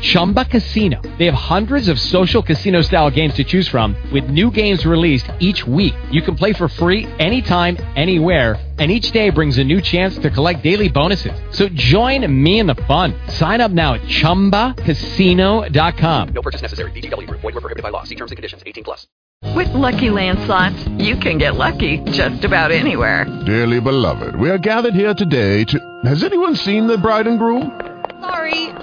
Chumba 0.00 0.44
Casino. 0.44 1.00
They 1.18 1.26
have 1.26 1.34
hundreds 1.34 1.88
of 1.88 2.00
social 2.00 2.42
casino 2.42 2.82
style 2.82 3.10
games 3.10 3.34
to 3.34 3.44
choose 3.44 3.68
from 3.68 3.96
with 4.12 4.30
new 4.30 4.50
games 4.50 4.86
released 4.86 5.30
each 5.38 5.66
week. 5.66 5.94
You 6.10 6.22
can 6.22 6.36
play 6.36 6.52
for 6.52 6.68
free 6.68 7.06
anytime, 7.18 7.76
anywhere 7.96 8.58
and 8.80 8.90
each 8.90 9.12
day 9.12 9.30
brings 9.30 9.58
a 9.58 9.64
new 9.64 9.80
chance 9.80 10.18
to 10.18 10.28
collect 10.30 10.62
daily 10.62 10.88
bonuses. 10.88 11.32
So 11.50 11.68
join 11.68 12.26
me 12.42 12.58
in 12.60 12.66
the 12.66 12.76
fun. 12.86 13.14
Sign 13.28 13.60
up 13.60 13.70
now 13.70 13.94
at 13.94 14.00
ChumbaCasino.com. 14.02 16.28
No 16.28 16.42
purchase 16.42 16.62
necessary. 16.62 16.90
VGW. 16.92 17.28
Group. 17.28 17.42
Void 17.42 17.54
were 17.54 17.60
prohibited 17.60 17.82
by 17.82 17.90
law. 17.90 18.04
See 18.04 18.14
terms 18.14 18.30
and 18.30 18.36
conditions. 18.36 18.62
18 18.64 18.84
plus. 18.84 19.06
With 19.54 19.68
Lucky 19.74 20.08
Land 20.10 20.38
Slots, 20.40 20.86
you 20.98 21.16
can 21.16 21.38
get 21.38 21.56
lucky 21.56 21.98
just 22.10 22.44
about 22.44 22.72
anywhere. 22.72 23.24
Dearly 23.46 23.80
beloved, 23.80 24.36
we 24.36 24.50
are 24.50 24.58
gathered 24.58 24.92
here 24.94 25.14
today 25.14 25.64
to... 25.64 25.80
Has 26.04 26.22
anyone 26.22 26.54
seen 26.56 26.86
the 26.86 26.98
bride 26.98 27.26
and 27.26 27.38
groom? 27.38 27.80
Sorry, 28.20 28.59